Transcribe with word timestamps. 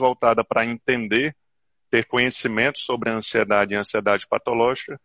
voltada 0.00 0.42
para 0.42 0.66
entender, 0.66 1.36
ter 1.90 2.04
conhecimento 2.06 2.80
sobre 2.80 3.10
a 3.10 3.14
ansiedade 3.14 3.72
e 3.72 3.76
a 3.76 3.80
ansiedade 3.80 4.26
patológica. 4.26 5.00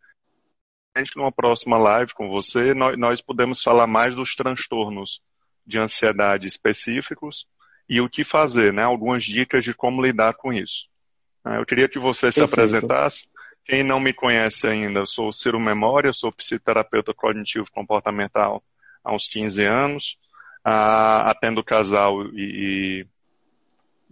A 0.95 0.99
gente, 0.99 1.15
numa 1.17 1.31
próxima 1.31 1.77
live 1.77 2.13
com 2.13 2.29
você, 2.29 2.73
nós, 2.73 2.97
nós 2.97 3.21
podemos 3.21 3.61
falar 3.61 3.85
mais 3.85 4.15
dos 4.15 4.35
transtornos 4.35 5.21
de 5.65 5.77
ansiedade 5.77 6.47
específicos 6.47 7.47
e 7.87 8.01
o 8.01 8.09
que 8.09 8.23
fazer, 8.23 8.73
né? 8.73 8.83
Algumas 8.83 9.23
dicas 9.23 9.63
de 9.63 9.73
como 9.73 10.01
lidar 10.01 10.33
com 10.33 10.53
isso. 10.53 10.87
Ah, 11.43 11.57
eu 11.57 11.65
queria 11.65 11.87
que 11.87 11.99
você 11.99 12.31
se 12.31 12.39
Perfeito. 12.39 12.53
apresentasse. 12.53 13.27
Quem 13.65 13.83
não 13.83 13.99
me 13.99 14.13
conhece 14.13 14.67
ainda, 14.67 14.99
eu 14.99 15.07
sou 15.07 15.31
Ciro 15.31 15.59
Memória, 15.59 16.13
sou 16.13 16.31
psicoterapeuta 16.31 17.13
cognitivo 17.13 17.65
comportamental 17.71 18.63
há 19.03 19.13
uns 19.13 19.27
15 19.27 19.63
anos, 19.63 20.17
uh, 20.65 21.25
atendo 21.25 21.63
casal 21.63 22.25
e, 22.33 23.07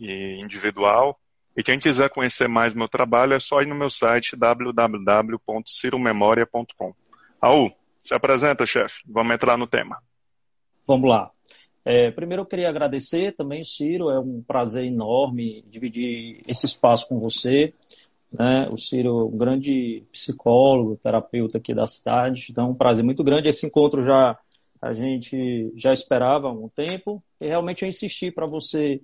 e, 0.04 0.40
individual. 0.42 1.18
E 1.56 1.62
quem 1.64 1.80
quiser 1.80 2.10
conhecer 2.10 2.50
mais 2.50 2.74
meu 2.74 2.90
trabalho 2.90 3.34
é 3.34 3.40
só 3.40 3.62
ir 3.62 3.68
no 3.68 3.76
meu 3.76 3.90
site 3.90 4.36
www.ciromemoria.com. 4.36 6.94
Raul, 7.42 7.72
se 8.04 8.14
apresenta, 8.14 8.66
chefe. 8.66 9.02
Vamos 9.08 9.34
entrar 9.34 9.58
no 9.58 9.66
tema. 9.68 9.98
Vamos 10.88 11.10
lá. 11.10 11.32
É, 11.86 12.12
primeiro 12.12 12.44
eu 12.44 12.48
queria 12.48 12.70
agradecer 12.70 13.36
também, 13.36 13.62
Ciro, 13.64 14.10
é 14.10 14.18
um 14.20 14.42
prazer 14.42 14.86
enorme 14.86 15.64
dividir 15.68 16.42
esse 16.48 16.66
espaço 16.66 17.08
com 17.08 17.20
você. 17.20 17.74
Né? 18.32 18.70
O 18.72 18.78
Ciro 18.78 19.10
é 19.10 19.26
um 19.26 19.38
grande 19.38 20.04
psicólogo, 20.12 20.98
terapeuta 20.98 21.58
aqui 21.58 21.74
da 21.74 21.86
cidade, 21.86 22.48
então 22.50 22.68
é 22.68 22.70
um 22.70 22.76
prazer 22.76 23.04
muito 23.04 23.22
grande. 23.24 23.50
Esse 23.50 23.68
encontro 23.68 24.02
já 24.02 24.40
a 24.82 24.92
gente 24.92 25.72
já 25.76 25.94
esperava 25.94 26.50
há 26.50 26.52
um 26.52 26.68
tempo 26.68 27.20
e 27.40 27.48
realmente 27.48 27.84
eu 27.84 27.88
insisti 27.88 28.30
para 28.30 28.46
você 28.46 29.00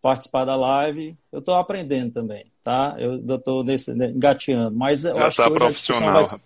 participar 0.00 0.44
da 0.44 0.56
live. 0.56 1.16
Eu 1.32 1.40
estou 1.40 1.54
aprendendo 1.54 2.12
também, 2.12 2.50
tá? 2.62 2.96
Eu 2.98 3.16
estou 3.36 3.64
né, 3.64 3.74
engateando, 4.10 4.76
mas 4.76 5.04
eu 5.04 5.16
já 5.16 5.26
acho 5.26 5.36
tá 5.36 5.44
que 5.44 5.54
profissional. 5.54 6.16
A 6.16 6.20
discussão, 6.22 6.40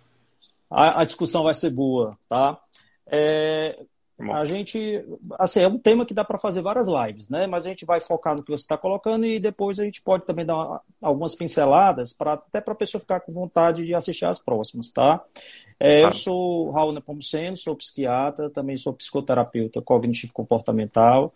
vai, 0.69 0.87
a, 0.87 1.01
a 1.01 1.05
discussão 1.05 1.43
vai 1.43 1.53
ser 1.53 1.69
boa, 1.69 2.11
tá? 2.27 2.59
É, 3.07 3.77
a 4.17 4.45
gente, 4.45 5.03
assim, 5.37 5.59
é 5.59 5.67
um 5.67 5.77
tema 5.77 6.05
que 6.05 6.13
dá 6.13 6.23
para 6.23 6.37
fazer 6.37 6.61
várias 6.61 6.87
lives, 6.87 7.29
né? 7.29 7.47
Mas 7.47 7.65
a 7.65 7.69
gente 7.69 7.85
vai 7.85 7.99
focar 7.99 8.33
no 8.33 8.41
que 8.41 8.47
você 8.49 8.63
está 8.63 8.77
colocando 8.77 9.25
e 9.25 9.39
depois 9.39 9.77
a 9.77 9.83
gente 9.83 10.01
pode 10.01 10.25
também 10.25 10.45
dar 10.45 10.55
uma, 10.55 10.81
algumas 11.03 11.35
pinceladas 11.35 12.13
para 12.13 12.33
até 12.33 12.61
para 12.61 12.73
a 12.73 12.77
pessoa 12.77 13.01
ficar 13.01 13.19
com 13.19 13.33
vontade 13.33 13.85
de 13.85 13.93
assistir 13.93 14.25
as 14.25 14.39
próximas, 14.39 14.89
tá? 14.89 15.21
É, 15.77 16.05
Eu 16.05 16.13
sou 16.13 16.71
Raul 16.71 16.93
Nepomuceno, 16.93 17.57
sou 17.57 17.75
psiquiatra, 17.75 18.49
também 18.49 18.77
sou 18.77 18.93
psicoterapeuta 18.93 19.81
cognitivo 19.81 20.31
comportamental, 20.31 21.33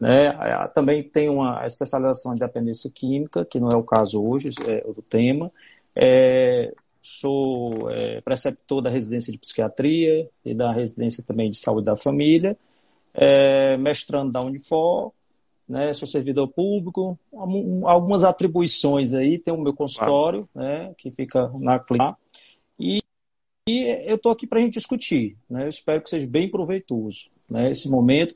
né? 0.00 0.32
Também 0.74 1.02
tenho 1.02 1.34
uma 1.34 1.64
especialização 1.66 2.32
em 2.32 2.38
dependência 2.38 2.90
química, 2.90 3.44
que 3.44 3.60
não 3.60 3.68
é 3.68 3.76
o 3.76 3.82
caso 3.82 4.22
hoje, 4.22 4.50
é 4.66 4.82
o 4.86 5.02
tema. 5.02 5.52
É, 5.94 6.72
sou 7.02 7.90
é, 7.90 8.20
preceptor 8.20 8.82
da 8.82 8.90
residência 8.90 9.32
de 9.32 9.38
psiquiatria 9.38 10.28
e 10.44 10.54
da 10.54 10.72
residência 10.72 11.24
também 11.24 11.50
de 11.50 11.58
saúde 11.58 11.86
da 11.86 11.96
família, 11.96 12.56
é, 13.14 13.76
mestrando 13.76 14.32
da 14.32 14.40
Unifor, 14.40 15.12
né, 15.68 15.92
sou 15.92 16.06
servidor 16.06 16.48
público, 16.48 17.18
algumas 17.84 18.24
atribuições 18.24 19.14
aí, 19.14 19.38
tem 19.38 19.54
o 19.54 19.60
meu 19.60 19.72
consultório, 19.72 20.48
ah. 20.54 20.60
né, 20.60 20.94
que 20.98 21.10
fica 21.10 21.50
na 21.58 21.78
clínica, 21.78 22.16
e, 22.78 23.00
e 23.68 23.84
eu 24.06 24.16
estou 24.16 24.32
aqui 24.32 24.46
para 24.46 24.58
a 24.58 24.62
gente 24.62 24.74
discutir, 24.74 25.36
né, 25.48 25.64
eu 25.64 25.68
espero 25.68 26.02
que 26.02 26.10
seja 26.10 26.26
bem 26.26 26.50
proveitoso, 26.50 27.30
né, 27.48 27.70
esse 27.70 27.88
momento, 27.88 28.34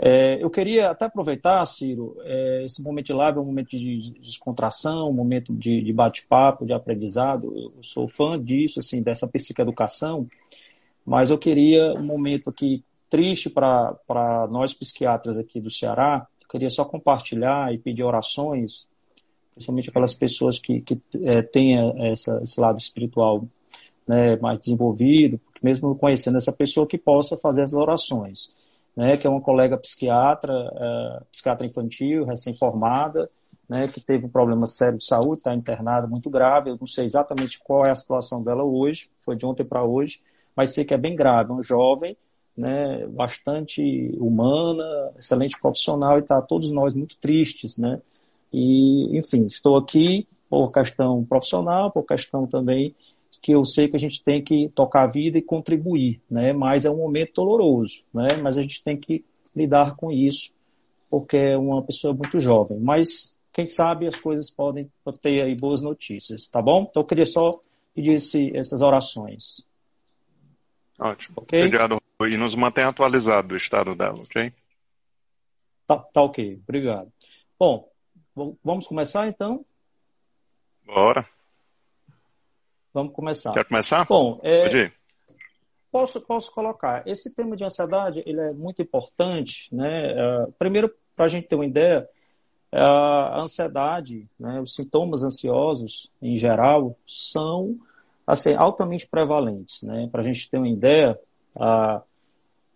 é, 0.00 0.40
eu 0.40 0.48
queria 0.48 0.90
até 0.90 1.06
aproveitar, 1.06 1.64
Ciro, 1.66 2.16
é, 2.20 2.64
esse 2.64 2.80
momento 2.80 3.06
de 3.06 3.12
live 3.12 3.38
é 3.38 3.40
um 3.40 3.44
momento 3.44 3.70
de 3.70 4.12
descontração, 4.20 5.10
um 5.10 5.12
momento 5.12 5.52
de, 5.52 5.82
de 5.82 5.92
bate-papo, 5.92 6.64
de 6.64 6.72
aprendizado. 6.72 7.52
Eu 7.56 7.82
sou 7.82 8.06
fã 8.06 8.38
disso, 8.38 8.78
assim, 8.78 9.02
dessa 9.02 9.26
psicoeducação, 9.26 10.28
mas 11.04 11.30
eu 11.30 11.38
queria 11.38 11.94
um 11.94 12.04
momento 12.04 12.48
aqui 12.48 12.84
triste 13.10 13.50
para 13.50 14.46
nós 14.48 14.72
psiquiatras 14.72 15.36
aqui 15.36 15.60
do 15.60 15.70
Ceará. 15.70 16.28
Eu 16.42 16.48
queria 16.48 16.70
só 16.70 16.84
compartilhar 16.84 17.74
e 17.74 17.78
pedir 17.78 18.04
orações, 18.04 18.88
principalmente 19.54 19.90
aquelas 19.90 20.14
pessoas 20.14 20.60
que, 20.60 20.80
que 20.80 21.00
é, 21.24 21.42
têm 21.42 21.74
essa, 22.08 22.38
esse 22.40 22.60
lado 22.60 22.78
espiritual 22.78 23.44
né, 24.06 24.36
mais 24.36 24.60
desenvolvido, 24.60 25.40
mesmo 25.60 25.92
conhecendo 25.96 26.38
essa 26.38 26.52
pessoa 26.52 26.86
que 26.86 26.96
possa 26.96 27.36
fazer 27.36 27.64
as 27.64 27.72
orações 27.74 28.67
né, 28.98 29.16
que 29.16 29.28
é 29.28 29.30
uma 29.30 29.40
colega 29.40 29.78
psiquiatra, 29.78 30.52
uh, 30.52 31.24
psiquiatra 31.30 31.64
infantil, 31.64 32.24
recém-formada, 32.24 33.30
né, 33.68 33.84
que 33.86 34.04
teve 34.04 34.26
um 34.26 34.28
problema 34.28 34.66
sério 34.66 34.98
de 34.98 35.04
saúde, 35.04 35.38
está 35.38 35.54
internada 35.54 36.08
muito 36.08 36.28
grave. 36.28 36.70
Eu 36.70 36.76
não 36.76 36.86
sei 36.86 37.04
exatamente 37.04 37.60
qual 37.60 37.86
é 37.86 37.92
a 37.92 37.94
situação 37.94 38.42
dela 38.42 38.64
hoje, 38.64 39.08
foi 39.20 39.36
de 39.36 39.46
ontem 39.46 39.64
para 39.64 39.84
hoje, 39.84 40.18
mas 40.56 40.74
sei 40.74 40.84
que 40.84 40.92
é 40.92 40.98
bem 40.98 41.14
grave. 41.14 41.52
Um 41.52 41.62
jovem, 41.62 42.16
né, 42.56 43.06
bastante 43.06 43.80
humana, 44.18 45.12
excelente 45.16 45.60
profissional 45.60 46.18
e 46.18 46.22
está 46.22 46.42
todos 46.42 46.72
nós 46.72 46.92
muito 46.92 47.16
tristes, 47.18 47.78
né? 47.78 48.02
E, 48.52 49.16
enfim, 49.16 49.46
estou 49.46 49.76
aqui 49.76 50.26
por 50.50 50.72
questão 50.72 51.24
profissional, 51.24 51.92
por 51.92 52.02
questão 52.02 52.48
também 52.48 52.96
que 53.40 53.52
eu 53.52 53.64
sei 53.64 53.88
que 53.88 53.96
a 53.96 54.00
gente 54.00 54.22
tem 54.22 54.42
que 54.42 54.68
tocar 54.70 55.02
a 55.04 55.06
vida 55.06 55.38
e 55.38 55.42
contribuir, 55.42 56.20
né? 56.30 56.52
Mas 56.52 56.84
é 56.84 56.90
um 56.90 56.96
momento 56.96 57.34
doloroso, 57.34 58.04
né? 58.12 58.26
Mas 58.42 58.58
a 58.58 58.62
gente 58.62 58.82
tem 58.82 58.96
que 58.96 59.24
lidar 59.54 59.96
com 59.96 60.10
isso, 60.10 60.54
porque 61.10 61.36
é 61.36 61.56
uma 61.56 61.82
pessoa 61.82 62.12
muito 62.14 62.40
jovem. 62.40 62.78
Mas 62.78 63.38
quem 63.52 63.66
sabe 63.66 64.06
as 64.06 64.18
coisas 64.18 64.50
podem 64.50 64.90
ter 65.20 65.42
aí 65.42 65.54
boas 65.54 65.80
notícias, 65.82 66.48
tá 66.48 66.60
bom? 66.60 66.86
Então 66.88 67.02
eu 67.02 67.06
queria 67.06 67.26
só 67.26 67.60
pedir 67.94 68.14
esse, 68.14 68.56
essas 68.56 68.82
orações. 68.82 69.66
Ótimo. 70.98 71.36
Okay? 71.42 71.64
Obrigado. 71.64 72.00
E 72.20 72.36
nos 72.36 72.54
mantém 72.54 72.84
atualizado 72.84 73.48
do 73.48 73.56
estado 73.56 73.94
dela, 73.94 74.20
ok? 74.20 74.52
Tá, 75.86 75.96
tá 75.98 76.22
ok. 76.22 76.60
Obrigado. 76.64 77.12
Bom, 77.58 77.88
vamos 78.62 78.86
começar 78.86 79.28
então? 79.28 79.64
Bora. 80.84 81.37
Vamos 82.98 83.12
começar. 83.12 83.52
Quer 83.52 83.64
começar? 83.64 84.04
Bom, 84.08 84.40
é, 84.42 84.90
posso, 85.92 86.20
posso 86.20 86.52
colocar. 86.52 87.06
Esse 87.06 87.32
tema 87.32 87.56
de 87.56 87.64
ansiedade 87.64 88.24
ele 88.26 88.40
é 88.40 88.52
muito 88.56 88.82
importante. 88.82 89.72
Né? 89.72 90.14
Uh, 90.14 90.52
primeiro, 90.58 90.92
para 91.14 91.26
a 91.26 91.28
gente 91.28 91.46
ter 91.46 91.54
uma 91.54 91.64
ideia, 91.64 92.08
uh, 92.74 92.76
a 92.76 93.40
ansiedade, 93.42 94.26
né, 94.36 94.60
os 94.60 94.74
sintomas 94.74 95.22
ansiosos, 95.22 96.10
em 96.20 96.34
geral, 96.34 96.98
são 97.06 97.76
assim, 98.26 98.56
altamente 98.56 99.06
prevalentes. 99.06 99.84
Né? 99.84 100.08
Para 100.10 100.22
a 100.22 100.24
gente 100.24 100.50
ter 100.50 100.58
uma 100.58 100.68
ideia, 100.68 101.16
uh, 101.56 102.02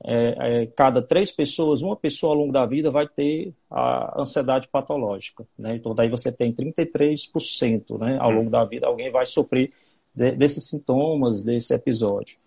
é, 0.04 0.62
é, 0.62 0.66
cada 0.66 1.02
três 1.02 1.32
pessoas, 1.32 1.82
uma 1.82 1.96
pessoa 1.96 2.32
ao 2.32 2.38
longo 2.38 2.52
da 2.52 2.64
vida 2.64 2.92
vai 2.92 3.08
ter 3.08 3.52
a 3.68 4.20
ansiedade 4.20 4.68
patológica. 4.68 5.44
Né? 5.58 5.74
Então, 5.74 5.92
daí 5.96 6.08
você 6.08 6.30
tem 6.30 6.54
33% 6.54 7.98
né, 7.98 8.18
ao 8.20 8.30
longo 8.30 8.50
da 8.50 8.64
vida, 8.64 8.86
alguém 8.86 9.10
vai 9.10 9.26
sofrer 9.26 9.72
de, 10.14 10.32
desses 10.32 10.68
sintomas, 10.68 11.42
desse 11.42 11.74
episódio. 11.74 12.38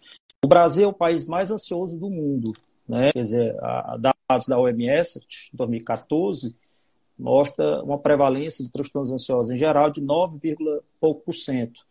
O 0.43 0.47
Brasil 0.47 0.85
é 0.85 0.87
o 0.87 0.93
país 0.93 1.25
mais 1.25 1.51
ansioso 1.51 1.99
do 1.99 2.09
mundo. 2.09 2.53
Né? 2.87 3.11
Quer 3.11 3.19
dizer, 3.19 3.63
a, 3.63 3.97
dados 3.97 4.47
da 4.47 4.59
OMS, 4.59 5.19
de 5.19 5.49
2014, 5.53 6.55
mostra 7.17 7.83
uma 7.83 7.97
prevalência 7.97 8.63
de 8.63 8.71
transtornos 8.71 9.11
ansiosos 9.11 9.51
em 9.51 9.57
geral 9.57 9.89
de 9.89 10.01
9, 10.01 10.39
pouco 10.99 11.21
por 11.21 11.33
cento, 11.33 11.85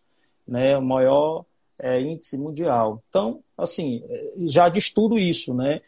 né? 0.46 0.76
o 0.76 0.82
maior 0.82 1.44
é, 1.78 2.00
índice 2.00 2.38
mundial. 2.38 3.02
Então, 3.08 3.42
assim, 3.56 4.02
já 4.46 4.68
diz 4.68 4.92
tudo 4.92 5.18
isso, 5.18 5.54
né? 5.54 5.80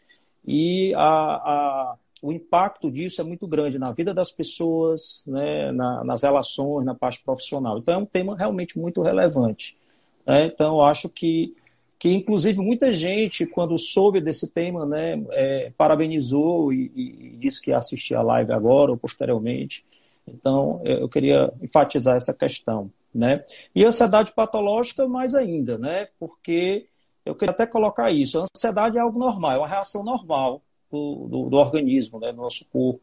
E 0.45 0.93
a, 0.95 1.01
a, 1.01 1.95
o 2.21 2.31
impacto 2.31 2.89
disso 2.89 3.21
é 3.21 3.23
muito 3.23 3.47
grande 3.47 3.77
na 3.77 3.91
vida 3.91 4.13
das 4.13 4.31
pessoas, 4.31 5.23
né, 5.27 5.71
na, 5.71 6.03
nas 6.03 6.21
relações, 6.21 6.85
na 6.85 6.95
parte 6.95 7.23
profissional. 7.23 7.77
Então 7.77 7.93
é 7.93 7.97
um 7.97 8.05
tema 8.05 8.35
realmente 8.35 8.77
muito 8.77 9.01
relevante. 9.01 9.77
Né? 10.25 10.47
Então 10.47 10.81
acho 10.83 11.09
que, 11.09 11.55
que 11.99 12.09
inclusive 12.09 12.59
muita 12.59 12.91
gente, 12.91 13.45
quando 13.45 13.77
soube 13.77 14.19
desse 14.19 14.51
tema, 14.51 14.85
né, 14.85 15.23
é, 15.31 15.71
parabenizou 15.77 16.73
e, 16.73 16.91
e, 16.95 17.37
disse 17.37 17.61
que 17.61 17.71
ia 17.71 17.77
assistir 17.77 18.15
a 18.15 18.21
live 18.21 18.51
agora 18.51 18.91
ou 18.91 18.97
posteriormente. 18.97 19.85
Então 20.27 20.81
eu 20.83 21.07
queria 21.07 21.53
enfatizar 21.61 22.15
essa 22.15 22.33
questão. 22.33 22.91
Né? 23.13 23.43
E 23.73 23.83
ansiedade 23.83 24.31
patológica 24.31 25.07
mais 25.07 25.33
ainda, 25.33 25.77
né? 25.77 26.07
porque 26.19 26.87
eu 27.25 27.35
queria 27.35 27.51
até 27.51 27.65
colocar 27.65 28.11
isso. 28.11 28.39
A 28.39 28.43
ansiedade 28.43 28.97
é 28.97 29.01
algo 29.01 29.17
normal, 29.17 29.51
é 29.51 29.57
uma 29.57 29.67
reação 29.67 30.03
normal 30.03 30.61
do, 30.91 31.27
do, 31.29 31.49
do 31.49 31.57
organismo, 31.57 32.19
né, 32.19 32.31
do 32.31 32.37
nosso 32.37 32.69
corpo, 32.69 33.01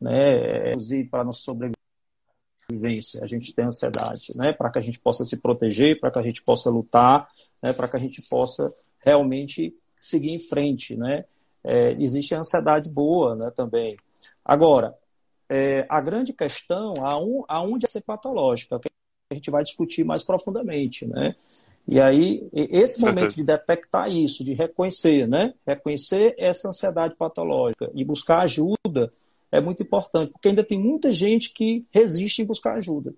né, 0.00 0.70
inclusive 0.70 1.08
para 1.08 1.22
a 1.22 1.24
nossa 1.24 1.40
sobrevivência. 1.40 3.22
A 3.22 3.26
gente 3.26 3.54
tem 3.54 3.64
ansiedade, 3.64 4.36
né, 4.36 4.52
para 4.52 4.70
que 4.70 4.78
a 4.78 4.82
gente 4.82 5.00
possa 5.00 5.24
se 5.24 5.40
proteger, 5.40 6.00
para 6.00 6.10
que 6.10 6.18
a 6.18 6.22
gente 6.22 6.42
possa 6.42 6.70
lutar, 6.70 7.28
né, 7.62 7.72
para 7.72 7.88
que 7.88 7.96
a 7.96 8.00
gente 8.00 8.22
possa 8.28 8.64
realmente 8.98 9.74
seguir 10.00 10.30
em 10.30 10.40
frente, 10.40 10.96
né. 10.96 11.24
É, 11.62 11.92
existe 11.92 12.34
a 12.34 12.40
ansiedade 12.40 12.90
boa, 12.90 13.34
né, 13.34 13.50
também. 13.50 13.96
Agora, 14.44 14.94
é, 15.48 15.86
a 15.88 16.00
grande 16.00 16.32
questão, 16.32 16.94
aonde 17.48 17.86
é 17.86 17.88
ser 17.88 18.02
patológica, 18.02 18.78
que 18.78 18.88
a 19.30 19.34
gente 19.34 19.50
vai 19.50 19.62
discutir 19.62 20.04
mais 20.04 20.22
profundamente, 20.22 21.06
né? 21.06 21.34
E 21.86 22.00
aí, 22.00 22.48
esse 22.52 23.00
momento 23.00 23.34
de 23.34 23.44
detectar 23.44 24.10
isso, 24.10 24.42
de 24.42 24.54
reconhecer, 24.54 25.28
né? 25.28 25.52
Reconhecer 25.66 26.34
essa 26.38 26.68
ansiedade 26.68 27.14
patológica 27.14 27.90
e 27.94 28.04
buscar 28.04 28.40
ajuda 28.40 29.12
é 29.52 29.60
muito 29.60 29.82
importante, 29.82 30.32
porque 30.32 30.48
ainda 30.48 30.64
tem 30.64 30.78
muita 30.78 31.12
gente 31.12 31.52
que 31.52 31.84
resiste 31.92 32.42
em 32.42 32.46
buscar 32.46 32.74
ajuda 32.74 33.14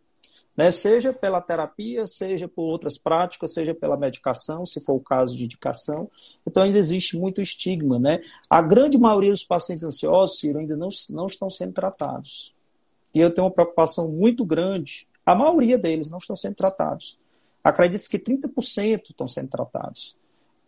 né? 0.56 0.70
seja 0.70 1.12
pela 1.12 1.40
terapia, 1.40 2.06
seja 2.06 2.48
por 2.48 2.62
outras 2.62 2.96
práticas, 2.96 3.52
seja 3.52 3.74
pela 3.74 3.96
medicação, 3.96 4.64
se 4.64 4.80
for 4.80 4.94
o 4.94 5.00
caso 5.00 5.36
de 5.36 5.44
indicação. 5.44 6.10
Então 6.46 6.62
ainda 6.62 6.78
existe 6.78 7.19
muito 7.19 7.42
estigma. 7.42 7.98
Né? 7.98 8.22
A 8.48 8.62
grande 8.62 8.96
maioria 8.96 9.32
dos 9.32 9.44
pacientes 9.44 9.84
ansiosos, 9.84 10.40
Ciro, 10.40 10.58
ainda 10.58 10.76
não, 10.76 10.88
não 11.10 11.26
estão 11.26 11.50
sendo 11.50 11.74
tratados. 11.74 12.54
E 13.14 13.20
eu 13.20 13.32
tenho 13.32 13.46
uma 13.46 13.52
preocupação 13.52 14.08
muito 14.08 14.44
grande. 14.44 15.06
A 15.24 15.34
maioria 15.34 15.76
deles 15.76 16.08
não 16.08 16.19
estão 16.19 16.36
sendo 16.36 16.54
tratados. 16.54 17.19
Acredita-se 17.66 18.08
que 18.08 18.16
30% 18.16 19.10
estão 19.10 19.26
sendo 19.26 19.48
tratados. 19.48 20.16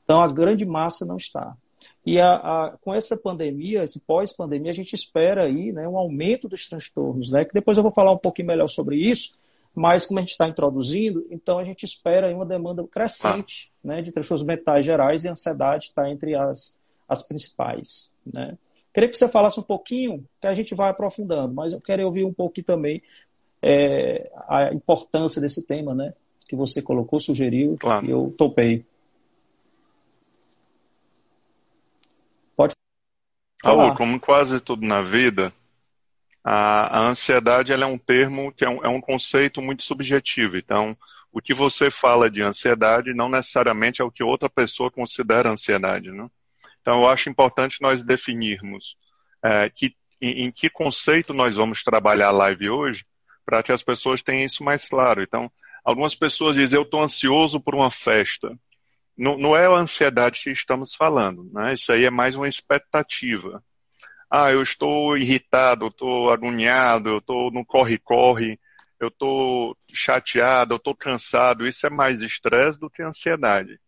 Então 0.02 0.20
a 0.20 0.26
grande 0.26 0.66
massa 0.66 1.06
não 1.06 1.16
está. 1.16 1.56
E 2.04 2.18
a, 2.20 2.34
a, 2.34 2.76
com 2.80 2.92
essa 2.92 3.16
pandemia, 3.16 3.84
esse 3.84 4.00
pós-pandemia, 4.00 4.72
a 4.72 4.74
gente 4.74 4.94
espera 4.94 5.46
aí 5.46 5.70
né, 5.70 5.86
um 5.86 5.96
aumento 5.96 6.48
dos 6.48 6.68
transtornos, 6.68 7.30
né? 7.30 7.44
Que 7.44 7.54
depois 7.54 7.76
eu 7.76 7.84
vou 7.84 7.92
falar 7.94 8.10
um 8.10 8.18
pouquinho 8.18 8.48
melhor 8.48 8.66
sobre 8.66 8.96
isso, 8.96 9.38
mas 9.72 10.06
como 10.06 10.18
a 10.18 10.22
gente 10.22 10.32
está 10.32 10.48
introduzindo, 10.48 11.24
então 11.30 11.60
a 11.60 11.64
gente 11.64 11.84
espera 11.84 12.34
uma 12.34 12.44
demanda 12.44 12.84
crescente 12.88 13.70
ah. 13.84 13.88
né, 13.88 14.02
de 14.02 14.10
transtornos 14.10 14.44
mentais 14.44 14.84
gerais 14.84 15.22
e 15.22 15.28
ansiedade 15.28 15.86
está 15.86 16.10
entre 16.10 16.34
as, 16.34 16.76
as 17.08 17.22
principais. 17.22 18.12
Né? 18.26 18.58
Queria 18.92 19.08
que 19.08 19.16
você 19.16 19.28
falasse 19.28 19.60
um 19.60 19.62
pouquinho, 19.62 20.24
que 20.40 20.48
a 20.48 20.54
gente 20.54 20.74
vai 20.74 20.90
aprofundando, 20.90 21.54
mas 21.54 21.72
eu 21.72 21.80
quero 21.80 22.04
ouvir 22.04 22.24
um 22.24 22.34
pouquinho 22.34 22.66
também 22.66 23.02
é, 23.62 24.32
a 24.48 24.72
importância 24.72 25.40
desse 25.40 25.64
tema, 25.64 25.94
né? 25.94 26.12
Que 26.48 26.56
você 26.56 26.82
colocou, 26.82 27.20
sugeriu, 27.20 27.76
claro. 27.78 28.06
e 28.06 28.10
eu 28.10 28.34
topei. 28.36 28.84
Pode 32.56 32.74
falar. 33.62 33.96
como 33.96 34.18
quase 34.18 34.58
tudo 34.58 34.86
na 34.86 35.02
vida, 35.02 35.52
a, 36.42 37.00
a 37.00 37.08
ansiedade 37.08 37.72
é 37.72 37.86
um 37.86 37.98
termo 37.98 38.50
que 38.52 38.64
é 38.64 38.68
um, 38.70 38.84
é 38.84 38.88
um 38.88 39.00
conceito 39.00 39.60
muito 39.60 39.82
subjetivo. 39.82 40.56
Então, 40.56 40.96
o 41.30 41.40
que 41.40 41.52
você 41.52 41.90
fala 41.90 42.30
de 42.30 42.42
ansiedade 42.42 43.12
não 43.12 43.28
necessariamente 43.28 44.00
é 44.00 44.04
o 44.04 44.10
que 44.10 44.24
outra 44.24 44.48
pessoa 44.48 44.90
considera 44.90 45.50
ansiedade. 45.50 46.10
Né? 46.10 46.26
Então, 46.80 47.00
eu 47.02 47.06
acho 47.06 47.28
importante 47.28 47.82
nós 47.82 48.02
definirmos 48.02 48.96
é, 49.44 49.68
que, 49.68 49.94
em, 50.20 50.46
em, 50.46 50.50
que 50.50 50.70
conceito 50.70 51.34
nós 51.34 51.56
vamos 51.56 51.82
trabalhar 51.82 52.28
a 52.28 52.32
live 52.32 52.70
hoje 52.70 53.04
para 53.44 53.62
que 53.62 53.72
as 53.72 53.82
pessoas 53.82 54.22
tenham 54.22 54.46
isso 54.46 54.64
mais 54.64 54.88
claro. 54.88 55.22
Então, 55.22 55.50
algumas 55.90 56.14
pessoas 56.14 56.56
dizem, 56.56 56.78
eu 56.78 56.82
estou 56.82 57.02
ansioso 57.02 57.60
por 57.60 57.74
uma 57.74 57.90
festa. 57.90 58.56
Não, 59.16 59.36
não, 59.36 59.56
é 59.56 59.66
a 59.66 59.80
ansiedade 59.80 60.40
que 60.42 60.50
estamos 60.50 60.94
falando, 60.94 61.48
né? 61.52 61.74
isso 61.74 61.92
aí 61.92 62.04
é 62.04 62.10
mais 62.10 62.36
uma 62.36 62.48
expectativa 62.48 63.62
ah, 64.30 64.50
eu 64.50 64.62
estou 64.62 65.16
irritado, 65.16 65.86
eu 65.86 65.88
estou 65.88 66.30
agoniado, 66.30 67.08
eu 67.08 67.18
estou 67.18 67.50
no 67.50 67.64
corre-corre, 67.64 68.60
eu 69.00 69.08
estou 69.08 69.76
chateado, 69.92 70.74
eu 70.74 70.76
estou 70.76 70.94
cansado. 70.94 71.66
Isso 71.66 71.86
é 71.86 71.90
mais 71.90 72.20
estresse 72.20 72.78
do 72.78 72.90
que 72.90 73.02
ansiedade. 73.02 73.80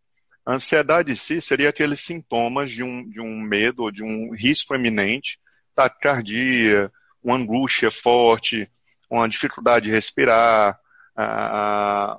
A 0.46 0.54
ansiedade 0.54 1.12
em 1.12 1.16
si 1.16 1.40
seria 1.40 1.68
aqueles 1.68 2.00
sintomas 2.00 2.70
de 2.70 2.82
um, 2.82 3.08
de 3.08 3.20
um 3.20 3.38
medo 3.38 3.82
ou 3.82 3.90
de 3.90 4.02
um 4.02 4.34
risco 4.34 4.74
eminente, 4.74 5.38
taquicardia, 5.74 6.90
uma 7.22 7.36
angústia 7.36 7.90
forte, 7.90 8.68
uma 9.10 9.28
dificuldade 9.28 9.86
de 9.86 9.92
respirar, 9.92 10.79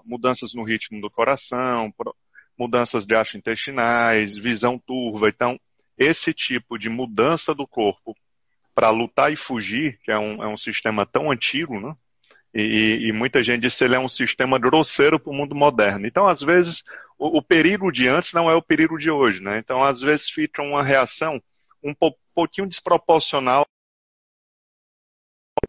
mudanças 0.06 0.54
no 0.54 0.64
ritmo 0.64 1.02
do 1.02 1.10
coração, 1.10 1.94
mudanças 2.58 3.06
gastrointestinais, 3.06 4.38
visão 4.38 4.78
turva. 4.78 5.30
Então, 5.30 5.60
esse 5.98 6.34
tipo 6.34 6.78
de 6.78 6.90
mudança 6.90 7.54
do 7.54 7.68
corpo 7.68 8.16
para 8.74 8.90
lutar 8.90 9.32
e 9.32 9.36
fugir, 9.36 10.00
que 10.04 10.12
é 10.12 10.18
um, 10.18 10.44
é 10.44 10.48
um 10.48 10.58
sistema 10.58 11.06
tão 11.06 11.32
antigo, 11.32 11.80
né? 11.80 11.96
E, 12.54 13.08
e, 13.08 13.14
muita 13.14 13.42
gente 13.42 13.62
diz 13.62 13.78
que 13.78 13.84
ele 13.86 13.96
é 13.96 14.00
um 14.00 14.10
sistema 14.10 14.60
grosseiro 14.60 15.18
para 15.18 15.32
o 15.32 15.34
mundo 15.34 15.56
moderno. 15.56 16.06
Então, 16.06 16.28
às 16.28 16.42
vezes, 16.42 16.84
o, 17.18 17.38
o, 17.38 17.42
perigo 17.42 17.90
de 17.92 18.10
antes 18.10 18.34
não 18.34 18.50
é 18.50 18.56
o 18.56 18.62
perigo 18.62 18.98
de 18.98 19.10
hoje, 19.10 19.42
né? 19.42 19.58
Então, 19.58 19.82
às 19.82 20.02
vezes, 20.02 20.30
fica 20.30 20.62
uma 20.62 20.84
reação 20.84 21.42
um 21.82 21.94
po 21.94 22.14
pouquinho 22.36 22.68
desproporcional. 22.68 23.66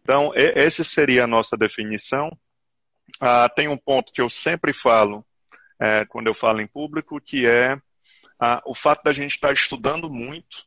Então, 0.01 0.31
essa 0.35 0.83
seria 0.83 1.23
a 1.23 1.27
nossa 1.27 1.55
definição. 1.55 2.29
Ah, 3.19 3.47
tem 3.49 3.67
um 3.67 3.77
ponto 3.77 4.11
que 4.11 4.21
eu 4.21 4.29
sempre 4.29 4.73
falo 4.73 5.25
é, 5.79 6.05
quando 6.05 6.27
eu 6.27 6.33
falo 6.33 6.61
em 6.61 6.67
público, 6.67 7.19
que 7.19 7.45
é 7.45 7.77
ah, 8.39 8.61
o 8.65 8.73
fato 8.73 9.03
da 9.03 9.11
gente 9.11 9.35
estar 9.35 9.49
tá 9.49 9.53
estudando 9.53 10.09
muito, 10.09 10.65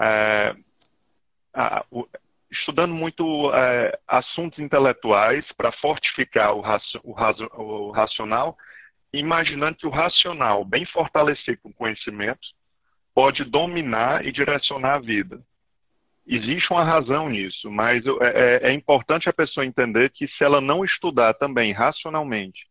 é, 0.00 0.54
ah, 1.54 1.84
o, 1.90 2.06
estudando 2.50 2.94
muito 2.94 3.52
é, 3.54 3.98
assuntos 4.06 4.58
intelectuais 4.58 5.44
para 5.56 5.72
fortificar 5.72 6.54
o, 6.54 6.60
raci 6.60 6.98
o, 7.02 7.12
o, 7.12 7.90
racional, 7.90 8.56
imaginando 9.12 9.76
que 9.76 9.86
o 9.86 9.90
racional, 9.90 10.64
bem 10.64 10.86
fortalecido 10.86 11.58
com 11.62 11.72
conhecimento, 11.72 12.48
pode 13.14 13.44
dominar 13.44 14.24
e 14.24 14.32
direcionar 14.32 14.94
a 14.94 15.00
vida. 15.00 15.40
Existe 16.30 16.70
uma 16.70 16.84
razão 16.84 17.30
nisso, 17.30 17.70
mas 17.70 18.04
é, 18.06 18.10
é, 18.20 18.70
é 18.70 18.72
importante 18.74 19.30
a 19.30 19.32
pessoa 19.32 19.64
entender 19.64 20.10
que 20.10 20.28
se 20.28 20.44
ela 20.44 20.60
não 20.60 20.84
estudar 20.84 21.32
também 21.34 21.72
racionalmente 21.72 22.68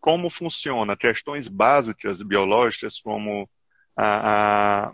como 0.00 0.30
funciona 0.30 0.96
questões 0.96 1.48
básicas 1.48 2.22
biológicas 2.22 2.98
como 3.00 3.46
a, 3.94 4.86
a, 4.86 4.92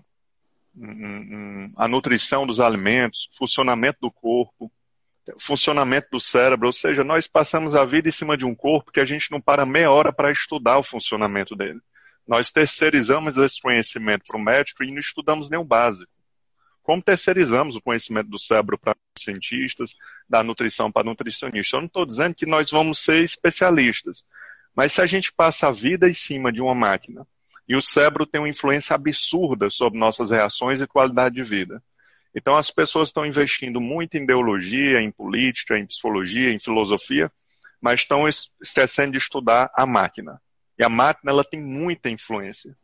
a 1.77 1.89
nutrição 1.89 2.47
dos 2.47 2.59
alimentos, 2.59 3.29
funcionamento 3.37 3.99
do 4.01 4.11
corpo, 4.11 4.73
funcionamento 5.39 6.09
do 6.11 6.21
cérebro, 6.21 6.67
ou 6.67 6.73
seja, 6.73 7.05
nós 7.05 7.29
passamos 7.29 7.77
a 7.77 7.85
vida 7.85 8.09
em 8.09 8.13
cima 8.13 8.37
de 8.37 8.45
um 8.45 8.55
corpo 8.57 8.91
que 8.91 9.01
a 9.01 9.07
gente 9.07 9.31
não 9.31 9.41
para 9.41 9.65
meia 9.65 9.91
hora 9.91 10.13
para 10.13 10.33
estudar 10.33 10.79
o 10.79 10.83
funcionamento 10.83 11.55
dele. 11.55 11.81
Nós 12.27 12.51
terceirizamos 12.51 13.37
esse 13.37 13.61
conhecimento 13.61 14.25
para 14.27 14.37
o 14.37 14.43
médico 14.43 14.83
e 14.83 14.91
não 14.91 14.99
estudamos 14.99 15.49
o 15.51 15.65
básico. 15.65 16.11
Como 16.85 17.03
terceirizamos 17.03 17.75
o 17.75 17.81
conhecimento 17.81 18.29
do 18.29 18.39
cérebro 18.39 18.79
para 18.79 18.95
cientistas, 19.19 19.97
da 20.29 20.43
nutrição 20.43 20.93
para 20.93 21.03
nutricionistas. 21.03 21.73
Eu 21.73 21.81
não 21.81 21.87
estou 21.87 22.05
dizendo 22.05 22.35
que 22.35 22.45
nós 22.45 22.71
vamos 22.71 22.99
ser 22.99 23.25
especialistas, 23.25 24.23
mas 24.77 24.93
se 24.93 25.01
a 25.01 25.07
gente 25.07 25.33
passa 25.33 25.69
a 25.69 25.73
vida 25.73 26.09
em 26.09 26.15
cima 26.15 26.53
de 26.53 26.61
uma 26.61 26.75
máquina 26.75 27.27
e 27.67 27.75
o 27.75 27.81
cérebro 27.81 28.27
tem 28.27 28.39
uma 28.39 28.51
influência 28.51 28.95
absurda 28.95 29.71
sobre 29.71 29.99
nossas 29.99 30.31
reações 30.31 30.83
e 30.83 30.87
qualidade 30.87 31.35
de 31.35 31.43
vida. 31.43 31.83
Então 32.35 32.55
as 32.55 32.71
pessoas 32.71 33.09
estão 33.09 33.25
investindo 33.25 33.81
muito 33.81 34.19
em 34.19 34.25
ideologia, 34.25 35.01
em 35.01 35.11
política, 35.11 35.79
em 35.79 35.87
psicologia, 35.87 36.53
em 36.53 36.61
filosofia, 36.61 37.33
mas 37.81 38.01
estão 38.01 38.29
esquecendo 38.29 39.13
de 39.13 39.19
estudar 39.19 39.71
a 39.75 39.87
máquina. 39.87 40.39
E 40.79 40.85
a 40.85 40.89
máquina 40.91 41.33
ela 41.33 41.45
tem 41.45 41.63
muita 41.63 42.11
influência. 42.11 42.77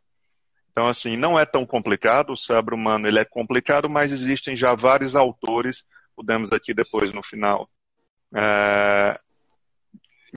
Então 0.71 0.87
assim, 0.87 1.17
não 1.17 1.39
é 1.39 1.45
tão 1.45 1.65
complicado, 1.65 2.31
o 2.31 2.37
cérebro 2.37 2.75
humano 2.75 3.07
ele 3.07 3.19
é 3.19 3.25
complicado, 3.25 3.89
mas 3.89 4.11
existem 4.11 4.55
já 4.55 4.73
vários 4.73 5.15
autores, 5.15 5.83
podemos 6.15 6.51
aqui 6.51 6.73
depois 6.73 7.11
no 7.11 7.21
final 7.21 7.69
é, 8.33 9.19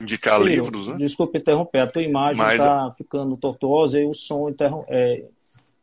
indicar 0.01 0.41
livros, 0.43 0.89
né? 0.89 0.97
Desculpa 0.97 1.39
interromper, 1.39 1.79
a 1.81 1.87
tua 1.87 2.03
imagem 2.03 2.43
está 2.43 2.87
Mas... 2.87 2.97
ficando 2.99 3.37
tortuosa 3.37 4.01
e 4.01 4.07
o 4.07 4.15
som 4.15 4.49
interrom 4.49 4.85
é, 4.89 5.25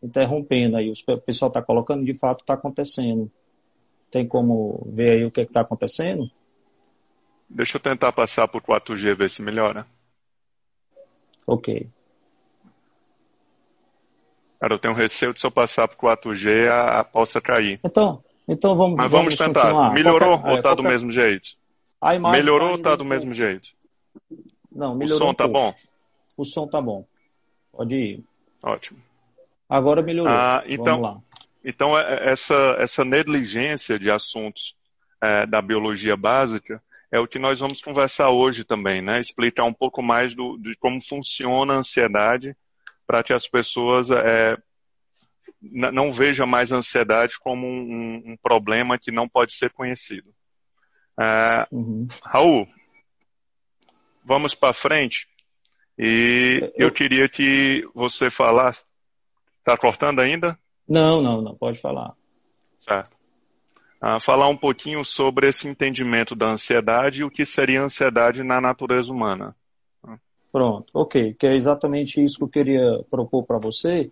interrompendo 0.04 0.78
aí. 0.78 0.92
O 0.92 1.18
pessoal 1.20 1.50
está 1.50 1.62
colocando, 1.62 2.04
de 2.04 2.18
fato 2.18 2.42
está 2.42 2.56
acontecendo. 2.56 3.32
Tem 4.10 4.28
como 4.28 4.86
ver 4.92 5.12
aí 5.12 5.26
o 5.26 5.32
que 5.32 5.42
está 5.42 5.62
acontecendo? 5.62 6.30
Deixa 7.50 7.78
eu 7.78 7.82
tentar 7.82 8.12
passar 8.12 8.48
por 8.48 8.62
4G, 8.62 9.16
ver 9.16 9.30
se 9.30 9.42
melhora. 9.42 9.86
Ok. 11.46 11.88
Cara, 14.62 14.76
eu 14.76 14.80
tenho 14.80 14.94
receio 14.94 15.34
de 15.34 15.40
se 15.40 15.46
eu 15.48 15.50
passar 15.50 15.88
por 15.88 15.98
4G, 15.98 16.70
a, 16.70 17.00
a 17.00 17.04
possa 17.04 17.42
cair. 17.42 17.80
Então, 17.84 18.24
então 18.48 18.76
vamos 18.76 18.96
Mas 18.96 19.10
vamos, 19.10 19.34
vamos 19.34 19.40
tentar. 19.40 19.62
Continuar. 19.62 19.92
Melhorou 19.92 20.30
qualquer, 20.30 20.50
ou 20.50 20.58
está 20.58 20.70
é, 20.70 20.76
qualquer... 20.76 20.76
do 20.76 20.84
mesmo 20.84 21.12
jeito? 21.12 21.50
Melhorou 22.32 22.68
tá 22.68 22.72
ou 22.72 22.76
está 22.76 22.96
do 22.96 23.04
mesmo 23.04 23.34
jeito? 23.34 23.70
Não, 24.72 24.94
melhorou. 24.94 25.18
O 25.18 25.26
som 25.26 25.32
um 25.32 25.34
tá 25.34 25.48
bom? 25.48 25.74
O 26.38 26.46
som 26.46 26.68
tá 26.68 26.80
bom. 26.80 27.04
Pode 27.72 27.96
ir. 27.96 28.24
Ótimo. 28.62 29.00
Agora 29.68 30.04
melhorou. 30.04 30.32
Ah, 30.32 30.64
então, 30.68 31.24
então 31.66 31.98
é, 31.98 32.02
é, 32.02 32.32
essa, 32.32 32.76
essa 32.78 33.04
negligência 33.04 33.98
de 33.98 34.12
assuntos 34.12 34.76
é, 35.20 35.48
da 35.48 35.60
biologia 35.60 36.16
básica 36.16 36.80
é 37.12 37.20
o 37.20 37.28
que 37.28 37.40
nós 37.40 37.60
vamos 37.60 37.82
conversar 37.82 38.30
hoje 38.30 38.64
também, 38.64 39.02
né? 39.02 39.20
Explicar 39.20 39.66
um 39.66 39.74
pouco 39.74 40.04
mais 40.04 40.36
do, 40.36 40.56
de 40.60 40.76
como 40.76 41.02
funciona 41.02 41.74
a 41.74 41.78
ansiedade 41.78 42.56
para 43.12 43.24
que 43.24 43.34
as 43.34 43.46
pessoas 43.46 44.10
é, 44.10 44.56
não 45.62 46.14
vejam 46.14 46.48
mais 46.48 46.72
a 46.72 46.78
ansiedade 46.78 47.38
como 47.42 47.68
um, 47.68 48.24
um, 48.26 48.38
problema 48.42 48.98
que 48.98 49.12
não 49.12 49.28
pode 49.28 49.54
ser 49.54 49.70
conhecido. 49.74 50.34
É, 51.20 51.68
uhum. 51.70 52.08
Raul, 52.24 52.66
vamos 54.24 54.56
para 54.56 54.72
frente. 54.72 55.28
E 56.00 56.72
eu... 56.78 56.88
eu 56.88 56.92
queria 56.94 57.28
que 57.28 57.86
você 57.94 58.30
falasse. 58.30 58.86
Está 59.60 59.78
cortando 59.78 60.22
ainda? 60.22 60.58
Não, 60.88 61.22
não, 61.22 61.42
não, 61.42 61.54
pode 61.54 61.82
falar. 61.82 62.14
Certo. 62.78 63.18
Ah, 64.00 64.22
falar 64.22 64.48
um 64.48 64.56
pouquinho 64.56 65.04
sobre 65.04 65.50
esse 65.50 65.68
entendimento 65.68 66.34
da 66.34 66.48
ansiedade 66.48 67.20
e 67.20 67.24
o 67.26 67.30
que 67.30 67.46
seria 67.46 67.84
ansiedade 67.84 68.42
na 68.42 68.62
natureza 68.62 69.12
humana. 69.12 69.54
Pronto, 70.52 70.92
ok, 70.94 71.34
que 71.34 71.48
é 71.48 71.56
exatamente 71.56 72.24
isso 72.24 72.38
que 72.38 72.44
eu 72.44 72.50
queria 72.50 73.06
propor 73.10 73.44
para 73.46 73.58
você, 73.58 74.12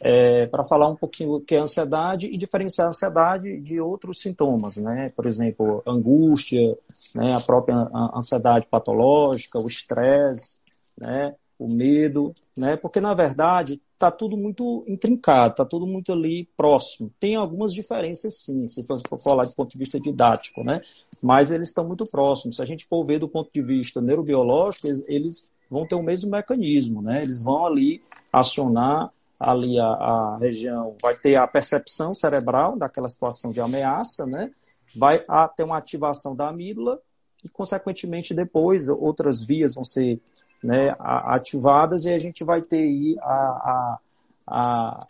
é, 0.00 0.46
para 0.46 0.62
falar 0.62 0.88
um 0.88 0.94
pouquinho 0.96 1.36
o 1.36 1.40
que 1.40 1.54
é 1.54 1.58
ansiedade 1.58 2.26
e 2.26 2.36
diferenciar 2.36 2.86
a 2.86 2.90
ansiedade 2.90 3.60
de 3.60 3.80
outros 3.80 4.20
sintomas, 4.20 4.76
né? 4.76 5.08
Por 5.16 5.26
exemplo, 5.26 5.82
angústia, 5.86 6.76
né? 7.16 7.34
a 7.34 7.40
própria 7.40 7.88
ansiedade 8.14 8.66
patológica, 8.70 9.58
o 9.58 9.66
estresse, 9.66 10.60
né? 10.96 11.34
O 11.58 11.70
medo, 11.70 12.32
né? 12.56 12.76
Porque 12.76 13.00
na 13.00 13.14
verdade 13.14 13.80
está 13.94 14.12
tudo 14.12 14.36
muito 14.36 14.84
intrincado, 14.86 15.52
está 15.52 15.64
tudo 15.64 15.86
muito 15.86 16.12
ali 16.12 16.48
próximo. 16.56 17.12
Tem 17.18 17.34
algumas 17.34 17.72
diferenças 17.72 18.44
sim, 18.44 18.68
se 18.68 18.84
for 18.84 19.18
falar 19.18 19.42
do 19.42 19.54
ponto 19.54 19.72
de 19.72 19.78
vista 19.78 19.98
didático, 19.98 20.62
né? 20.62 20.80
Mas 21.20 21.50
eles 21.50 21.68
estão 21.68 21.84
muito 21.84 22.06
próximos. 22.06 22.56
Se 22.56 22.62
a 22.62 22.66
gente 22.66 22.86
for 22.86 23.04
ver 23.04 23.18
do 23.18 23.28
ponto 23.28 23.50
de 23.52 23.60
vista 23.60 24.00
neurobiológico, 24.00 24.86
eles, 25.08 25.52
vão 25.68 25.86
ter 25.86 25.96
o 25.96 26.02
mesmo 26.02 26.30
mecanismo, 26.30 27.02
né? 27.02 27.22
Eles 27.22 27.42
vão 27.42 27.66
ali 27.66 28.00
acionar 28.32 29.10
ali 29.40 29.78
a, 29.78 29.86
a 29.86 30.38
região, 30.38 30.96
vai 31.02 31.14
ter 31.14 31.36
a 31.36 31.46
percepção 31.46 32.14
cerebral 32.14 32.76
daquela 32.76 33.08
situação 33.08 33.50
de 33.50 33.60
ameaça, 33.60 34.26
né? 34.26 34.50
Vai 34.96 35.24
ter 35.56 35.64
uma 35.64 35.76
ativação 35.76 36.34
da 36.34 36.48
amígdala 36.48 37.00
e, 37.44 37.48
consequentemente, 37.48 38.34
depois 38.34 38.88
outras 38.88 39.42
vias 39.42 39.74
vão 39.74 39.84
ser 39.84 40.20
né, 40.62 40.94
ativadas 40.98 42.04
e 42.04 42.12
a 42.12 42.18
gente 42.18 42.44
vai 42.44 42.60
ter 42.60 42.82
aí 42.82 43.16
a, 43.20 43.98
a, 44.46 45.00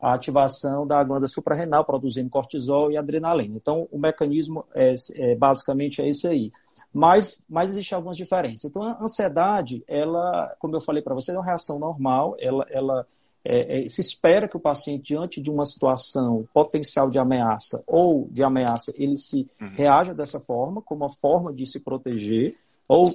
a, 0.00 0.14
ativação 0.14 0.86
da 0.86 1.02
glândula 1.04 1.28
suprarrenal 1.28 1.84
produzindo 1.84 2.30
cortisol 2.30 2.90
e 2.90 2.96
adrenalina. 2.96 3.56
Então, 3.56 3.86
o 3.92 3.98
mecanismo 3.98 4.64
é, 4.74 4.94
é, 5.16 5.34
basicamente 5.34 6.02
é 6.02 6.08
esse 6.08 6.26
aí. 6.26 6.52
Mas, 6.92 7.44
mas 7.48 7.70
existem 7.70 7.94
algumas 7.94 8.16
diferenças. 8.16 8.64
Então, 8.64 8.82
a 8.82 9.00
ansiedade, 9.00 9.84
ela, 9.86 10.54
como 10.58 10.74
eu 10.74 10.80
falei 10.80 11.02
para 11.02 11.14
você, 11.14 11.30
é 11.30 11.34
uma 11.34 11.44
reação 11.44 11.78
normal, 11.78 12.34
ela, 12.40 12.66
ela 12.68 13.06
é, 13.44 13.84
é, 13.84 13.88
se 13.88 14.00
espera 14.00 14.48
que 14.48 14.56
o 14.56 14.60
paciente, 14.60 15.04
diante 15.04 15.40
de 15.40 15.50
uma 15.50 15.64
situação 15.64 16.46
potencial 16.52 17.08
de 17.08 17.18
ameaça 17.18 17.82
ou 17.86 18.26
de 18.30 18.42
ameaça, 18.42 18.92
ele 18.96 19.16
se 19.16 19.48
uhum. 19.60 19.68
reaja 19.74 20.12
dessa 20.12 20.40
forma, 20.40 20.82
como 20.82 21.04
uma 21.04 21.08
forma 21.08 21.52
de 21.52 21.66
se 21.66 21.80
proteger, 21.80 22.54
ou 22.88 23.10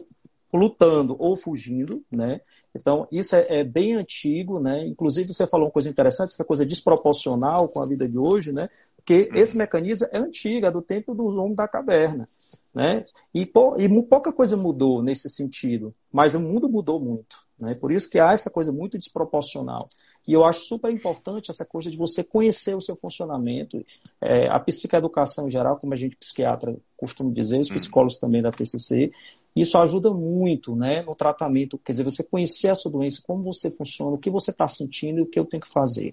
lutando 0.53 1.15
ou 1.19 1.35
fugindo, 1.35 2.03
né? 2.15 2.41
Então, 2.73 3.07
isso 3.11 3.35
é, 3.35 3.45
é, 3.49 3.63
bem 3.63 3.95
antigo, 3.95 4.59
né? 4.59 4.85
Inclusive, 4.85 5.33
você 5.33 5.47
falou 5.47 5.67
uma 5.67 5.71
coisa 5.71 5.89
interessante, 5.89 6.33
essa 6.33 6.43
coisa 6.43 6.65
desproporcional 6.65 7.69
com 7.69 7.81
a 7.81 7.87
vida 7.87 8.07
de 8.07 8.17
hoje, 8.17 8.51
né? 8.51 8.67
Porque 8.95 9.29
uhum. 9.31 9.37
esse 9.37 9.55
mecanismo 9.55 10.07
é 10.11 10.17
antigo, 10.17 10.65
é 10.65 10.71
do 10.71 10.81
tempo 10.81 11.13
do 11.13 11.27
homem 11.27 11.55
da 11.55 11.67
caverna, 11.67 12.25
né? 12.73 13.05
E, 13.33 13.41
e 13.41 14.03
pouca 14.03 14.33
coisa 14.33 14.57
mudou 14.57 15.01
nesse 15.01 15.29
sentido, 15.29 15.93
mas 16.11 16.33
o 16.33 16.39
mundo 16.39 16.67
mudou 16.67 16.99
muito, 16.99 17.44
né? 17.59 17.75
Por 17.75 17.91
isso 17.91 18.09
que 18.09 18.19
há 18.19 18.31
essa 18.31 18.49
coisa 18.49 18.71
muito 18.71 18.97
desproporcional. 18.97 19.87
E 20.27 20.33
eu 20.33 20.43
acho 20.43 20.59
super 20.61 20.91
importante 20.91 21.51
essa 21.51 21.65
coisa 21.65 21.89
de 21.89 21.97
você 21.97 22.23
conhecer 22.23 22.75
o 22.75 22.81
seu 22.81 22.95
funcionamento. 22.95 23.83
É, 24.21 24.47
a 24.49 24.59
psicoeducação 24.59 25.47
em 25.47 25.51
geral, 25.51 25.77
como 25.77 25.93
a 25.93 25.97
gente 25.97 26.17
psiquiatra 26.17 26.75
costuma 26.97 27.31
dizer, 27.31 27.59
os 27.59 27.69
uhum. 27.69 27.75
psicólogos 27.75 28.17
também 28.17 28.41
da 28.41 28.51
PCC, 28.51 29.11
isso 29.55 29.77
ajuda 29.77 30.11
muito 30.11 30.75
né, 30.75 31.01
no 31.01 31.15
tratamento, 31.15 31.77
quer 31.77 31.93
dizer, 31.93 32.03
você 32.03 32.23
conhecer 32.23 32.67
a 32.67 32.75
sua 32.75 32.91
doença, 32.91 33.21
como 33.25 33.41
você 33.41 33.71
funciona, 33.71 34.11
o 34.11 34.19
que 34.19 34.29
você 34.29 34.51
está 34.51 34.67
sentindo 34.67 35.19
e 35.19 35.21
o 35.21 35.25
que 35.25 35.39
eu 35.39 35.45
tenho 35.45 35.61
que 35.61 35.69
fazer. 35.69 36.09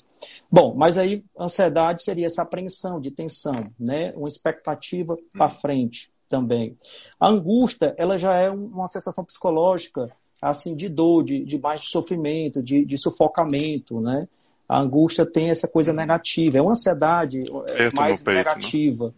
Bom, 0.50 0.74
mas 0.76 0.96
aí 0.96 1.24
ansiedade 1.36 2.04
seria 2.04 2.26
essa 2.26 2.42
apreensão 2.42 3.00
de 3.00 3.10
tensão, 3.10 3.52
né, 3.78 4.12
uma 4.16 4.28
expectativa 4.28 5.16
para 5.32 5.50
frente 5.50 6.12
também. 6.28 6.76
A 7.18 7.28
angústia, 7.28 7.94
ela 7.98 8.16
já 8.16 8.32
é 8.34 8.48
uma 8.48 8.86
sensação 8.86 9.24
psicológica, 9.24 10.08
assim, 10.42 10.74
de 10.74 10.88
dor, 10.88 11.22
de, 11.22 11.44
de 11.44 11.58
mais 11.58 11.82
de 11.82 11.86
sofrimento, 11.86 12.60
de, 12.60 12.84
de 12.84 12.98
sufocamento, 12.98 14.00
né? 14.00 14.26
A 14.68 14.80
angústia 14.80 15.24
tem 15.24 15.50
essa 15.50 15.68
coisa 15.68 15.92
negativa, 15.92 16.58
é 16.58 16.62
uma 16.62 16.72
ansiedade 16.72 17.44
é, 17.68 17.92
mais 17.92 18.22
peito, 18.22 18.36
né? 18.36 18.44
negativa. 18.44 19.06
Né? 19.06 19.12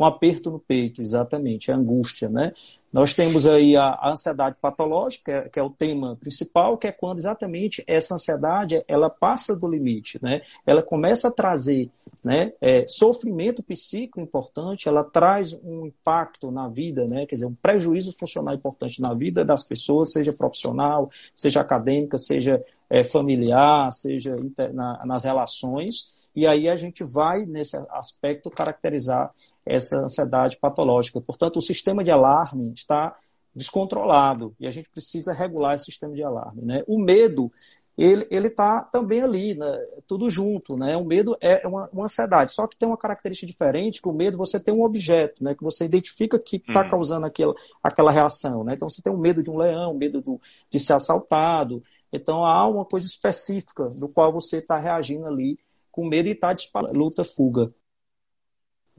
Um 0.00 0.04
aperto 0.06 0.50
no 0.50 0.58
peito, 0.58 1.02
exatamente, 1.02 1.70
a 1.70 1.76
angústia, 1.76 2.30
né? 2.30 2.54
Nós 2.90 3.12
temos 3.12 3.46
aí 3.46 3.76
a, 3.76 4.10
ansiedade 4.10 4.56
patológica, 4.60 5.24
que 5.24 5.30
é, 5.30 5.48
que 5.50 5.60
é, 5.60 5.62
o 5.62 5.68
tema 5.68 6.16
principal, 6.16 6.78
que 6.78 6.86
é 6.86 6.92
quando 6.92 7.18
exatamente 7.18 7.84
essa 7.86 8.14
ansiedade 8.14 8.82
ela 8.88 9.10
passa 9.10 9.54
do 9.54 9.68
limite, 9.68 10.18
né? 10.22 10.40
Ela 10.66 10.82
começa 10.82 11.28
a 11.28 11.30
trazer, 11.30 11.90
né, 12.24 12.52
é, 12.60 12.86
sofrimento 12.86 13.62
psíquico 13.62 14.20
importante, 14.20 14.88
ela 14.88 15.04
traz 15.04 15.52
um 15.62 15.86
impacto 15.86 16.50
na 16.50 16.66
vida, 16.66 17.06
né? 17.06 17.26
Quer 17.26 17.34
dizer, 17.34 17.46
um 17.46 17.54
prejuízo 17.54 18.16
funcional 18.18 18.54
importante 18.54 19.02
na 19.02 19.12
vida 19.12 19.44
das 19.44 19.62
pessoas, 19.62 20.12
seja 20.12 20.32
profissional, 20.32 21.10
seja 21.34 21.60
acadêmica, 21.60 22.16
seja 22.16 22.60
é, 22.88 23.04
familiar, 23.04 23.92
seja 23.92 24.34
na, 24.72 25.04
nas 25.04 25.24
relações. 25.24 26.28
E 26.34 26.46
aí 26.46 26.68
a 26.68 26.76
gente 26.76 27.04
vai 27.04 27.44
nesse 27.44 27.76
aspecto 27.90 28.50
caracterizar 28.50 29.32
essa 29.64 29.96
ansiedade 29.96 30.56
patológica. 30.58 31.20
Portanto, 31.20 31.58
o 31.58 31.62
sistema 31.62 32.02
de 32.02 32.10
alarme 32.10 32.72
está 32.74 33.16
descontrolado 33.54 34.54
e 34.60 34.66
a 34.66 34.70
gente 34.70 34.88
precisa 34.88 35.32
regular 35.32 35.74
esse 35.74 35.86
sistema 35.86 36.14
de 36.14 36.22
alarme. 36.22 36.62
Né? 36.62 36.82
O 36.86 36.98
medo, 36.98 37.50
ele 37.96 38.26
está 38.30 38.82
também 38.82 39.22
ali, 39.22 39.54
né? 39.54 39.70
tudo 40.06 40.30
junto. 40.30 40.76
Né? 40.76 40.96
O 40.96 41.04
medo 41.04 41.36
é 41.40 41.66
uma, 41.66 41.88
uma, 41.92 42.04
ansiedade, 42.04 42.52
só 42.52 42.66
que 42.66 42.76
tem 42.76 42.88
uma 42.88 42.96
característica 42.96 43.46
diferente, 43.46 44.00
que 44.00 44.08
o 44.08 44.12
medo 44.12 44.38
você 44.38 44.58
tem 44.58 44.72
um 44.72 44.82
objeto, 44.82 45.42
né? 45.42 45.54
que 45.54 45.64
você 45.64 45.84
identifica 45.84 46.38
que 46.38 46.56
está 46.56 46.86
hum. 46.86 46.90
causando 46.90 47.26
aquela, 47.26 47.54
aquela 47.82 48.10
reação. 48.10 48.64
Né? 48.64 48.74
Então 48.74 48.88
você 48.88 49.02
tem 49.02 49.12
um 49.12 49.18
medo 49.18 49.42
de 49.42 49.50
um 49.50 49.58
leão, 49.58 49.94
medo 49.94 50.20
do, 50.20 50.40
de 50.70 50.78
ser 50.78 50.94
assaltado. 50.94 51.80
Então 52.12 52.44
há 52.44 52.66
uma 52.68 52.84
coisa 52.84 53.06
específica 53.06 53.88
do 53.90 54.08
qual 54.08 54.32
você 54.32 54.58
está 54.58 54.78
reagindo 54.78 55.26
ali 55.26 55.58
com 55.90 56.06
medo 56.06 56.28
e 56.28 56.32
está 56.32 56.52
disparando, 56.52 56.98
luta, 56.98 57.24
fuga 57.24 57.72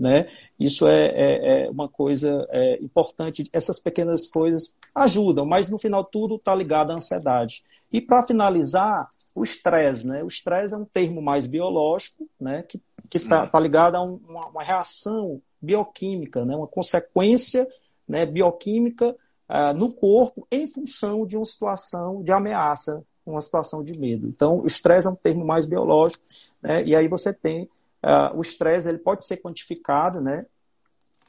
né? 0.02 0.28
Isso 0.60 0.88
é, 0.88 1.06
é, 1.08 1.66
é 1.66 1.70
uma 1.70 1.88
coisa 1.88 2.48
é, 2.50 2.84
importante. 2.84 3.48
Essas 3.54 3.80
pequenas 3.80 4.28
coisas 4.28 4.74
ajudam, 4.96 5.46
mas 5.46 5.70
no 5.70 5.78
final 5.78 6.04
tudo 6.04 6.36
está 6.36 6.56
ligado 6.56 6.92
à 6.92 6.96
ansiedade. 6.96 7.64
E 7.92 8.02
para 8.02 8.24
finalizar, 8.24 9.08
o 9.36 9.44
estresse, 9.44 10.08
né? 10.08 10.24
O 10.24 10.28
estresse 10.28 10.74
é 10.74 10.78
um 10.78 10.86
termo 10.86 11.22
mais 11.22 11.46
biológico, 11.46 12.28
né? 12.40 12.64
Que 12.64 12.82
está 13.14 13.46
tá 13.46 13.60
ligado 13.60 13.96
a 13.96 14.04
um, 14.04 14.20
uma, 14.28 14.48
uma, 14.48 14.64
reação 14.64 15.42
bioquímica, 15.62 16.44
né? 16.44 16.56
Uma 16.56 16.68
consequência, 16.68 17.68
né? 18.08 18.26
Bioquímica 18.26 19.16
uh, 19.50 19.74
no 19.76 19.94
corpo 19.94 20.48
em 20.52 20.68
função 20.68 21.26
de 21.26 21.38
uma 21.38 21.46
situação 21.46 22.24
de 22.24 22.32
ameaça, 22.32 23.04
uma 23.26 23.40
situação 23.40 23.84
de 23.84 23.98
medo. 23.98 24.28
Então, 24.28 24.58
o 24.58 24.66
estresse 24.66 25.08
é 25.08 25.12
um 25.12 25.16
termo 25.16 25.46
mais 25.46 25.66
biológico, 25.66 26.24
né? 26.62 26.84
E 26.84 26.96
aí 26.96 27.08
você 27.08 27.32
tem 27.32 27.70
Uh, 28.04 28.38
o 28.38 28.42
estresse 28.42 28.90
ele 28.90 28.98
pode 28.98 29.26
ser 29.26 29.38
quantificado, 29.38 30.20
né? 30.20 30.46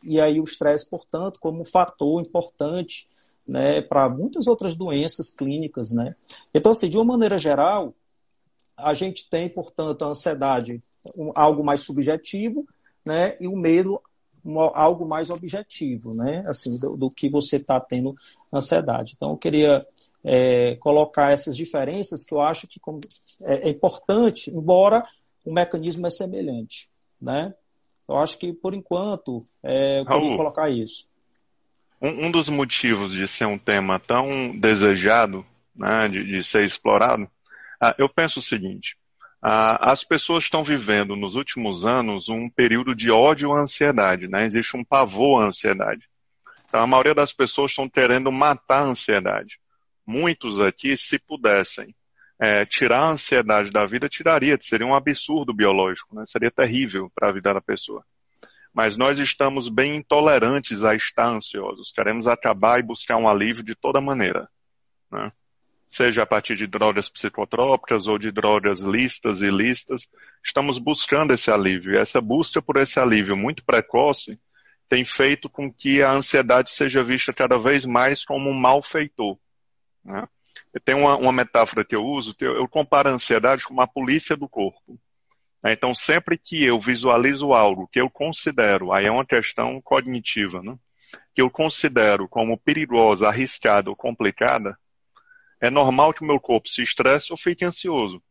E 0.03 0.21
aí 0.21 0.41
o 0.41 0.45
estresse, 0.45 0.89
portanto, 0.89 1.39
como 1.39 1.61
um 1.61 1.65
fator 1.65 2.21
importante 2.21 3.09
né, 3.47 3.83
para 3.83 4.09
muitas 4.09 4.47
outras 4.47 4.77
doenças 4.77 5.31
clínicas, 5.31 5.93
né? 5.93 6.15
Então, 6.55 6.73
assim, 6.73 6.89
de 6.89 6.97
uma 6.97 7.05
maneira 7.05 7.39
geral, 7.39 7.95
a 8.77 8.95
gente 8.95 9.29
tem, 9.29 9.49
portanto, 9.49 10.05
a 10.05 10.09
ansiedade 10.09 10.83
um, 11.17 11.33
algo 11.35 11.65
mais 11.65 11.83
subjetivo, 11.83 12.67
né? 13.05 13.37
E 13.41 13.47
o 13.47 13.57
medo 13.57 14.01
um, 14.45 14.59
algo 14.61 15.07
mais 15.07 15.31
objetivo, 15.31 16.15
né? 16.15 16.45
Assim, 16.47 16.79
do, 16.81 16.97
do 16.97 17.11
que 17.11 17.29
você 17.29 17.57
está 17.57 17.81
tendo 17.81 18.15
ansiedade. 18.53 19.15
Então, 19.17 19.31
eu 19.31 19.37
queria 19.37 19.87
é, 20.25 20.77
colocar 20.77 21.33
essas 21.33 21.57
diferenças 21.57 22.25
que 22.25 22.35
eu 22.35 22.41
acho 22.41 22.67
que 22.67 22.81
é, 23.43 23.69
é 23.69 23.71
importante, 23.71 24.51
embora 24.51 25.05
o 25.45 25.53
mecanismo 25.53 26.07
é 26.07 26.11
semelhante, 26.11 26.89
né? 27.21 27.55
Eu 28.09 28.19
acho 28.19 28.39
que, 28.39 28.53
por 28.53 28.75
enquanto, 28.75 29.47
é, 29.63 30.01
eu 30.01 30.05
Raul, 30.05 30.37
colocar 30.37 30.71
isso. 30.71 31.09
Um, 32.01 32.27
um, 32.27 32.31
dos 32.31 32.49
motivos 32.49 33.13
de 33.13 33.27
ser 33.29 33.47
um 33.47 33.59
tema 33.59 33.99
tão 33.99 34.57
desejado, 34.59 35.47
né, 35.75 36.09
de, 36.09 36.25
de 36.25 36.45
ser 36.45 36.65
explorado, 36.65 37.29
ah, 37.81 37.95
eu 37.99 38.09
penso 38.09 38.41
o 38.41 38.43
seguinte, 38.43 38.97
ah, 39.41 39.93
as 39.93 40.05
pessoas 40.05 40.45
estão 40.45 40.63
vivendo 40.63 41.17
nos 41.17 41.35
últimos 41.35 41.85
anos 41.85 42.29
um 42.29 42.49
período 42.49 42.95
de 42.95 43.11
ódio 43.11 43.53
à 43.53 43.61
ansiedade, 43.61 44.29
né? 44.29 44.47
Existe 44.47 44.77
um 44.77 44.85
pavor 44.85 45.43
à 45.43 45.47
ansiedade. 45.47 46.09
Então, 46.69 46.81
a 46.81 46.87
maioria 46.87 47.15
das 47.15 47.33
pessoas 47.33 47.73
estão 47.73 47.89
querendo 47.89 48.31
matar 48.31 48.83
a 48.83 48.87
ansiedade. 48.87 49.59
Muitos 50.07 50.61
aqui, 50.61 50.97
se 50.97 51.19
pudessem, 51.19 51.95
é, 52.43 52.67
tirar 52.67 53.03
a 53.03 53.11
ansiedade 53.11 53.71
da 53.71 53.87
vida, 53.87 54.09
tiraria, 54.09 54.59
seria 54.61 54.85
um 54.85 54.97
absurdo 54.97 55.55
biológico, 55.55 56.13
né? 56.17 56.25
seria 56.27 56.51
terrível 56.51 57.09
para 57.15 57.29
a 57.29 57.33
vida 57.33 57.55
da 57.55 57.61
pessoa. 57.61 58.05
mas 58.75 58.97
nós 58.97 59.21
estamos 59.21 59.69
bem 59.69 59.97
intolerantes 59.97 60.83
a 60.83 60.95
estar 60.97 61.29
ansiosos. 61.29 61.93
Queremos 61.93 62.27
acabar 62.27 62.81
e 62.81 62.83
buscar 62.83 63.17
um 63.17 63.29
alívio 63.29 63.63
de 63.63 63.77
toda 63.77 64.01
maneira. 64.01 64.49
Né? 65.09 65.31
Seja 65.87 66.23
a 66.23 66.27
partir 66.27 66.57
de 66.57 66.67
drogas 66.67 67.09
psicotrópicas 67.09 68.09
ou 68.09 68.19
de 68.19 68.33
drogas 68.33 68.81
listas 68.81 69.41
e 69.41 69.51
listas, 69.51 70.09
estamos 70.43 70.79
buscando 70.79 71.35
esse 71.35 71.51
alívio. 71.51 71.93
E 71.93 71.99
essa 71.99 72.21
busca 72.21 72.61
por 72.63 72.79
esse 72.79 72.99
alívio 72.99 73.37
muito 73.37 73.63
precoce 73.63 74.41
tem 74.89 75.05
feito 75.05 75.49
com 75.51 75.73
que 75.73 76.03
a 76.03 76.11
ansiedade 76.11 76.71
seja 76.71 77.05
vista 77.05 77.33
cada 77.33 77.57
vez 77.59 77.85
mais 77.85 78.25
como 78.25 78.51
um 78.51 78.55
malfeitor. 78.55 79.39
Né? 80.03 80.27
Tem 80.85 80.95
uma, 80.95 81.17
uma, 81.17 81.33
metáfora 81.33 81.85
que 81.85 81.95
eu 81.95 82.05
uso, 82.05 82.35
que 82.35 82.45
eu, 82.45 82.55
eu 82.57 82.69
comparo 82.69 83.09
a 83.09 83.13
ansiedade 83.13 83.65
com 83.65 83.75
uma 83.75 83.87
polícia 83.87 84.37
do 84.37 84.49
corpo. 84.49 84.99
Né? 85.63 85.73
Então, 85.73 85.95
sempre 85.95 86.39
que 86.39 86.65
eu 86.65 86.81
visualizo 86.81 87.53
algo 87.53 87.89
que 87.89 88.01
eu 88.01 88.11
considero, 88.11 88.93
aí 88.93 89.07
é 89.07 89.11
uma 89.11 89.27
questão 89.27 89.81
cognitiva, 89.81 90.63
né? 90.63 90.77
que 91.35 91.43
eu 91.43 91.51
considero 91.51 92.29
como 92.29 92.59
perigosa, 92.59 93.29
arriscada 93.29 93.91
ou 93.91 93.97
complicada, 93.97 94.79
é 95.61 95.71
normal 95.71 96.13
que 96.13 96.23
o 96.23 96.27
meu 96.27 96.41
corpo 96.41 96.69
se 96.69 96.83
estresse 96.83 97.33
ou 97.33 97.37
fique 97.37 97.65
ansioso. 97.65 98.23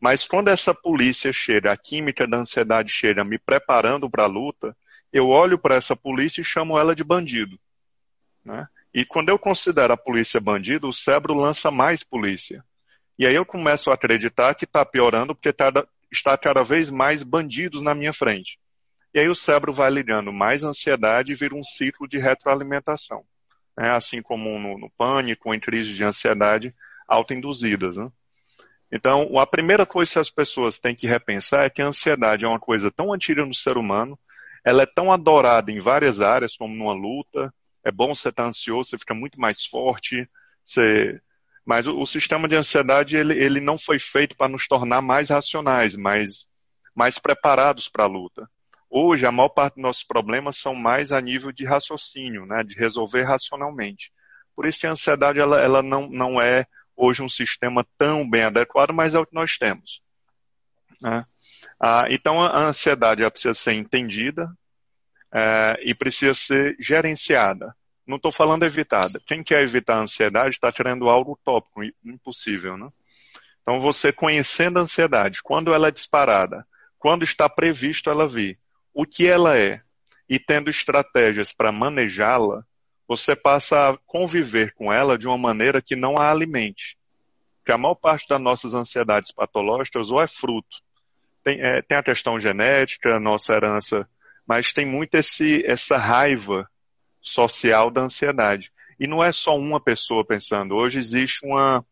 Mas 0.00 0.26
quando 0.26 0.48
essa 0.48 0.74
polícia 0.74 1.32
chega, 1.32 1.72
a 1.72 1.76
química 1.76 2.26
da 2.26 2.38
ansiedade 2.38 2.90
chega 2.90 3.22
me 3.22 3.38
preparando 3.38 4.08
para 4.10 4.24
a 4.24 4.26
luta, 4.26 4.74
eu 5.12 5.28
olho 5.28 5.58
para 5.58 5.74
essa 5.74 5.94
polícia 5.94 6.40
e 6.40 6.44
chamo 6.44 6.78
ela 6.78 6.94
de 6.94 7.04
bandido. 7.04 7.60
Né? 8.44 8.66
E 8.92 9.04
quando 9.04 9.28
eu 9.28 9.38
considero 9.38 9.92
a 9.92 9.96
polícia 9.96 10.40
bandido, 10.40 10.88
o 10.88 10.92
cérebro 10.92 11.34
lança 11.34 11.70
mais 11.70 12.02
polícia. 12.02 12.64
E 13.18 13.26
aí 13.26 13.34
eu 13.34 13.46
começo 13.46 13.90
a 13.90 13.94
acreditar 13.94 14.54
que 14.54 14.64
está 14.64 14.84
piorando 14.84 15.34
porque 15.34 15.52
tá, 15.52 15.70
está 16.10 16.36
cada 16.36 16.62
vez 16.62 16.90
mais 16.90 17.22
bandidos 17.22 17.82
na 17.82 17.94
minha 17.94 18.12
frente. 18.12 18.58
E 19.14 19.20
aí 19.20 19.28
o 19.28 19.34
cérebro 19.34 19.72
vai 19.72 19.90
ligando 19.90 20.32
mais 20.32 20.62
ansiedade 20.62 21.32
e 21.32 21.34
vira 21.34 21.54
um 21.54 21.64
ciclo 21.64 22.08
de 22.08 22.18
retroalimentação. 22.18 23.24
Né? 23.76 23.90
Assim 23.90 24.22
como 24.22 24.58
no, 24.58 24.78
no 24.78 24.90
pânico, 24.90 25.54
em 25.54 25.60
crises 25.60 25.94
de 25.94 26.04
ansiedade 26.04 26.74
autoinduzidas. 27.06 27.96
Né? 27.96 28.10
Então, 28.92 29.38
a 29.38 29.46
primeira 29.46 29.86
coisa 29.86 30.12
que 30.12 30.18
as 30.18 30.30
pessoas 30.30 30.78
têm 30.78 30.94
que 30.94 31.06
repensar 31.06 31.64
é 31.64 31.70
que 31.70 31.82
a 31.82 31.86
ansiedade 31.86 32.44
é 32.44 32.48
uma 32.48 32.58
coisa 32.58 32.90
tão 32.90 33.12
antiga 33.12 33.44
no 33.44 33.54
ser 33.54 33.76
humano, 33.76 34.18
ela 34.64 34.82
é 34.82 34.86
tão 34.86 35.12
adorada 35.12 35.70
em 35.70 35.80
várias 35.80 36.20
áreas, 36.20 36.56
como 36.56 36.74
numa 36.74 36.92
luta. 36.92 37.52
É 37.84 37.90
bom 37.90 38.14
você 38.14 38.28
estar 38.28 38.46
ansioso, 38.46 38.90
você 38.90 38.98
fica 38.98 39.14
muito 39.14 39.40
mais 39.40 39.64
forte, 39.64 40.28
você 40.64 41.20
mas 41.64 41.86
o, 41.86 42.00
o 42.00 42.06
sistema 42.06 42.48
de 42.48 42.56
ansiedade 42.56 43.16
ele, 43.16 43.34
ele 43.34 43.60
não 43.60 43.78
foi 43.78 43.98
feito 43.98 44.36
para 44.36 44.48
nos 44.48 44.66
tornar 44.66 45.00
mais 45.00 45.30
racionais, 45.30 45.94
mais, 45.94 46.48
mais 46.94 47.18
preparados 47.18 47.88
para 47.88 48.04
a 48.04 48.08
luta. 48.08 48.48
Hoje, 48.88 49.24
a 49.24 49.30
maior 49.30 49.50
parte 49.50 49.74
dos 49.74 49.82
nossos 49.82 50.04
problemas 50.04 50.56
são 50.56 50.74
mais 50.74 51.12
a 51.12 51.20
nível 51.20 51.52
de 51.52 51.64
raciocínio, 51.64 52.44
né, 52.44 52.64
de 52.64 52.74
resolver 52.74 53.22
racionalmente. 53.22 54.12
Por 54.56 54.66
isso 54.66 54.80
que 54.80 54.86
a 54.86 54.92
ansiedade 54.92 55.38
ela, 55.38 55.60
ela 55.60 55.82
não, 55.82 56.08
não 56.08 56.40
é 56.40 56.66
hoje 56.96 57.22
um 57.22 57.28
sistema 57.28 57.86
tão 57.96 58.28
bem 58.28 58.42
adequado, 58.42 58.92
mas 58.92 59.14
é 59.14 59.18
o 59.20 59.26
que 59.26 59.34
nós 59.34 59.56
temos. 59.56 60.02
Né? 61.00 61.24
Ah, 61.80 62.04
então, 62.10 62.42
a 62.42 62.66
ansiedade 62.66 63.28
precisa 63.30 63.54
ser 63.54 63.74
entendida 63.74 64.50
é, 65.32 65.76
e 65.84 65.94
precisa 65.94 66.34
ser 66.34 66.76
gerenciada. 66.78 67.74
Não 68.06 68.16
estou 68.16 68.32
falando 68.32 68.64
evitada. 68.64 69.20
Quem 69.26 69.42
quer 69.42 69.62
evitar 69.62 69.96
a 69.96 70.02
ansiedade 70.02 70.56
está 70.56 70.72
querendo 70.72 71.08
algo 71.08 71.32
utópico, 71.32 71.82
impossível, 72.04 72.76
né? 72.76 72.88
Então, 73.62 73.78
você 73.78 74.12
conhecendo 74.12 74.78
a 74.78 74.82
ansiedade, 74.82 75.42
quando 75.42 75.72
ela 75.72 75.88
é 75.88 75.92
disparada, 75.92 76.66
quando 76.98 77.22
está 77.22 77.48
previsto 77.48 78.10
ela 78.10 78.26
vir, 78.26 78.58
o 78.92 79.06
que 79.06 79.26
ela 79.26 79.56
é, 79.56 79.80
e 80.28 80.38
tendo 80.38 80.70
estratégias 80.70 81.52
para 81.52 81.70
manejá-la, 81.70 82.64
você 83.06 83.34
passa 83.34 83.90
a 83.90 83.98
conviver 84.06 84.72
com 84.74 84.92
ela 84.92 85.18
de 85.18 85.26
uma 85.26 85.38
maneira 85.38 85.82
que 85.82 85.96
não 85.96 86.16
a 86.18 86.30
alimente. 86.30 86.96
Porque 87.58 87.72
a 87.72 87.78
maior 87.78 87.94
parte 87.94 88.28
das 88.28 88.40
nossas 88.40 88.74
ansiedades 88.74 89.32
patológicas 89.32 90.10
ou 90.10 90.20
é 90.20 90.28
fruto. 90.28 90.78
Tem, 91.42 91.60
é, 91.60 91.82
tem 91.82 91.98
a 91.98 92.02
questão 92.02 92.38
genética, 92.38 93.18
nossa 93.18 93.52
herança, 93.52 94.08
mas 94.50 94.72
tem 94.72 94.84
muito 94.84 95.14
esse, 95.14 95.64
essa 95.64 95.96
raiva 95.96 96.68
social 97.22 97.88
da 97.88 98.00
ansiedade. 98.00 98.72
E 98.98 99.06
não 99.06 99.22
é 99.22 99.30
só 99.30 99.56
uma 99.56 99.80
pessoa 99.80 100.26
pensando. 100.26 100.74
Hoje 100.74 100.98
existe 100.98 101.46
uma, 101.46 101.86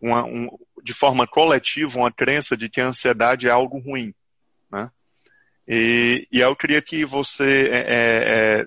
uma 0.00 0.24
um, 0.24 0.48
de 0.80 0.92
forma 0.92 1.26
coletiva, 1.26 1.98
uma 1.98 2.12
crença 2.12 2.56
de 2.56 2.68
que 2.68 2.80
a 2.80 2.86
ansiedade 2.86 3.48
é 3.48 3.50
algo 3.50 3.80
ruim. 3.80 4.14
Né? 4.70 4.88
E, 5.66 6.28
e 6.30 6.38
eu 6.38 6.54
queria 6.54 6.80
que 6.80 7.04
você 7.04 7.68
é, 7.68 7.78
é, 7.78 8.60
é, 8.60 8.66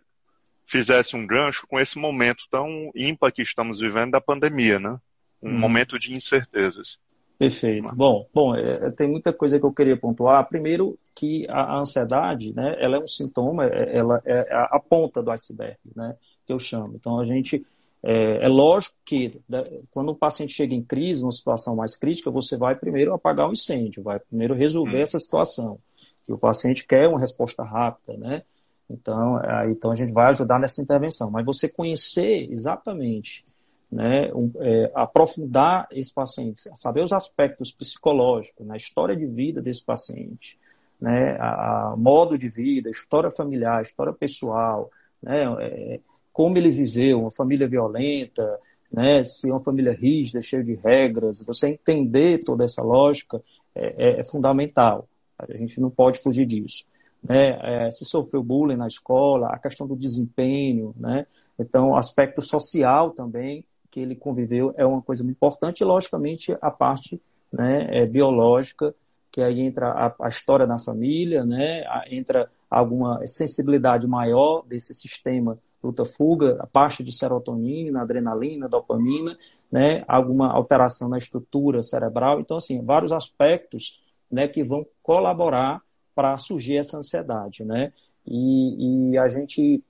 fizesse 0.65 1.15
um 1.15 1.25
gancho 1.25 1.65
com 1.67 1.79
esse 1.79 1.97
momento 1.97 2.43
tão 2.51 2.91
ímpar 2.93 3.31
que 3.31 3.41
estamos 3.41 3.79
vivendo 3.79 4.11
da 4.11 4.19
pandemia, 4.19 4.77
né? 4.77 4.99
Um 5.41 5.51
hum. 5.51 5.57
momento 5.57 5.97
de 5.97 6.13
incertezas. 6.13 6.99
Perfeito. 7.37 7.93
Bom, 7.95 8.27
bom 8.33 8.55
é, 8.55 8.89
tem 8.91 9.07
muita 9.07 9.31
coisa 9.31 9.59
que 9.59 9.65
eu 9.65 9.73
queria 9.73 9.95
pontuar. 9.95 10.47
Primeiro, 10.49 10.97
que 11.13 11.45
a, 11.49 11.75
a 11.75 11.79
ansiedade, 11.79 12.53
né, 12.53 12.75
ela 12.79 12.97
é 12.97 12.99
um 12.99 13.07
sintoma, 13.07 13.65
é, 13.65 13.95
ela 13.95 14.21
é 14.25 14.47
a 14.51 14.79
ponta 14.79 15.21
do 15.21 15.29
iceberg, 15.31 15.77
né, 15.95 16.15
que 16.45 16.51
eu 16.51 16.57
chamo. 16.57 16.93
Então, 16.95 17.19
a 17.19 17.23
gente, 17.23 17.63
é, 18.01 18.45
é 18.45 18.47
lógico 18.47 18.95
que 19.05 19.39
né, 19.47 19.63
quando 19.91 20.09
o 20.09 20.15
paciente 20.15 20.53
chega 20.53 20.73
em 20.73 20.81
crise, 20.81 21.21
numa 21.21 21.31
situação 21.31 21.75
mais 21.75 21.95
crítica, 21.95 22.31
você 22.31 22.57
vai 22.57 22.75
primeiro 22.75 23.13
apagar 23.13 23.47
o 23.47 23.53
incêndio, 23.53 24.01
vai 24.01 24.19
primeiro 24.19 24.55
resolver 24.55 24.97
hum. 24.97 25.03
essa 25.03 25.19
situação. 25.19 25.79
E 26.27 26.33
o 26.33 26.37
paciente 26.39 26.87
quer 26.87 27.07
uma 27.07 27.19
resposta 27.19 27.63
rápida, 27.63 28.17
né? 28.17 28.41
Então, 28.89 29.39
é, 29.39 29.69
então 29.69 29.91
a 29.91 29.95
gente 29.95 30.11
vai 30.11 30.27
ajudar 30.29 30.59
nessa 30.59 30.81
intervenção. 30.81 31.29
Mas 31.29 31.45
você 31.45 31.69
conhecer 31.69 32.49
exatamente 32.49 33.45
né, 33.91 34.29
é, 34.59 34.91
aprofundar 34.93 35.87
esse 35.91 36.13
paciente, 36.13 36.59
saber 36.75 37.01
os 37.01 37.13
aspectos 37.13 37.71
psicológicos, 37.71 38.65
né, 38.65 38.73
a 38.73 38.77
história 38.77 39.15
de 39.15 39.25
vida 39.25 39.61
desse 39.61 39.83
paciente, 39.83 40.59
né, 40.99 41.37
a, 41.39 41.91
a 41.91 41.95
modo 41.95 42.37
de 42.37 42.49
vida, 42.49 42.89
história 42.89 43.31
familiar, 43.31 43.81
história 43.81 44.13
pessoal, 44.13 44.91
né, 45.21 45.43
é, 45.61 45.99
como 46.33 46.57
ele 46.57 46.69
viveu, 46.69 47.17
uma 47.19 47.31
família 47.31 47.67
violenta, 47.67 48.59
né, 48.91 49.23
se 49.23 49.49
é 49.49 49.53
uma 49.53 49.63
família 49.63 49.93
rígida, 49.93 50.41
cheia 50.41 50.63
de 50.63 50.75
regras, 50.75 51.43
você 51.45 51.69
entender 51.69 52.39
toda 52.39 52.63
essa 52.63 52.81
lógica 52.81 53.41
é, 53.73 54.17
é, 54.17 54.19
é 54.19 54.23
fundamental. 54.23 55.07
A 55.37 55.57
gente 55.57 55.79
não 55.79 55.89
pode 55.89 56.19
fugir 56.19 56.45
disso. 56.45 56.85
Né, 57.23 57.85
é, 57.87 57.91
se 57.91 58.05
sofreu 58.05 58.43
bullying 58.43 58.77
na 58.77 58.85
escola, 58.85 59.47
a 59.47 59.57
questão 59.57 59.87
do 59.87 59.95
desempenho, 59.95 60.93
né, 60.95 61.25
então 61.57 61.95
aspecto 61.95 62.41
social 62.41 63.09
também, 63.11 63.63
que 63.89 63.99
ele 63.99 64.15
conviveu 64.15 64.73
é 64.77 64.85
uma 64.85 65.01
coisa 65.01 65.23
muito 65.23 65.37
importante, 65.37 65.81
e 65.81 65.85
logicamente 65.85 66.55
a 66.61 66.71
parte 66.71 67.21
né, 67.51 67.87
é, 67.89 68.05
biológica, 68.05 68.93
que 69.31 69.41
aí 69.41 69.61
entra 69.61 69.89
a, 69.89 70.15
a 70.25 70.27
história 70.27 70.65
da 70.65 70.77
família, 70.77 71.45
né, 71.45 71.83
entra 72.09 72.49
alguma 72.69 73.25
sensibilidade 73.25 74.07
maior 74.07 74.63
desse 74.65 74.93
sistema 74.93 75.55
luta-fuga, 75.83 76.57
a 76.59 76.67
parte 76.67 77.03
de 77.03 77.15
serotonina, 77.15 78.01
adrenalina, 78.01 78.67
dopamina, 78.67 79.37
né, 79.71 80.03
alguma 80.07 80.51
alteração 80.51 81.07
na 81.07 81.17
estrutura 81.17 81.83
cerebral. 81.83 82.39
Então, 82.39 82.57
assim, 82.57 82.83
vários 82.83 83.11
aspectos 83.11 84.01
né, 84.29 84.47
que 84.47 84.63
vão 84.63 84.85
colaborar 85.01 85.81
para 86.13 86.37
surgir 86.37 86.77
essa 86.77 86.97
ansiedade. 86.97 87.63
Né? 87.63 87.93
E, 88.25 89.11
e 89.11 89.17
a 89.17 89.27
gente 89.27 89.81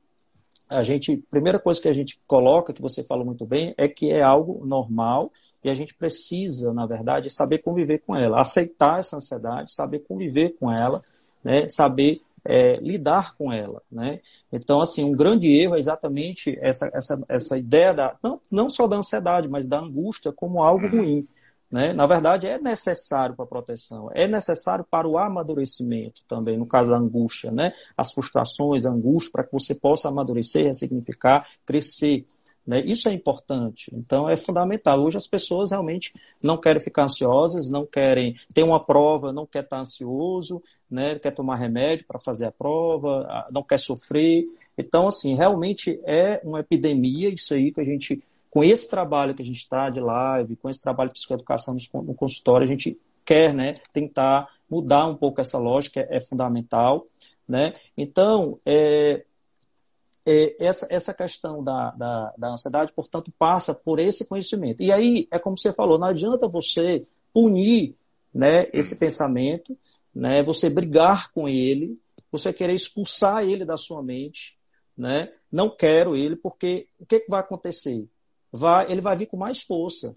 a 0.69 0.83
gente, 0.83 1.17
primeira 1.29 1.59
coisa 1.59 1.81
que 1.81 1.87
a 1.87 1.93
gente 1.93 2.19
coloca, 2.27 2.73
que 2.73 2.81
você 2.81 3.03
falou 3.03 3.25
muito 3.25 3.45
bem, 3.45 3.73
é 3.77 3.87
que 3.87 4.11
é 4.11 4.21
algo 4.21 4.65
normal 4.65 5.31
e 5.63 5.69
a 5.69 5.73
gente 5.73 5.93
precisa, 5.93 6.73
na 6.73 6.85
verdade, 6.85 7.29
saber 7.29 7.59
conviver 7.59 7.99
com 7.99 8.15
ela, 8.15 8.39
aceitar 8.39 8.99
essa 8.99 9.17
ansiedade, 9.17 9.73
saber 9.73 9.99
conviver 9.99 10.55
com 10.59 10.71
ela, 10.71 11.01
né, 11.43 11.67
saber 11.67 12.21
é, 12.43 12.77
lidar 12.77 13.35
com 13.35 13.51
ela. 13.51 13.81
Né? 13.91 14.19
Então, 14.51 14.81
assim, 14.81 15.03
um 15.03 15.11
grande 15.11 15.49
erro 15.49 15.75
é 15.75 15.79
exatamente 15.79 16.57
essa, 16.61 16.89
essa, 16.93 17.21
essa 17.27 17.57
ideia, 17.57 17.93
da, 17.93 18.15
não, 18.23 18.39
não 18.51 18.69
só 18.69 18.87
da 18.87 18.95
ansiedade, 18.95 19.47
mas 19.47 19.67
da 19.67 19.79
angústia 19.79 20.31
como 20.31 20.63
algo 20.63 20.85
uhum. 20.85 21.01
ruim. 21.01 21.27
Né? 21.69 21.91
Na 21.91 22.07
verdade, 22.07 22.47
é 22.47 22.57
necessário 22.57 23.35
para 23.35 23.43
a 23.43 23.47
proteção, 23.47 24.09
é 24.13 24.25
necessário 24.25 24.85
para 24.89 25.07
o 25.07 25.17
amadurecimento 25.17 26.21
também, 26.25 26.57
no 26.57 26.65
caso 26.65 26.89
da 26.91 26.97
angústia, 26.97 27.51
né? 27.51 27.73
as 27.95 28.13
frustrações, 28.13 28.85
a 28.85 28.89
angústia, 28.89 29.31
para 29.33 29.43
que 29.43 29.51
você 29.51 29.75
possa 29.75 30.07
amadurecer, 30.07 30.65
ressignificar, 30.65 31.45
crescer. 31.65 32.25
Né? 32.65 32.79
Isso 32.81 33.09
é 33.09 33.13
importante, 33.13 33.91
então 33.93 34.29
é 34.29 34.37
fundamental. 34.37 35.01
Hoje 35.01 35.17
as 35.17 35.27
pessoas 35.27 35.71
realmente 35.71 36.13
não 36.41 36.57
querem 36.57 36.81
ficar 36.81 37.03
ansiosas, 37.03 37.69
não 37.69 37.85
querem 37.85 38.37
ter 38.53 38.63
uma 38.63 38.83
prova, 38.83 39.33
não 39.33 39.45
quer 39.45 39.63
estar 39.63 39.79
ansioso, 39.79 40.63
né? 40.89 41.19
quer 41.19 41.31
tomar 41.31 41.57
remédio 41.57 42.05
para 42.07 42.19
fazer 42.19 42.45
a 42.45 42.51
prova, 42.51 43.45
não 43.51 43.61
quer 43.61 43.79
sofrer. 43.79 44.45
Então, 44.77 45.07
assim, 45.07 45.35
realmente 45.35 45.99
é 46.05 46.39
uma 46.45 46.61
epidemia 46.61 47.27
isso 47.29 47.53
aí 47.53 47.73
que 47.73 47.81
a 47.81 47.85
gente 47.85 48.23
com 48.49 48.63
esse 48.63 48.89
trabalho 48.89 49.35
que 49.35 49.41
a 49.41 49.45
gente 49.45 49.57
está 49.57 49.89
de 49.89 49.99
live, 49.99 50.55
com 50.55 50.69
esse 50.69 50.81
trabalho 50.81 51.09
de 51.09 51.13
psicoeducação 51.13 51.75
no 51.93 52.15
consultório, 52.15 52.65
a 52.65 52.67
gente 52.67 52.99
quer 53.25 53.53
né, 53.53 53.73
tentar 53.91 54.47
mudar 54.69 55.05
um 55.07 55.15
pouco 55.15 55.41
essa 55.41 55.57
lógica, 55.57 55.99
é, 55.99 56.17
é 56.17 56.21
fundamental. 56.21 57.05
Né? 57.47 57.73
Então, 57.95 58.59
é, 58.65 59.25
é, 60.25 60.65
essa, 60.65 60.87
essa 60.89 61.13
questão 61.13 61.63
da, 61.63 61.91
da, 61.91 62.33
da 62.37 62.49
ansiedade, 62.49 62.91
portanto, 62.93 63.31
passa 63.37 63.73
por 63.73 63.99
esse 63.99 64.27
conhecimento. 64.27 64.83
E 64.83 64.91
aí, 64.91 65.27
é 65.31 65.39
como 65.39 65.57
você 65.57 65.71
falou, 65.71 65.97
não 65.97 66.07
adianta 66.07 66.47
você 66.47 67.05
punir 67.33 67.95
né, 68.33 68.67
esse 68.73 68.95
hum. 68.95 68.99
pensamento, 68.99 69.77
né, 70.13 70.43
você 70.43 70.69
brigar 70.69 71.31
com 71.31 71.47
ele, 71.47 71.99
você 72.31 72.51
querer 72.51 72.73
expulsar 72.73 73.43
ele 73.43 73.63
da 73.63 73.77
sua 73.77 74.03
mente, 74.03 74.57
né? 74.97 75.31
Não 75.51 75.69
quero 75.69 76.15
ele, 76.15 76.35
porque 76.35 76.87
o 76.99 77.05
que, 77.05 77.21
que 77.21 77.29
vai 77.29 77.39
acontecer? 77.39 78.07
Vai, 78.57 78.91
ele 78.91 79.01
vai 79.01 79.15
vir 79.15 79.27
com 79.27 79.37
mais 79.37 79.61
força. 79.61 80.15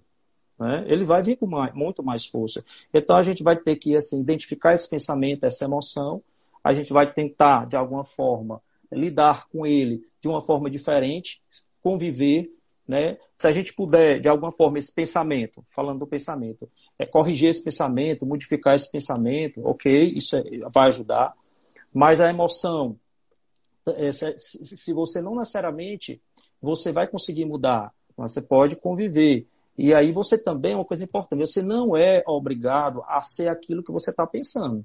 Né? 0.59 0.85
Ele 0.87 1.05
vai 1.05 1.23
vir 1.23 1.37
com 1.37 1.47
mais, 1.47 1.75
muito 1.75 2.03
mais 2.03 2.27
força. 2.27 2.65
Então 2.93 3.17
a 3.17 3.23
gente 3.23 3.43
vai 3.43 3.57
ter 3.57 3.77
que 3.77 3.97
assim, 3.97 4.21
identificar 4.21 4.75
esse 4.75 4.89
pensamento, 4.89 5.45
essa 5.45 5.65
emoção, 5.65 6.23
a 6.63 6.73
gente 6.73 6.93
vai 6.93 7.11
tentar, 7.13 7.67
de 7.67 7.77
alguma 7.77 8.05
forma, 8.05 8.63
lidar 8.93 9.49
com 9.49 9.67
ele 9.67 10.03
de 10.21 10.29
uma 10.29 10.41
forma 10.41 10.69
diferente, 10.69 11.41
conviver, 11.83 12.51
né? 12.87 13.19
Se 13.37 13.47
a 13.47 13.53
gente 13.53 13.73
puder, 13.73 14.21
de 14.21 14.29
alguma 14.29 14.51
forma, 14.51 14.79
esse 14.79 14.93
pensamento, 14.93 15.63
falando 15.63 16.01
do 16.01 16.07
pensamento, 16.07 16.69
é 16.99 17.07
corrigir 17.07 17.49
esse 17.49 17.63
pensamento, 17.63 18.27
modificar 18.27 18.75
esse 18.75 18.91
pensamento, 18.91 19.61
ok, 19.65 20.13
isso 20.17 20.37
é, 20.37 20.43
vai 20.73 20.89
ajudar. 20.89 21.33
Mas 21.95 22.21
a 22.21 22.29
emoção, 22.29 22.99
é, 23.87 24.11
se, 24.13 24.93
você 24.93 25.23
não 25.23 25.37
necessariamente 25.37 26.21
você 26.61 26.93
vai 26.93 27.07
conseguir 27.07 27.45
mudar, 27.45 27.95
você 28.17 28.41
pode 28.41 28.77
conviver. 28.77 29.47
E 29.77 29.95
aí 29.95 30.13
você 30.13 30.37
também, 30.37 30.75
uma 30.75 30.85
coisa 30.85 31.05
importante, 31.05 31.41
você 31.41 31.63
não 31.63 31.97
é 31.97 32.23
obrigado 32.27 33.03
a 33.07 33.23
ser 33.23 33.49
aquilo 33.49 33.83
que 33.83 33.93
você 33.93 34.11
está 34.11 34.27
pensando. 34.27 34.85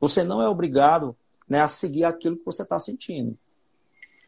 Você 0.00 0.24
não 0.24 0.42
é 0.42 0.48
obrigado 0.48 1.16
né, 1.48 1.60
a 1.60 1.68
seguir 1.68 2.04
aquilo 2.04 2.36
que 2.36 2.44
você 2.44 2.62
está 2.62 2.78
sentindo. 2.78 3.36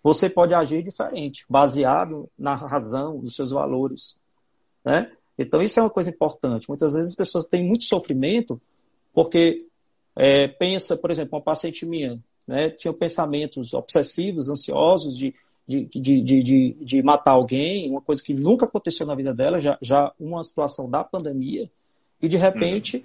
Você 0.03 0.29
pode 0.29 0.55
agir 0.55 0.83
diferente, 0.83 1.45
baseado 1.49 2.29
na 2.39 2.55
razão 2.55 3.19
dos 3.19 3.35
seus 3.35 3.51
valores. 3.51 4.21
Né? 4.85 5.11
Então, 5.39 5.63
isso 5.63 5.81
é 5.81 5.83
uma 5.83 5.91
coisa 5.91 6.11
importante. 6.11 6.69
Muitas 6.69 6.95
vezes 6.95 7.13
as 7.13 7.17
pessoas 7.17 7.47
têm 7.47 7.67
muito 7.67 7.85
sofrimento 7.85 8.61
porque 9.13 9.67
é, 10.17 10.47
pensa, 10.47 10.97
por 10.97 11.11
exemplo, 11.11 11.37
uma 11.39 11.45
paciente 11.45 11.87
minha, 11.87 12.23
né, 12.47 12.71
tinha 12.71 12.93
pensamentos 12.93 13.73
obsessivos, 13.73 14.51
ansiosos 14.51 15.17
de, 15.17 15.35
de, 15.67 15.87
de, 15.87 16.23
de, 16.23 16.77
de, 16.79 17.03
matar 17.03 17.33
alguém, 17.33 17.91
uma 17.91 18.01
coisa 18.01 18.23
que 18.23 18.35
nunca 18.35 18.67
aconteceu 18.67 19.07
na 19.07 19.15
vida 19.15 19.33
dela, 19.33 19.59
já, 19.59 19.79
já 19.81 20.13
uma 20.21 20.43
situação 20.43 20.89
da 20.89 21.03
pandemia, 21.03 21.71
e 22.21 22.29
de 22.29 22.37
repente, 22.37 22.99
uhum. 22.99 23.03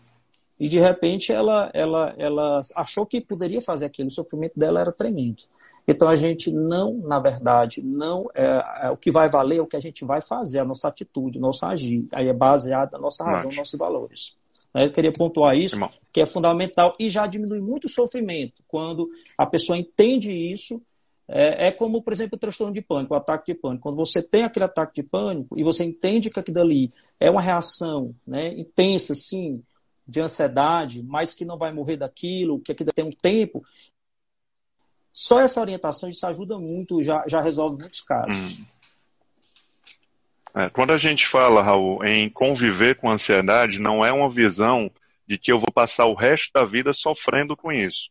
e 0.59 0.69
de 0.69 0.79
repente 0.79 1.31
ela, 1.31 1.69
ela, 1.73 2.13
ela 2.17 2.61
achou 2.75 3.05
que 3.05 3.21
poderia 3.21 3.61
fazer 3.61 3.85
aquilo, 3.85 4.09
o 4.09 4.11
sofrimento 4.11 4.59
dela 4.59 4.81
era 4.81 4.91
tremendo. 4.91 5.43
Então 5.87 6.07
a 6.07 6.15
gente 6.15 6.51
não, 6.51 6.93
na 6.99 7.19
verdade, 7.19 7.81
não 7.81 8.29
é, 8.35 8.43
é, 8.83 8.91
o 8.91 8.97
que 8.97 9.11
vai 9.11 9.27
valer 9.27 9.57
é 9.57 9.61
o 9.61 9.65
que 9.65 9.75
a 9.75 9.79
gente 9.79 10.05
vai 10.05 10.21
fazer, 10.21 10.59
a 10.59 10.65
nossa 10.65 10.87
atitude, 10.87 11.39
o 11.39 11.41
nosso 11.41 11.65
agir. 11.65 12.07
Aí 12.13 12.27
é 12.27 12.33
baseado 12.33 12.91
na 12.91 12.99
nossa 12.99 13.23
razão, 13.23 13.47
nos 13.47 13.57
nossos 13.57 13.79
valores. 13.79 14.35
Eu 14.75 14.91
queria 14.91 15.11
pontuar 15.11 15.55
isso, 15.55 15.77
Irmão. 15.77 15.89
que 16.13 16.21
é 16.21 16.27
fundamental 16.27 16.95
e 16.99 17.09
já 17.09 17.25
diminui 17.25 17.59
muito 17.59 17.85
o 17.85 17.89
sofrimento. 17.89 18.61
Quando 18.67 19.09
a 19.35 19.47
pessoa 19.47 19.79
entende 19.79 20.31
isso, 20.31 20.79
é, 21.31 21.67
é, 21.67 21.71
como, 21.71 22.01
por 22.01 22.11
exemplo, 22.11 22.35
o 22.35 22.39
transtorno 22.39 22.73
de 22.73 22.81
pânico, 22.81 23.13
o 23.13 23.17
ataque 23.17 23.53
de 23.53 23.59
pânico. 23.59 23.83
Quando 23.83 23.95
você 23.95 24.21
tem 24.21 24.43
aquele 24.43 24.65
ataque 24.65 25.01
de 25.01 25.07
pânico 25.07 25.57
e 25.59 25.63
você 25.63 25.83
entende 25.83 26.31
que 26.31 26.39
aquilo 26.39 26.59
ali 26.59 26.91
é 27.19 27.29
uma 27.29 27.41
reação 27.41 28.15
né, 28.25 28.47
intensa, 28.59 29.13
sim, 29.13 29.63
de 30.07 30.19
ansiedade, 30.19 31.03
mas 31.03 31.35
que 31.35 31.45
não 31.45 31.55
vai 31.55 31.71
morrer 31.71 31.97
daquilo, 31.97 32.59
que 32.59 32.71
aquilo 32.71 32.91
tem 32.91 33.05
um 33.05 33.11
tempo, 33.11 33.63
só 35.13 35.39
essa 35.39 35.61
orientação 35.61 36.09
isso 36.09 36.25
ajuda 36.25 36.57
muito, 36.57 37.03
já, 37.03 37.23
já 37.27 37.41
resolve 37.41 37.77
muitos 37.79 38.01
casos. 38.01 38.59
Hum. 38.59 38.65
É, 40.55 40.69
quando 40.69 40.91
a 40.91 40.97
gente 40.97 41.27
fala, 41.27 41.61
Raul, 41.61 42.03
em 42.03 42.27
conviver 42.27 42.95
com 42.95 43.07
ansiedade, 43.07 43.77
não 43.77 44.03
é 44.03 44.11
uma 44.11 44.31
visão 44.31 44.89
de 45.27 45.37
que 45.37 45.51
eu 45.51 45.59
vou 45.59 45.71
passar 45.71 46.07
o 46.07 46.15
resto 46.15 46.51
da 46.53 46.65
vida 46.65 46.91
sofrendo 46.91 47.55
com 47.55 47.71
isso. 47.71 48.09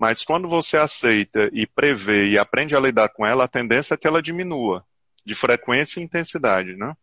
Mas 0.00 0.24
quando 0.24 0.48
você 0.48 0.78
aceita 0.78 1.50
e 1.52 1.66
prevê 1.66 2.30
e 2.30 2.38
aprende 2.38 2.74
a 2.74 2.80
lidar 2.80 3.10
com 3.10 3.26
ela, 3.26 3.44
a 3.44 3.48
tendência 3.48 3.92
é 3.92 3.96
que 3.98 4.06
ela 4.06 4.22
diminua 4.22 4.82
de 5.22 5.34
frequência 5.34 6.00
e 6.00 6.02
intensidade, 6.02 6.74
né? 6.74 6.94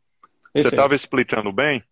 Você 0.52 0.70
estava 0.70 0.96
explicando 0.96 1.52
bem 1.54 1.84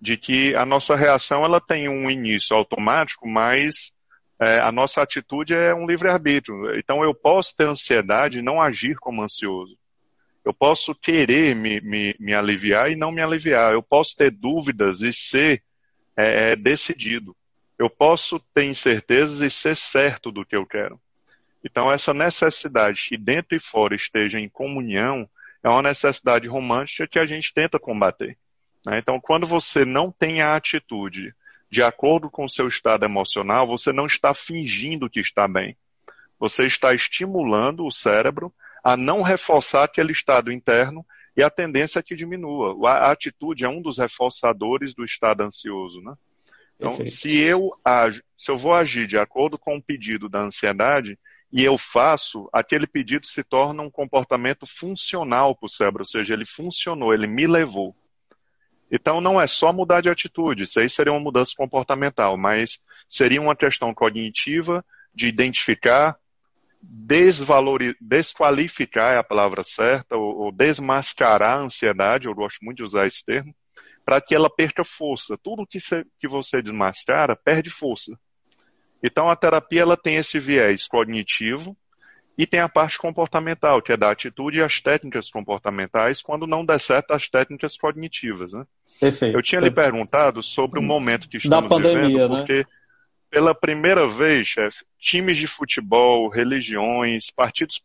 de 0.00 0.16
que 0.16 0.54
a 0.54 0.64
nossa 0.64 0.94
reação 0.94 1.44
ela 1.44 1.60
tem 1.60 1.88
um 1.88 2.08
início 2.08 2.56
automático, 2.56 3.26
mas 3.28 3.92
é, 4.38 4.60
a 4.60 4.70
nossa 4.70 5.02
atitude 5.02 5.54
é 5.54 5.74
um 5.74 5.88
livre-arbítrio. 5.88 6.78
Então 6.78 7.02
eu 7.02 7.12
posso 7.12 7.56
ter 7.56 7.66
ansiedade 7.66 8.38
e 8.38 8.42
não 8.42 8.62
agir 8.62 8.96
como 8.98 9.24
ansioso. 9.24 9.76
Eu 10.44 10.54
posso 10.54 10.94
querer 10.94 11.56
me, 11.56 11.80
me, 11.80 12.14
me 12.20 12.32
aliviar 12.32 12.92
e 12.92 12.94
não 12.94 13.10
me 13.10 13.20
aliviar. 13.20 13.72
Eu 13.72 13.82
posso 13.82 14.14
ter 14.14 14.30
dúvidas 14.30 15.00
e 15.00 15.12
ser 15.12 15.64
é, 16.16 16.52
é 16.52 16.56
decidido. 16.56 17.34
Eu 17.78 17.90
posso 17.90 18.38
ter 18.52 18.64
incertezas 18.64 19.40
e 19.40 19.50
ser 19.50 19.76
certo 19.76 20.30
do 20.30 20.44
que 20.44 20.56
eu 20.56 20.66
quero. 20.66 21.00
Então, 21.64 21.90
essa 21.90 22.12
necessidade 22.12 23.06
que 23.08 23.16
dentro 23.16 23.56
e 23.56 23.60
fora 23.60 23.94
esteja 23.94 24.38
em 24.38 24.48
comunhão 24.48 25.28
é 25.62 25.68
uma 25.68 25.82
necessidade 25.82 26.46
romântica 26.46 27.06
que 27.06 27.18
a 27.18 27.24
gente 27.24 27.52
tenta 27.52 27.78
combater. 27.78 28.36
Né? 28.84 28.98
Então, 28.98 29.18
quando 29.18 29.46
você 29.46 29.84
não 29.84 30.12
tem 30.12 30.42
a 30.42 30.54
atitude 30.54 31.34
de 31.70 31.82
acordo 31.82 32.30
com 32.30 32.44
o 32.44 32.50
seu 32.50 32.68
estado 32.68 33.04
emocional, 33.04 33.66
você 33.66 33.92
não 33.92 34.06
está 34.06 34.34
fingindo 34.34 35.08
que 35.08 35.20
está 35.20 35.48
bem. 35.48 35.76
Você 36.38 36.64
está 36.64 36.92
estimulando 36.92 37.86
o 37.86 37.90
cérebro 37.90 38.52
a 38.84 38.96
não 38.96 39.22
reforçar 39.22 39.84
aquele 39.84 40.12
estado 40.12 40.52
interno 40.52 41.04
e 41.34 41.42
a 41.42 41.48
tendência 41.48 41.98
é 41.98 42.02
que 42.02 42.14
diminua. 42.14 42.76
A 42.88 43.10
atitude 43.10 43.64
é 43.64 43.68
um 43.68 43.80
dos 43.80 43.98
reforçadores 43.98 44.94
do 44.94 45.04
estado 45.04 45.42
ansioso, 45.42 46.00
né? 46.02 46.14
Então, 46.78 47.06
se 47.06 47.38
eu, 47.38 47.70
age, 47.84 48.22
se 48.36 48.50
eu 48.50 48.58
vou 48.58 48.74
agir 48.74 49.06
de 49.06 49.18
acordo 49.18 49.58
com 49.58 49.76
o 49.76 49.82
pedido 49.82 50.28
da 50.28 50.40
ansiedade 50.40 51.18
e 51.52 51.62
eu 51.62 51.78
faço, 51.78 52.48
aquele 52.52 52.86
pedido 52.86 53.26
se 53.26 53.44
torna 53.44 53.82
um 53.82 53.90
comportamento 53.90 54.66
funcional 54.66 55.56
para 55.56 55.66
o 55.66 55.70
cérebro, 55.70 56.02
ou 56.02 56.06
seja, 56.06 56.34
ele 56.34 56.44
funcionou, 56.44 57.14
ele 57.14 57.26
me 57.26 57.46
levou. 57.46 57.94
Então 58.90 59.20
não 59.20 59.40
é 59.40 59.46
só 59.46 59.72
mudar 59.72 60.00
de 60.00 60.10
atitude, 60.10 60.64
isso 60.64 60.80
aí 60.80 60.90
seria 60.90 61.12
uma 61.12 61.20
mudança 61.20 61.52
comportamental, 61.56 62.36
mas 62.36 62.80
seria 63.08 63.40
uma 63.40 63.56
questão 63.56 63.94
cognitiva 63.94 64.84
de 65.14 65.28
identificar, 65.28 66.16
desqualificar 68.00 69.12
é 69.12 69.18
a 69.18 69.24
palavra 69.24 69.62
certa, 69.62 70.16
ou, 70.16 70.44
ou 70.44 70.52
desmascarar 70.52 71.58
a 71.58 71.62
ansiedade, 71.62 72.26
eu 72.26 72.34
gosto 72.34 72.64
muito 72.64 72.78
de 72.78 72.82
usar 72.82 73.06
esse 73.06 73.24
termo, 73.24 73.54
para 74.04 74.20
que 74.20 74.34
ela 74.34 74.50
perca 74.50 74.84
força. 74.84 75.38
Tudo 75.42 75.66
que, 75.66 75.80
cê, 75.80 76.04
que 76.18 76.28
você 76.28 76.60
desmascara 76.60 77.36
perde 77.36 77.70
força. 77.70 78.18
Então 79.02 79.30
a 79.30 79.36
terapia 79.36 79.82
ela 79.82 79.96
tem 79.96 80.16
esse 80.16 80.38
viés 80.38 80.86
cognitivo 80.86 81.76
e 82.36 82.46
tem 82.46 82.60
a 82.60 82.68
parte 82.68 82.98
comportamental, 82.98 83.80
que 83.80 83.92
é 83.92 83.96
da 83.96 84.10
atitude 84.10 84.58
e 84.58 84.62
as 84.62 84.80
técnicas 84.80 85.30
comportamentais, 85.30 86.20
quando 86.20 86.46
não 86.46 86.64
der 86.64 86.80
certo 86.80 87.12
as 87.12 87.28
técnicas 87.28 87.76
cognitivas. 87.76 88.52
Né? 88.52 88.66
Perfeito. 89.00 89.36
Eu 89.36 89.42
tinha 89.42 89.60
lhe 89.60 89.70
perguntado 89.70 90.42
sobre 90.42 90.78
o 90.78 90.82
momento 90.82 91.28
que 91.28 91.36
estamos 91.36 91.68
da 91.68 91.68
pandemia, 91.68 92.06
vivendo, 92.06 92.28
né? 92.30 92.38
porque 92.38 92.58
né? 92.58 92.64
pela 93.30 93.54
primeira 93.54 94.08
vez, 94.08 94.48
chefe, 94.48 94.84
times 94.98 95.36
de 95.36 95.46
futebol, 95.46 96.28
religiões, 96.28 97.30
partidos 97.30 97.82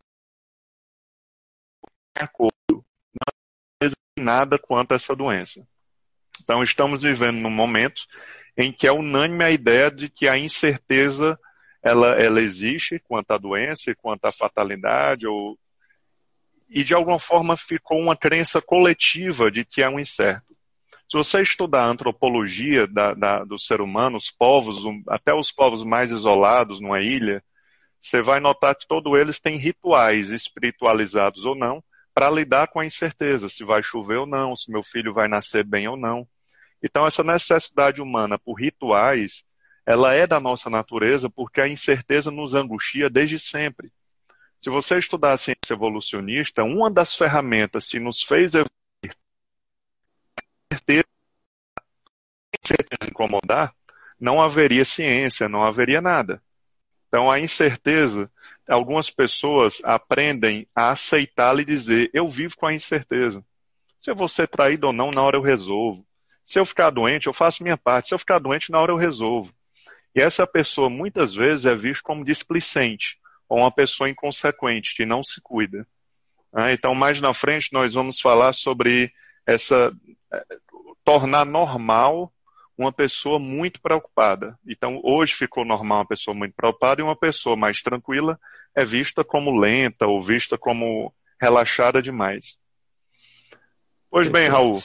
acordo, 2.15 2.51
não 2.69 3.89
nada 4.19 4.59
quanto 4.59 4.91
a 4.91 4.95
essa 4.95 5.15
doença. 5.15 5.65
Então 6.49 6.63
estamos 6.63 7.03
vivendo 7.03 7.37
num 7.37 7.51
momento 7.51 8.07
em 8.57 8.71
que 8.71 8.87
é 8.87 8.91
unânime 8.91 9.43
a 9.43 9.51
ideia 9.51 9.91
de 9.91 10.09
que 10.09 10.27
a 10.27 10.35
incerteza 10.35 11.37
ela, 11.83 12.19
ela 12.19 12.41
existe 12.41 12.97
quanto 13.07 13.29
à 13.29 13.37
doença 13.37 13.91
e 13.91 13.95
quanto 13.95 14.25
à 14.25 14.31
fatalidade, 14.31 15.27
ou... 15.27 15.59
e 16.67 16.83
de 16.83 16.95
alguma 16.95 17.19
forma 17.19 17.55
ficou 17.55 17.99
uma 17.99 18.17
crença 18.17 18.59
coletiva 18.59 19.51
de 19.51 19.63
que 19.63 19.83
é 19.83 19.87
um 19.87 19.99
incerto. 19.99 20.57
Se 21.07 21.15
você 21.15 21.39
estudar 21.43 21.83
a 21.83 21.89
antropologia 21.89 22.87
da, 22.87 23.13
da, 23.13 23.43
do 23.43 23.59
ser 23.59 23.79
humano, 23.79 24.17
os 24.17 24.31
povos, 24.31 24.77
até 25.07 25.31
os 25.31 25.51
povos 25.51 25.83
mais 25.83 26.09
isolados 26.09 26.81
numa 26.81 26.99
ilha, 26.99 27.43
você 28.01 28.23
vai 28.23 28.39
notar 28.39 28.75
que 28.75 28.87
todos 28.87 29.19
eles 29.19 29.39
têm 29.39 29.55
rituais 29.55 30.31
espiritualizados 30.31 31.45
ou 31.45 31.53
não 31.53 31.83
para 32.11 32.31
lidar 32.31 32.69
com 32.69 32.79
a 32.79 32.85
incerteza, 32.87 33.47
se 33.49 33.63
vai 33.63 33.83
chover 33.83 34.17
ou 34.17 34.25
não, 34.25 34.55
se 34.55 34.71
meu 34.71 34.81
filho 34.81 35.13
vai 35.13 35.27
nascer 35.27 35.63
bem 35.63 35.87
ou 35.87 35.95
não. 35.95 36.27
Então, 36.81 37.05
essa 37.05 37.23
necessidade 37.23 38.01
humana 38.01 38.37
por 38.39 38.53
rituais 38.53 39.43
ela 39.89 40.13
é 40.13 40.27
da 40.27 40.39
nossa 40.39 40.69
natureza 40.69 41.31
porque 41.31 41.59
a 41.59 41.67
incerteza 41.67 42.29
nos 42.29 42.53
angustia 42.53 43.09
desde 43.09 43.39
sempre. 43.39 43.91
Se 44.59 44.69
você 44.69 44.99
estudar 44.99 45.31
a 45.31 45.37
ciência 45.37 45.73
evolucionista, 45.73 46.63
uma 46.63 46.91
das 46.91 47.15
ferramentas 47.15 47.87
que 47.87 47.99
nos 47.99 48.21
fez 48.21 48.53
evoluir, 48.53 49.17
certeza, 52.63 53.09
incomodar, 53.09 53.73
não 54.19 54.39
haveria 54.39 54.85
ciência, 54.85 55.49
não 55.49 55.63
haveria 55.63 56.01
nada. 56.01 56.39
Então, 57.07 57.31
a 57.31 57.39
incerteza, 57.39 58.31
algumas 58.67 59.09
pessoas 59.09 59.81
aprendem 59.83 60.67
a 60.75 60.91
aceitá-la 60.91 61.61
e 61.61 61.65
dizer: 61.65 62.11
eu 62.13 62.29
vivo 62.29 62.55
com 62.55 62.67
a 62.67 62.73
incerteza. 62.75 63.43
Se 63.99 64.11
eu 64.11 64.15
vou 64.15 64.29
ser 64.29 64.47
traído 64.47 64.85
ou 64.85 64.93
não, 64.93 65.09
na 65.09 65.23
hora 65.23 65.35
eu 65.35 65.41
resolvo. 65.41 66.05
Se 66.49 66.57
eu 66.57 66.65
ficar 66.65 66.89
doente, 66.89 67.27
eu 67.27 67.33
faço 67.33 67.61
minha 67.61 67.77
parte. 67.77 68.07
Se 68.07 68.15
eu 68.15 68.17
ficar 68.17 68.39
doente, 68.39 68.71
na 68.71 68.79
hora 68.79 68.91
eu 68.91 68.97
resolvo. 68.97 69.53
E 70.15 70.19
essa 70.19 70.47
pessoa, 70.47 70.89
muitas 70.89 71.35
vezes, 71.35 71.67
é 71.67 71.75
vista 71.75 72.01
como 72.03 72.25
displicente 72.25 73.19
ou 73.47 73.59
uma 73.59 73.71
pessoa 73.71 74.09
inconsequente, 74.09 74.95
que 74.95 75.05
não 75.05 75.21
se 75.21 75.39
cuida. 75.43 75.87
Ah, 76.51 76.73
então, 76.73 76.95
mais 76.95 77.21
na 77.21 77.35
frente, 77.35 77.71
nós 77.71 77.93
vamos 77.93 78.19
falar 78.19 78.53
sobre 78.53 79.13
essa 79.45 79.93
eh, 80.33 80.45
tornar 81.03 81.45
normal 81.45 82.33
uma 82.75 82.91
pessoa 82.91 83.37
muito 83.37 83.79
preocupada. 83.79 84.57
Então, 84.67 84.99
hoje 85.03 85.35
ficou 85.35 85.63
normal 85.63 85.99
uma 85.99 86.07
pessoa 86.07 86.33
muito 86.33 86.55
preocupada 86.55 86.99
e 86.99 87.03
uma 87.03 87.15
pessoa 87.15 87.55
mais 87.55 87.83
tranquila 87.83 88.39
é 88.75 88.83
vista 88.83 89.23
como 89.23 89.55
lenta 89.55 90.07
ou 90.07 90.19
vista 90.19 90.57
como 90.57 91.13
relaxada 91.39 92.01
demais. 92.01 92.57
Pois 94.09 94.27
bem, 94.29 94.47
Raul, 94.47 94.81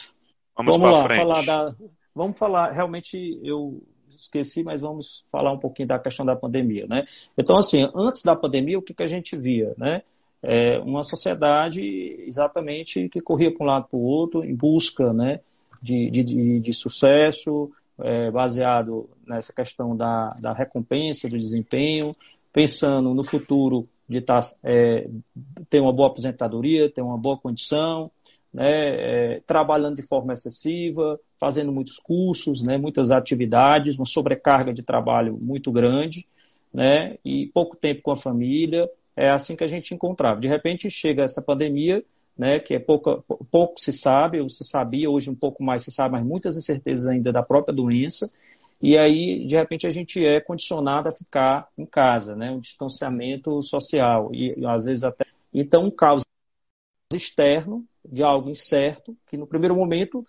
vamos, 0.56 0.72
vamos 0.72 0.90
lá, 0.90 1.04
frente. 1.04 1.18
Falar 1.18 1.44
da... 1.44 1.74
Vamos 2.14 2.38
falar, 2.38 2.70
realmente 2.70 3.40
eu 3.42 3.82
esqueci, 4.08 4.62
mas 4.62 4.80
vamos 4.80 5.24
falar 5.30 5.52
um 5.52 5.58
pouquinho 5.58 5.88
da 5.88 5.98
questão 5.98 6.24
da 6.24 6.36
pandemia, 6.36 6.86
né? 6.86 7.04
Então, 7.36 7.58
assim, 7.58 7.88
antes 7.94 8.22
da 8.22 8.36
pandemia, 8.36 8.78
o 8.78 8.82
que, 8.82 8.94
que 8.94 9.02
a 9.02 9.08
gente 9.08 9.36
via, 9.36 9.74
né? 9.76 10.02
É 10.42 10.78
uma 10.78 11.02
sociedade 11.02 11.80
exatamente 12.26 13.08
que 13.08 13.20
corria 13.20 13.52
para 13.52 13.64
um 13.64 13.66
lado 13.66 13.88
para 13.88 13.98
o 13.98 14.02
outro 14.02 14.44
em 14.44 14.54
busca, 14.54 15.12
né? 15.12 15.40
De, 15.82 16.10
de, 16.10 16.60
de 16.60 16.72
sucesso, 16.72 17.70
é, 17.98 18.30
baseado 18.30 19.08
nessa 19.26 19.52
questão 19.52 19.96
da, 19.96 20.28
da 20.40 20.52
recompensa, 20.52 21.28
do 21.28 21.38
desempenho, 21.38 22.14
pensando 22.52 23.12
no 23.14 23.22
futuro 23.22 23.86
de 24.08 24.20
tá, 24.20 24.40
é, 24.62 25.08
ter 25.68 25.80
uma 25.80 25.92
boa 25.92 26.08
aposentadoria, 26.08 26.90
ter 26.90 27.02
uma 27.02 27.18
boa 27.18 27.36
condição, 27.36 28.10
né, 28.54 29.34
é, 29.34 29.42
trabalhando 29.46 29.96
de 29.96 30.02
forma 30.02 30.32
excessiva, 30.32 31.18
fazendo 31.40 31.72
muitos 31.72 31.98
cursos, 31.98 32.62
né, 32.62 32.78
muitas 32.78 33.10
atividades, 33.10 33.98
uma 33.98 34.06
sobrecarga 34.06 34.72
de 34.72 34.84
trabalho 34.84 35.36
muito 35.36 35.72
grande, 35.72 36.26
né, 36.72 37.18
e 37.24 37.48
pouco 37.48 37.76
tempo 37.76 38.02
com 38.02 38.12
a 38.12 38.16
família. 38.16 38.88
É 39.16 39.28
assim 39.28 39.56
que 39.56 39.64
a 39.64 39.68
gente 39.68 39.92
encontrava. 39.92 40.40
De 40.40 40.48
repente 40.48 40.88
chega 40.88 41.24
essa 41.24 41.42
pandemia 41.42 42.04
né, 42.36 42.58
que 42.58 42.74
é 42.74 42.78
pouco, 42.78 43.24
se 43.76 43.92
sabe, 43.92 44.40
ou 44.40 44.48
se 44.48 44.64
sabia, 44.64 45.10
hoje 45.10 45.30
um 45.30 45.34
pouco 45.34 45.62
mais 45.62 45.84
se 45.84 45.92
sabe, 45.92 46.12
mas 46.12 46.24
muitas 46.24 46.56
incertezas 46.56 47.08
ainda 47.08 47.32
da 47.32 47.42
própria 47.42 47.74
doença, 47.74 48.30
e 48.82 48.98
aí, 48.98 49.46
de 49.46 49.56
repente, 49.56 49.86
a 49.86 49.90
gente 49.90 50.24
é 50.24 50.40
condicionado 50.40 51.08
a 51.08 51.12
ficar 51.12 51.68
em 51.78 51.86
casa, 51.86 52.34
né, 52.34 52.50
um 52.50 52.58
distanciamento 52.60 53.62
social, 53.62 54.30
e 54.34 54.54
às 54.66 54.84
vezes 54.84 55.04
até. 55.04 55.24
Então, 55.52 55.84
um 55.84 55.90
caos 55.90 56.24
externo 57.12 57.84
de 58.04 58.22
algo 58.22 58.50
incerto, 58.50 59.16
que 59.28 59.36
no 59.36 59.46
primeiro 59.46 59.74
momento 59.74 60.24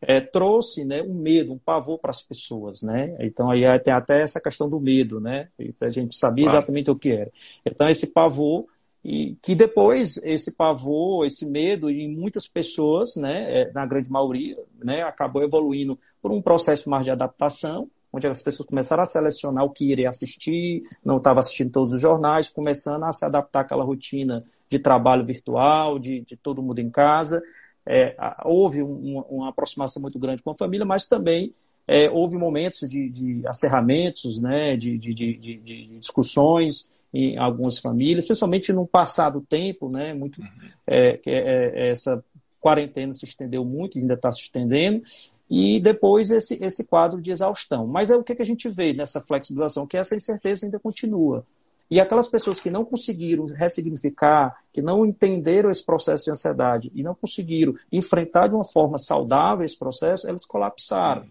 é, 0.00 0.20
trouxe 0.20 0.84
né, 0.84 1.02
um 1.02 1.14
medo, 1.14 1.52
um 1.52 1.58
pavor 1.58 1.98
para 1.98 2.10
as 2.10 2.20
pessoas. 2.20 2.82
Né? 2.82 3.16
Então, 3.20 3.50
aí 3.50 3.62
tem 3.80 3.92
até 3.92 4.22
essa 4.22 4.40
questão 4.40 4.68
do 4.68 4.80
medo, 4.80 5.20
né? 5.20 5.48
a 5.80 5.90
gente 5.90 6.16
sabia 6.16 6.46
exatamente 6.46 6.90
o 6.90 6.96
que 6.96 7.10
era. 7.10 7.30
Então, 7.64 7.88
esse 7.88 8.06
pavor 8.08 8.66
e 9.04 9.36
que 9.40 9.54
depois 9.54 10.18
esse 10.24 10.52
pavor, 10.52 11.24
esse 11.24 11.46
medo 11.46 11.88
em 11.88 12.14
muitas 12.14 12.48
pessoas, 12.48 13.16
né, 13.16 13.62
é, 13.62 13.72
na 13.72 13.86
grande 13.86 14.10
maioria, 14.10 14.58
né, 14.82 15.02
acabou 15.02 15.42
evoluindo 15.42 15.98
por 16.20 16.32
um 16.32 16.42
processo 16.42 16.90
mais 16.90 17.04
de 17.04 17.10
adaptação, 17.10 17.88
onde 18.12 18.26
as 18.26 18.42
pessoas 18.42 18.68
começaram 18.68 19.02
a 19.02 19.06
selecionar 19.06 19.64
o 19.64 19.70
que 19.70 19.84
iria 19.84 20.10
assistir, 20.10 20.82
não 21.04 21.18
estava 21.18 21.40
assistindo 21.40 21.70
todos 21.70 21.92
os 21.92 22.00
jornais, 22.00 22.48
começando 22.48 23.04
a 23.04 23.12
se 23.12 23.24
adaptar 23.24 23.60
àquela 23.60 23.84
rotina 23.84 24.44
de 24.70 24.78
trabalho 24.78 25.24
virtual, 25.24 25.98
de, 25.98 26.20
de 26.20 26.36
todo 26.36 26.62
mundo 26.62 26.78
em 26.78 26.90
casa. 26.90 27.42
É, 27.86 28.14
houve 28.44 28.82
um, 28.82 29.20
uma 29.30 29.48
aproximação 29.48 30.02
muito 30.02 30.18
grande 30.18 30.42
com 30.42 30.50
a 30.50 30.56
família, 30.56 30.84
mas 30.84 31.06
também 31.06 31.54
é, 31.88 32.10
houve 32.10 32.36
momentos 32.36 32.88
de, 32.88 33.08
de 33.08 33.46
acerramentos, 33.46 34.40
né, 34.40 34.76
de, 34.76 34.98
de, 34.98 35.14
de 35.14 35.98
discussões, 35.98 36.90
em 37.12 37.38
algumas 37.38 37.78
famílias, 37.78 38.24
especialmente 38.24 38.72
no 38.72 38.86
passado 38.86 39.40
tempo, 39.40 39.88
né? 39.88 40.12
Muito, 40.12 40.40
uhum. 40.40 40.48
é, 40.86 41.16
que 41.16 41.30
é, 41.30 41.38
é, 41.38 41.90
essa 41.90 42.22
quarentena 42.60 43.12
se 43.12 43.24
estendeu 43.24 43.64
muito, 43.64 43.98
ainda 43.98 44.14
está 44.14 44.30
se 44.30 44.42
estendendo, 44.42 45.02
e 45.50 45.80
depois 45.80 46.30
esse, 46.30 46.62
esse 46.62 46.86
quadro 46.86 47.20
de 47.20 47.30
exaustão. 47.30 47.86
Mas 47.86 48.10
é 48.10 48.16
o 48.16 48.22
que, 48.22 48.34
que 48.34 48.42
a 48.42 48.46
gente 48.46 48.68
vê 48.68 48.92
nessa 48.92 49.20
flexibilização, 49.20 49.86
que 49.86 49.96
essa 49.96 50.14
incerteza 50.14 50.66
ainda 50.66 50.78
continua. 50.78 51.46
E 51.90 52.00
aquelas 52.00 52.28
pessoas 52.28 52.60
que 52.60 52.70
não 52.70 52.84
conseguiram 52.84 53.46
ressignificar, 53.46 54.56
que 54.72 54.82
não 54.82 55.06
entenderam 55.06 55.70
esse 55.70 55.84
processo 55.84 56.24
de 56.24 56.30
ansiedade 56.30 56.90
e 56.94 57.02
não 57.02 57.14
conseguiram 57.14 57.74
enfrentar 57.90 58.48
de 58.48 58.54
uma 58.54 58.64
forma 58.64 58.98
saudável 58.98 59.64
esse 59.64 59.78
processo, 59.78 60.28
elas 60.28 60.44
colapsaram. 60.44 61.26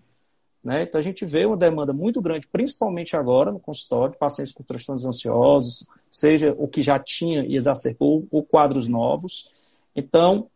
Né? 0.64 0.84
Então 0.84 1.00
a 1.00 1.02
gente 1.02 1.26
vê 1.26 1.46
uma 1.46 1.56
demanda 1.56 1.94
muito 1.94 2.22
grande, 2.22 2.48
principalmente 2.48 3.16
agora 3.16 3.52
no 3.52 3.60
consultório, 3.60 4.14
de 4.14 4.18
pacientes 4.18 4.54
com 4.54 4.64
transtornos 4.64 5.06
ansiosos, 5.06 5.88
seja 6.10 6.54
o 6.58 6.68
que 6.68 6.82
já 6.82 7.00
tinha 7.00 7.46
e 7.46 7.56
exacerbou, 7.56 8.28
ou 8.32 8.44
quadros 8.44 8.88
novos. 8.88 9.52
Então, 9.96 10.50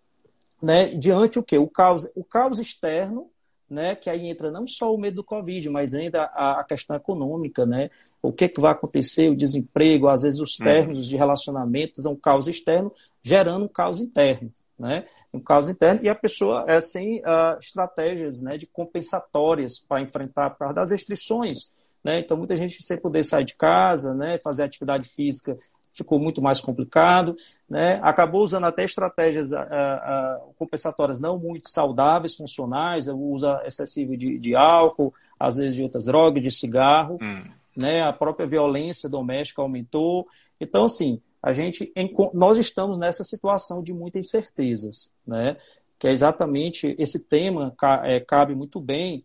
né, 0.62 0.88
diante 0.88 1.40
o 1.40 1.44
que? 1.44 1.58
O 1.58 1.68
caos, 1.68 2.10
o 2.16 2.24
caos 2.24 2.60
externo, 2.60 3.30
né, 3.72 3.96
que 3.96 4.10
aí 4.10 4.28
entra 4.28 4.52
não 4.52 4.68
só 4.68 4.94
o 4.94 5.00
medo 5.00 5.16
do 5.16 5.24
Covid, 5.24 5.70
mas 5.70 5.94
ainda 5.94 6.24
a, 6.24 6.60
a 6.60 6.64
questão 6.64 6.96
econômica, 6.96 7.66
né? 7.66 7.90
O 8.22 8.32
que, 8.32 8.50
que 8.50 8.60
vai 8.60 8.74
acontecer, 8.74 9.30
o 9.30 9.36
desemprego, 9.36 10.08
às 10.08 10.24
vezes 10.24 10.40
os 10.40 10.60
uhum. 10.60 10.66
términos 10.66 11.08
de 11.08 11.16
relacionamentos, 11.16 12.06
é 12.06 12.10
um 12.10 12.16
caos 12.16 12.48
externo 12.48 12.92
gerando 13.24 13.66
um 13.66 13.70
caos 13.70 14.02
interno 14.02 14.52
né, 14.82 15.06
um 15.32 15.40
caso 15.40 15.72
interno, 15.72 16.04
e 16.04 16.10
a 16.10 16.16
pessoa 16.16 16.66
é 16.68 16.82
sem 16.82 17.20
uh, 17.20 17.58
estratégias 17.60 18.42
né, 18.42 18.58
de 18.58 18.66
compensatórias 18.66 19.80
para 19.80 20.02
enfrentar 20.02 20.50
por 20.50 20.58
causa 20.58 20.74
das 20.74 20.92
restrições. 20.92 21.72
Né? 22.04 22.20
Então, 22.20 22.36
muita 22.36 22.56
gente 22.56 22.82
sem 22.82 23.00
poder 23.00 23.24
sair 23.24 23.46
de 23.46 23.56
casa, 23.56 24.16
né, 24.16 24.40
fazer 24.44 24.64
atividade 24.64 25.08
física 25.08 25.56
ficou 25.94 26.20
muito 26.20 26.42
mais 26.42 26.62
complicado, 26.62 27.36
né? 27.70 28.00
acabou 28.02 28.42
usando 28.42 28.66
até 28.66 28.84
estratégias 28.84 29.52
uh, 29.52 29.58
uh, 29.58 30.54
compensatórias 30.56 31.20
não 31.20 31.38
muito 31.38 31.70
saudáveis, 31.70 32.36
funcionais, 32.36 33.08
o 33.08 33.18
uso 33.18 33.48
excessivo 33.66 34.16
de, 34.16 34.40
de, 34.40 34.56
álcool, 34.56 35.14
às 35.40 35.56
vezes 35.56 35.76
de 35.76 35.84
outras 35.84 36.06
drogas, 36.06 36.42
de 36.42 36.52
cigarro, 36.52 37.18
hum. 37.22 37.44
né? 37.76 38.02
a 38.02 38.14
própria 38.14 38.48
violência 38.48 39.10
doméstica 39.10 39.62
aumentou. 39.62 40.26
Então, 40.60 40.86
assim, 40.86 41.22
a 41.44 41.52
gente, 41.52 41.92
nós 42.34 42.58
estamos 42.58 42.98
nessa 42.98 43.24
situação 43.24 43.84
de 43.84 43.94
muitas 43.94 44.28
incertezas, 44.28 45.14
né? 45.26 45.56
que 46.00 46.08
é 46.08 46.12
exatamente 46.12 46.96
esse 46.98 47.28
tema 47.28 47.76
é, 48.04 48.20
cabe 48.20 48.56
muito 48.56 48.80
bem 48.80 49.24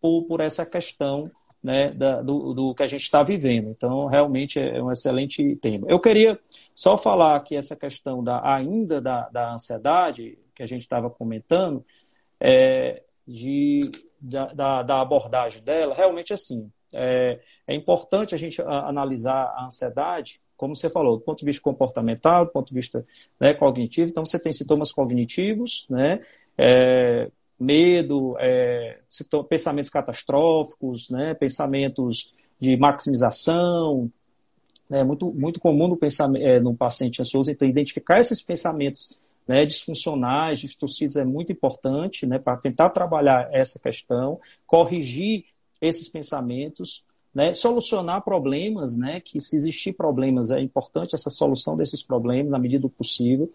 por, 0.00 0.24
por 0.24 0.40
essa 0.40 0.66
questão 0.66 1.24
né, 1.62 1.90
da, 1.90 2.20
do, 2.20 2.52
do, 2.52 2.74
que 2.74 2.82
a 2.82 2.86
gente 2.86 3.02
está 3.02 3.22
vivendo. 3.22 3.68
Então, 3.68 4.06
realmente 4.06 4.58
é 4.58 4.82
um 4.82 4.90
excelente 4.90 5.56
tema. 5.56 5.86
Eu 5.88 6.00
queria 6.00 6.38
só 6.74 6.96
falar 6.96 7.38
que 7.40 7.54
essa 7.54 7.76
questão 7.76 8.22
da, 8.22 8.40
ainda 8.44 9.00
da, 9.00 9.28
da 9.28 9.52
ansiedade, 9.52 10.38
que 10.54 10.62
a 10.62 10.66
gente 10.66 10.82
estava 10.82 11.08
comentando, 11.08 11.84
é, 12.40 13.02
de, 13.26 13.80
da, 14.20 14.82
da, 14.82 15.00
abordagem 15.00 15.62
dela, 15.62 15.94
realmente 15.94 16.32
assim, 16.32 16.70
é, 16.92 17.38
é 17.66 17.74
importante 17.74 18.34
a 18.34 18.38
gente 18.38 18.60
analisar 18.60 19.54
a 19.56 19.64
ansiedade 19.66 20.40
como 20.62 20.76
você 20.76 20.88
falou, 20.88 21.16
do 21.16 21.24
ponto 21.24 21.40
de 21.40 21.44
vista 21.44 21.60
comportamental, 21.60 22.44
do 22.44 22.52
ponto 22.52 22.68
de 22.68 22.74
vista 22.74 23.04
né, 23.40 23.52
cognitivo. 23.52 24.08
Então, 24.08 24.24
você 24.24 24.38
tem 24.38 24.52
sintomas 24.52 24.92
cognitivos, 24.92 25.88
né, 25.90 26.20
é, 26.56 27.28
medo, 27.62 28.36
é, 28.38 28.98
pensamentos 29.48 29.90
catastróficos, 29.90 31.08
né, 31.08 31.34
pensamentos 31.34 32.34
de 32.60 32.76
maximização. 32.76 34.10
É 34.90 35.02
muito, 35.04 35.32
muito 35.32 35.60
comum 35.60 35.88
no, 35.88 35.96
pensamento, 35.96 36.42
é, 36.42 36.60
no 36.60 36.74
paciente 36.74 37.22
ansioso, 37.22 37.50
então, 37.50 37.66
identificar 37.66 38.20
esses 38.20 38.42
pensamentos 38.42 39.18
né, 39.46 39.64
disfuncionais, 39.64 40.60
distorcidos, 40.60 41.16
é 41.16 41.24
muito 41.24 41.52
importante 41.52 42.26
né, 42.26 42.38
para 42.38 42.56
tentar 42.56 42.90
trabalhar 42.90 43.48
essa 43.52 43.78
questão, 43.78 44.38
corrigir 44.66 45.44
esses 45.80 46.08
pensamentos, 46.08 47.04
né, 47.34 47.54
solucionar 47.54 48.22
problemas, 48.22 48.96
né, 48.96 49.20
que 49.20 49.40
se 49.40 49.56
existir 49.56 49.94
problemas 49.94 50.50
é 50.50 50.60
importante 50.60 51.14
essa 51.14 51.30
solução 51.30 51.76
desses 51.76 52.02
problemas 52.02 52.52
na 52.52 52.58
medida 52.58 52.82
do 52.82 52.90
possível, 52.90 53.48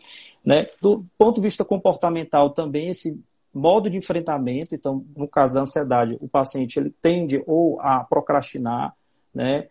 né, 0.43 0.67
do 0.81 1.05
ponto 1.17 1.35
de 1.35 1.41
vista 1.41 1.63
comportamental 1.63 2.49
também 2.49 2.89
esse 2.89 3.21
modo 3.53 3.89
de 3.89 3.97
enfrentamento, 3.97 4.75
então 4.75 5.05
no 5.15 5.27
caso 5.27 5.53
da 5.53 5.61
ansiedade 5.61 6.17
o 6.21 6.27
paciente 6.27 6.79
ele 6.79 6.93
tende 7.01 7.43
ou 7.47 7.79
a 7.81 8.03
procrastinar, 8.03 8.95
né, 9.33 9.67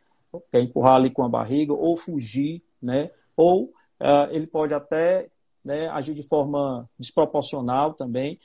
quer 0.50 0.60
empurrar 0.60 0.96
ali 0.96 1.10
com 1.10 1.24
a 1.24 1.28
barriga 1.28 1.72
ou 1.72 1.96
fugir, 1.96 2.62
né, 2.82 3.10
ou 3.36 3.64
uh, 4.00 4.30
ele 4.30 4.46
pode 4.46 4.74
até 4.74 5.28
né, 5.64 5.88
agir 5.88 6.14
de 6.14 6.22
forma 6.22 6.88
desproporcional 6.98 7.94
também, 7.94 8.38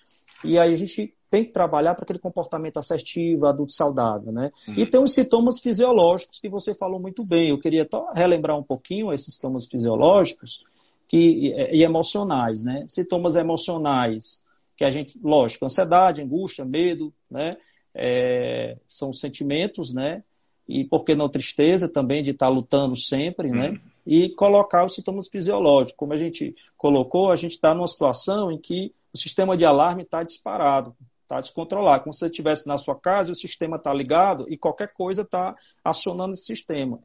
e 0.43 0.57
aí 0.57 0.73
a 0.73 0.75
gente 0.75 1.13
tem 1.31 1.45
que 1.45 1.53
trabalhar 1.53 1.95
para 1.95 2.03
aquele 2.03 2.19
comportamento 2.19 2.77
assertivo, 2.77 3.45
adulto 3.45 3.71
saudável, 3.71 4.33
né? 4.33 4.49
Uhum. 4.67 4.73
E 4.75 4.85
tem 4.85 5.01
os 5.01 5.13
sintomas 5.13 5.61
fisiológicos 5.61 6.39
que 6.39 6.49
você 6.49 6.73
falou 6.73 6.99
muito 6.99 7.23
bem. 7.23 7.51
Eu 7.51 7.59
queria 7.59 7.87
relembrar 8.13 8.57
um 8.57 8.63
pouquinho 8.63 9.13
esses 9.13 9.35
sintomas 9.35 9.65
fisiológicos 9.65 10.65
que, 11.07 11.53
e 11.71 11.83
emocionais, 11.83 12.65
né? 12.65 12.83
Sintomas 12.87 13.35
emocionais, 13.35 14.45
que 14.81 14.85
a 14.85 14.89
gente, 14.89 15.19
lógico, 15.23 15.63
ansiedade, 15.63 16.23
angústia, 16.23 16.65
medo, 16.65 17.13
né? 17.29 17.53
É, 17.93 18.79
são 18.87 19.13
sentimentos, 19.13 19.93
né? 19.93 20.23
E 20.67 20.83
por 20.83 21.05
que 21.05 21.13
não 21.13 21.29
tristeza 21.29 21.87
também 21.87 22.23
de 22.23 22.31
estar 22.31 22.49
lutando 22.49 22.95
sempre, 22.95 23.51
né? 23.51 23.67
uhum. 23.67 23.73
né? 23.73 23.81
E 24.07 24.29
colocar 24.29 24.83
os 24.83 24.95
sintomas 24.95 25.27
fisiológicos. 25.27 25.95
Como 25.95 26.13
a 26.13 26.17
gente 26.17 26.55
colocou, 26.75 27.31
a 27.31 27.35
gente 27.35 27.51
está 27.51 27.75
numa 27.75 27.85
situação 27.85 28.51
em 28.51 28.57
que 28.57 28.91
o 29.13 29.17
sistema 29.19 29.55
de 29.55 29.65
alarme 29.65 30.01
está 30.01 30.23
disparado, 30.23 30.95
está 31.21 31.39
descontrolado. 31.39 32.05
Como 32.05 32.13
se 32.13 32.21
você 32.21 32.25
estivesse 32.25 32.67
na 32.67 32.79
sua 32.79 32.95
casa, 32.95 33.31
o 33.31 33.35
sistema 33.35 33.77
está 33.77 33.93
ligado 33.93 34.47
e 34.49 34.57
qualquer 34.57 34.91
coisa 34.95 35.21
está 35.21 35.53
acionando 35.83 36.31
esse 36.31 36.45
sistema. 36.45 36.99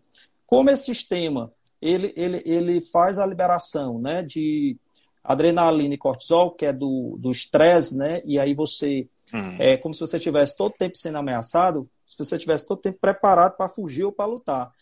Como 0.47 0.71
esse 0.71 0.87
sistema 0.87 1.53
ele, 1.83 2.11
ele, 2.17 2.43
ele 2.47 2.83
faz 2.83 3.19
a 3.19 3.27
liberação 3.27 3.99
né, 3.99 4.23
de 4.23 4.79
adrenalina 5.27 5.95
e 5.95 5.99
cortisol, 5.99 6.53
que 6.53 6.65
é 6.65 6.73
do 6.73 7.31
estresse, 7.31 7.99
né? 7.99 8.09
E 8.25 8.39
aí 8.39 8.55
você 8.55 9.09
uhum. 9.35 9.57
é 9.59 9.77
como 9.77 9.93
se 9.93 10.01
você 10.01 10.21
tivesse 10.21 10.57
todo 10.57 10.73
tempo 10.73 10.97
sendo 10.97 11.19
ameaçado, 11.19 11.89
se 12.07 12.17
você 12.17 12.39
tivesse 12.39 12.67
todo 12.67 12.81
tempo 12.81 12.99
preparado 13.01 13.57
para 13.57 13.69
fugir 13.69 14.05
ou 14.05 14.13
para 14.13 14.27
lutar. 14.27 14.73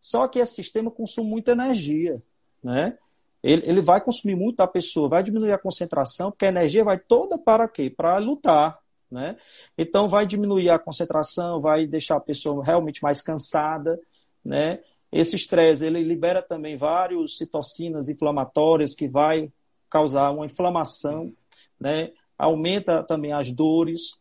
Só 0.00 0.26
que 0.26 0.38
esse 0.38 0.54
sistema 0.54 0.90
consome 0.90 1.28
muita 1.28 1.52
energia, 1.52 2.22
né? 2.62 2.96
Ele, 3.42 3.62
ele 3.66 3.80
vai 3.82 4.00
consumir 4.00 4.34
muito 4.34 4.56
da 4.56 4.66
pessoa, 4.66 5.08
vai 5.08 5.22
diminuir 5.22 5.52
a 5.52 5.58
concentração, 5.58 6.30
porque 6.30 6.46
a 6.46 6.48
energia 6.48 6.82
vai 6.82 6.98
toda 6.98 7.36
para 7.36 7.68
quê? 7.68 7.90
Para 7.90 8.16
lutar, 8.16 8.78
né? 9.10 9.36
Então 9.76 10.08
vai 10.08 10.26
diminuir 10.26 10.70
a 10.70 10.78
concentração, 10.78 11.60
vai 11.60 11.86
deixar 11.86 12.16
a 12.16 12.20
pessoa 12.20 12.64
realmente 12.64 13.02
mais 13.02 13.20
cansada, 13.20 14.00
né? 14.42 14.78
Esse 15.12 15.36
estresse, 15.36 15.86
ele 15.86 16.02
libera 16.02 16.42
também 16.42 16.76
vários 16.76 17.36
citocinas 17.36 18.08
inflamatórias 18.08 18.94
que 18.94 19.06
vai 19.06 19.52
causar 19.94 20.32
uma 20.32 20.44
inflamação, 20.44 21.32
né? 21.80 22.10
Aumenta 22.36 23.04
também 23.04 23.32
as 23.32 23.52
dores. 23.52 24.20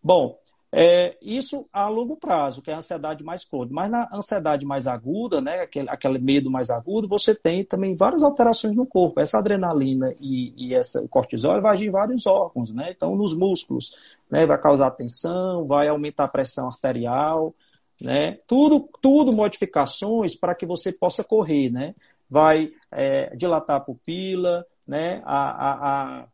Bom, 0.00 0.38
é, 0.70 1.16
isso 1.20 1.66
a 1.72 1.88
longo 1.88 2.16
prazo, 2.16 2.62
que 2.62 2.70
é 2.70 2.74
a 2.74 2.76
ansiedade 2.76 3.24
mais 3.24 3.44
crônica. 3.44 3.74
Mas 3.74 3.90
na 3.90 4.08
ansiedade 4.14 4.64
mais 4.64 4.86
aguda, 4.86 5.40
né, 5.40 5.62
aquele, 5.62 5.90
aquele 5.90 6.20
medo 6.20 6.48
mais 6.48 6.70
agudo, 6.70 7.08
você 7.08 7.34
tem 7.34 7.64
também 7.64 7.96
várias 7.96 8.22
alterações 8.22 8.76
no 8.76 8.86
corpo. 8.86 9.18
Essa 9.18 9.38
adrenalina 9.38 10.14
e, 10.20 10.54
e 10.56 10.72
essa, 10.72 11.04
cortisol 11.08 11.60
vai 11.60 11.72
agir 11.72 11.88
em 11.88 11.90
vários 11.90 12.24
órgãos, 12.24 12.72
né? 12.72 12.92
Então, 12.94 13.16
nos 13.16 13.36
músculos, 13.36 13.96
né, 14.30 14.46
vai 14.46 14.60
causar 14.60 14.92
tensão, 14.92 15.66
vai 15.66 15.88
aumentar 15.88 16.24
a 16.24 16.28
pressão 16.28 16.68
arterial, 16.68 17.52
né? 18.00 18.38
Tudo, 18.46 18.88
tudo 19.02 19.34
modificações 19.34 20.36
para 20.36 20.54
que 20.54 20.64
você 20.64 20.92
possa 20.92 21.24
correr, 21.24 21.70
né? 21.70 21.92
Vai 22.30 22.70
é, 22.92 23.34
dilatar 23.34 23.78
a 23.78 23.80
pupila, 23.80 24.64
né? 24.88 25.20
A, 25.24 25.50
a, 25.50 26.22
a 26.22 26.28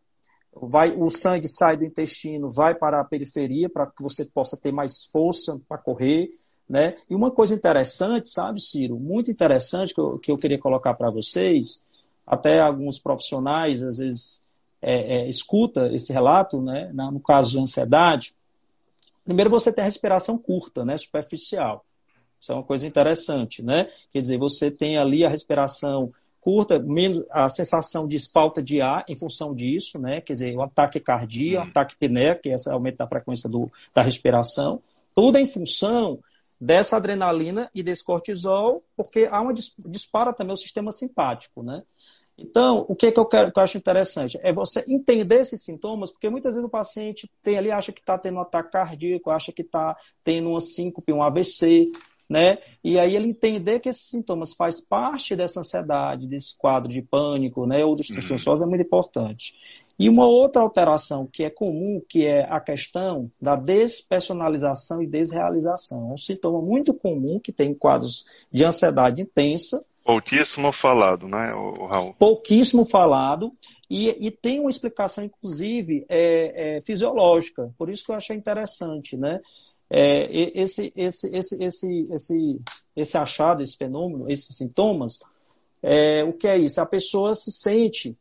vai, 0.62 0.94
o 0.96 1.10
sangue 1.10 1.48
sai 1.48 1.76
do 1.76 1.84
intestino, 1.84 2.48
vai 2.48 2.74
para 2.74 3.00
a 3.00 3.04
periferia 3.04 3.68
para 3.68 3.86
que 3.86 4.02
você 4.02 4.24
possa 4.24 4.56
ter 4.56 4.72
mais 4.72 5.04
força 5.04 5.60
para 5.68 5.76
correr. 5.76 6.38
Né? 6.68 6.96
E 7.10 7.14
uma 7.14 7.30
coisa 7.30 7.54
interessante, 7.54 8.30
sabe, 8.30 8.62
Ciro, 8.62 8.98
muito 8.98 9.30
interessante 9.30 9.92
que 9.92 10.00
eu, 10.00 10.18
que 10.18 10.32
eu 10.32 10.36
queria 10.36 10.58
colocar 10.58 10.94
para 10.94 11.10
vocês, 11.10 11.84
até 12.26 12.60
alguns 12.60 12.98
profissionais 12.98 13.82
às 13.82 13.98
vezes 13.98 14.44
é, 14.80 15.16
é, 15.16 15.28
escuta 15.28 15.92
esse 15.92 16.12
relato, 16.12 16.62
né, 16.62 16.90
no 16.94 17.20
caso 17.20 17.50
de 17.50 17.60
ansiedade. 17.60 18.34
Primeiro 19.24 19.50
você 19.50 19.72
tem 19.72 19.82
a 19.82 19.86
respiração 19.86 20.38
curta, 20.38 20.84
né, 20.84 20.96
superficial. 20.96 21.84
Isso 22.40 22.52
é 22.52 22.54
uma 22.54 22.62
coisa 22.62 22.86
interessante, 22.86 23.62
né? 23.62 23.88
Quer 24.12 24.20
dizer, 24.20 24.38
você 24.38 24.70
tem 24.70 24.98
ali 24.98 25.24
a 25.24 25.30
respiração 25.30 26.12
curta, 26.44 26.78
a 27.30 27.48
sensação 27.48 28.06
de 28.06 28.18
falta 28.30 28.62
de 28.62 28.82
ar 28.82 29.02
em 29.08 29.16
função 29.16 29.54
disso, 29.54 29.98
né? 29.98 30.20
Quer 30.20 30.34
dizer, 30.34 30.54
um 30.54 30.62
ataque 30.62 31.00
cardíaco, 31.00 31.62
um 31.62 31.64
uhum. 31.64 31.70
ataque 31.70 31.96
pneu, 31.98 32.38
que 32.38 32.50
é 32.50 32.54
esse 32.54 32.70
aumento 32.70 32.98
da 32.98 33.08
frequência 33.08 33.48
do, 33.48 33.72
da 33.94 34.02
respiração, 34.02 34.80
tudo 35.14 35.38
em 35.38 35.46
função 35.46 36.18
dessa 36.60 36.96
adrenalina 36.96 37.70
e 37.74 37.82
desse 37.82 38.04
cortisol, 38.04 38.84
porque 38.94 39.26
há 39.30 39.40
uma 39.40 39.54
dispara 39.54 40.34
também 40.34 40.52
o 40.52 40.56
sistema 40.56 40.92
simpático, 40.92 41.62
né? 41.62 41.82
Então, 42.36 42.84
o 42.88 42.94
que, 42.94 43.06
é 43.06 43.12
que, 43.12 43.18
eu 43.18 43.24
quero, 43.24 43.50
que 43.50 43.58
eu 43.58 43.62
acho 43.62 43.78
interessante 43.78 44.38
é 44.42 44.52
você 44.52 44.84
entender 44.86 45.36
esses 45.36 45.62
sintomas, 45.62 46.10
porque 46.10 46.28
muitas 46.28 46.54
vezes 46.54 46.66
o 46.66 46.70
paciente 46.70 47.30
tem 47.42 47.56
ali, 47.56 47.70
acha 47.70 47.92
que 47.92 48.00
está 48.00 48.18
tendo 48.18 48.36
um 48.36 48.42
ataque 48.42 48.72
cardíaco, 48.72 49.30
acha 49.30 49.52
que 49.52 49.62
está 49.62 49.96
tendo 50.22 50.50
uma 50.50 50.60
síncope, 50.60 51.12
um 51.12 51.22
AVC, 51.22 51.90
né? 52.28 52.58
E 52.82 52.98
aí 52.98 53.14
ele 53.14 53.28
entender 53.28 53.80
que 53.80 53.88
esses 53.88 54.08
sintomas 54.08 54.54
faz 54.54 54.80
parte 54.80 55.36
dessa 55.36 55.60
ansiedade, 55.60 56.26
desse 56.26 56.56
quadro 56.56 56.92
de 56.92 57.02
pânico, 57.02 57.66
né? 57.66 57.84
Ou 57.84 57.94
dos 57.94 58.08
uhum. 58.10 58.16
transtornos 58.16 58.62
é 58.62 58.66
muito 58.66 58.82
importante. 58.82 59.54
E 59.98 60.08
uma 60.08 60.26
outra 60.26 60.62
alteração 60.62 61.28
que 61.30 61.44
é 61.44 61.50
comum, 61.50 62.02
que 62.08 62.26
é 62.26 62.42
a 62.50 62.60
questão 62.60 63.30
da 63.40 63.54
despersonalização 63.54 65.00
e 65.02 65.06
desrealização. 65.06 66.10
É 66.10 66.14
um 66.14 66.18
sintoma 66.18 66.60
muito 66.60 66.92
comum 66.92 67.38
que 67.38 67.52
tem 67.52 67.72
quadros 67.74 68.24
de 68.52 68.64
ansiedade 68.64 69.22
intensa. 69.22 69.84
Pouquíssimo 70.04 70.72
falado, 70.72 71.28
né, 71.28 71.52
Raul? 71.88 72.12
Pouquíssimo 72.18 72.84
falado. 72.84 73.50
E, 73.88 74.26
e 74.26 74.30
tem 74.30 74.60
uma 74.60 74.68
explicação, 74.68 75.24
inclusive, 75.24 76.04
é, 76.08 76.76
é, 76.76 76.80
fisiológica. 76.80 77.72
Por 77.78 77.88
isso 77.88 78.04
que 78.04 78.10
eu 78.10 78.16
achei 78.16 78.36
interessante, 78.36 79.16
né? 79.16 79.40
É, 79.96 80.60
esse, 80.60 80.92
esse, 80.96 81.36
esse, 81.36 81.64
esse, 81.64 82.08
esse, 82.10 82.60
esse 82.96 83.16
achado, 83.16 83.62
esse 83.62 83.76
fenômeno, 83.76 84.28
esses 84.28 84.56
sintomas, 84.56 85.20
é, 85.80 86.24
o 86.24 86.32
que 86.32 86.48
é 86.48 86.58
isso? 86.58 86.80
A 86.80 86.86
pessoa 86.86 87.34
se 87.36 87.52
sente 87.52 88.18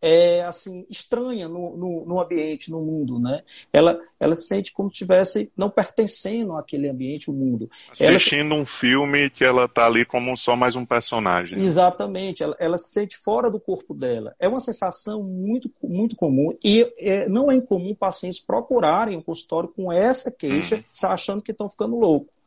é, 0.00 0.42
assim 0.42 0.86
estranha 0.88 1.48
no, 1.48 1.76
no, 1.76 2.04
no, 2.06 2.20
ambiente, 2.20 2.70
no 2.70 2.80
mundo, 2.80 3.18
né? 3.18 3.42
Ela, 3.72 3.98
ela 4.18 4.36
se 4.36 4.46
sente 4.46 4.72
como 4.72 4.88
se 4.88 4.94
estivesse 4.94 5.52
não 5.56 5.68
pertencendo 5.68 6.56
àquele 6.56 6.88
ambiente, 6.88 7.30
o 7.30 7.34
mundo. 7.34 7.68
Assistindo 7.90 8.52
ela, 8.52 8.62
um 8.62 8.66
filme 8.66 9.30
que 9.30 9.44
ela 9.44 9.64
está 9.64 9.86
ali 9.86 10.04
como 10.04 10.36
só 10.36 10.56
mais 10.56 10.76
um 10.76 10.84
personagem. 10.84 11.60
Exatamente, 11.60 12.42
ela, 12.42 12.56
ela, 12.58 12.78
se 12.78 12.90
sente 12.90 13.16
fora 13.16 13.50
do 13.50 13.60
corpo 13.60 13.94
dela. 13.94 14.34
É 14.38 14.48
uma 14.48 14.60
sensação 14.60 15.22
muito, 15.22 15.70
muito 15.82 16.16
comum 16.16 16.56
e 16.62 16.90
é, 16.98 17.28
não 17.28 17.50
é 17.50 17.56
incomum 17.56 17.94
pacientes 17.94 18.40
procurarem 18.40 19.16
um 19.16 19.22
consultório 19.22 19.68
com 19.74 19.92
essa 19.92 20.30
queixa, 20.30 20.76
hum. 20.76 21.06
achando 21.06 21.42
que 21.42 21.50
estão 21.50 21.68
ficando 21.68 21.96
loucos 21.96 22.37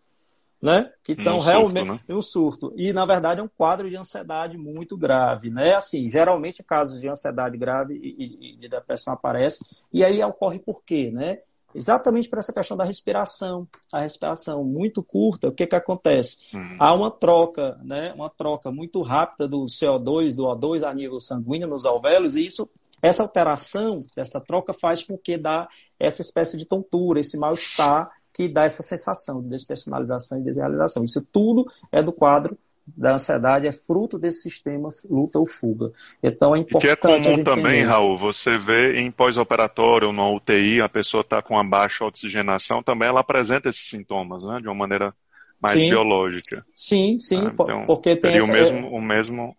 né? 0.62 0.92
Que 1.04 1.14
estão 1.14 1.38
um 1.38 1.42
realmente 1.42 1.88
surto, 1.88 2.14
né? 2.14 2.16
um 2.16 2.22
surto. 2.22 2.74
E, 2.76 2.94
na 2.94 3.06
verdade, 3.06 3.40
é 3.40 3.44
um 3.44 3.50
quadro 3.50 3.90
de 3.90 3.98
ansiedade 3.98 4.58
muito 4.58 4.96
grave, 4.96 5.50
né? 5.50 5.74
Assim, 5.74 6.10
geralmente 6.10 6.64
casos 6.64 7.02
de 7.02 7.10
ansiedade 7.10 7.58
grave 7.58 7.96
e, 7.96 8.54
e 8.54 8.58
de 8.58 8.70
depressão 8.70 9.14
aparecem, 9.14 9.66
e 9.92 10.04
aí 10.04 10.24
ocorre 10.24 10.60
por 10.60 10.84
quê, 10.84 11.10
né? 11.12 11.40
Exatamente 11.74 12.30
para 12.30 12.40
essa 12.40 12.54
questão 12.54 12.76
da 12.76 12.84
respiração. 12.84 13.68
A 13.92 14.02
respiração 14.02 14.64
muito 14.64 15.02
curta, 15.02 15.48
o 15.48 15.52
que, 15.52 15.66
que 15.66 15.76
acontece? 15.76 16.46
Uhum. 16.54 16.78
Há 16.78 16.94
uma 16.94 17.10
troca, 17.10 17.80
né? 17.84 18.14
Uma 18.14 18.30
troca 18.30 18.70
muito 18.72 19.02
rápida 19.02 19.48
do 19.48 19.64
CO2, 19.66 20.36
do 20.36 20.44
O2 20.44 20.84
a 20.84 20.94
nível 20.94 21.20
sanguíneo 21.20 21.68
nos 21.68 21.86
alvéolos, 21.86 22.36
e 22.36 22.46
isso, 22.46 22.70
essa 23.02 23.24
alteração 23.24 24.00
dessa 24.16 24.40
troca 24.40 24.74
faz 24.74 25.04
com 25.04 25.18
que 25.18 25.38
dá 25.38 25.68
essa 26.00 26.22
espécie 26.22 26.58
de 26.58 26.66
tontura, 26.66 27.20
esse 27.20 27.38
mal-estar 27.38 28.12
que 28.34 28.48
dá 28.48 28.64
essa 28.64 28.84
sensação 28.84 29.42
de 29.42 29.50
despersonalização 29.50 30.40
e 30.40 30.44
desrealização. 30.44 31.04
Isso 31.04 31.26
tudo 31.32 31.66
é 31.92 32.02
do 32.02 32.14
quadro 32.14 32.58
da 32.86 33.14
ansiedade, 33.14 33.68
é 33.68 33.72
fruto 33.72 34.18
desse 34.18 34.42
sistema 34.42 34.90
luta 35.10 35.40
ou 35.40 35.46
fuga. 35.46 35.92
Então 36.22 36.56
é 36.56 36.60
importante. 36.60 36.92
E 36.92 36.96
que 36.96 37.08
é 37.08 37.20
comum 37.20 37.44
também, 37.44 37.84
Raul, 37.84 38.18
você 38.18 38.58
vê 38.58 39.00
em 39.00 39.12
pós-operatório 39.12 40.08
ou 40.08 40.14
no 40.14 40.36
UTI, 40.36 40.82
a 40.82 40.90
pessoa 40.90 41.22
está 41.22 41.42
com 41.42 41.58
a 41.58 41.64
baixa 41.64 42.06
oxigenação, 42.06 42.84
também 42.84 43.08
ela 43.08 43.22
apresenta 43.22 43.70
esses 43.70 43.88
sintomas, 43.88 44.44
né, 44.44 44.60
de 44.62 44.68
uma 44.68 44.76
maneira 44.76 45.14
mais 45.62 45.78
sim, 45.78 45.90
biológica. 45.90 46.66
Sim, 46.76 47.20
sim, 47.20 47.46
ah, 47.46 47.52
então, 47.54 47.86
porque 47.86 48.16
tem 48.16 48.36
essa, 48.36 48.46
o 48.46 48.52
mesmo, 48.52 48.88
o 48.88 49.02
mesmo 49.02 49.56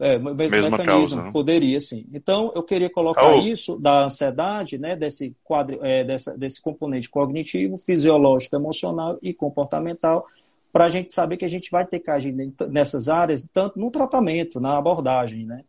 é, 0.00 0.16
o 0.16 0.34
mesmo 0.34 0.56
Mesma 0.56 0.70
mecanismo, 0.70 0.86
causa, 0.86 1.22
né? 1.22 1.30
poderia 1.30 1.78
sim. 1.78 2.06
Então, 2.12 2.50
eu 2.56 2.62
queria 2.62 2.88
colocar 2.88 3.34
oh. 3.34 3.38
isso 3.38 3.78
da 3.78 4.04
ansiedade, 4.04 4.78
né, 4.78 4.96
desse, 4.96 5.36
quadro, 5.44 5.78
é, 5.84 6.02
dessa, 6.02 6.36
desse 6.36 6.60
componente 6.60 7.08
cognitivo, 7.10 7.76
fisiológico, 7.76 8.56
emocional 8.56 9.18
e 9.22 9.34
comportamental, 9.34 10.26
para 10.72 10.86
a 10.86 10.88
gente 10.88 11.12
saber 11.12 11.36
que 11.36 11.44
a 11.44 11.48
gente 11.48 11.70
vai 11.70 11.84
ter 11.84 11.98
que 11.98 12.10
agir 12.10 12.34
nessas 12.70 13.10
áreas, 13.10 13.46
tanto 13.52 13.78
no 13.78 13.90
tratamento, 13.90 14.58
na 14.58 14.78
abordagem, 14.78 15.44
né? 15.44 15.64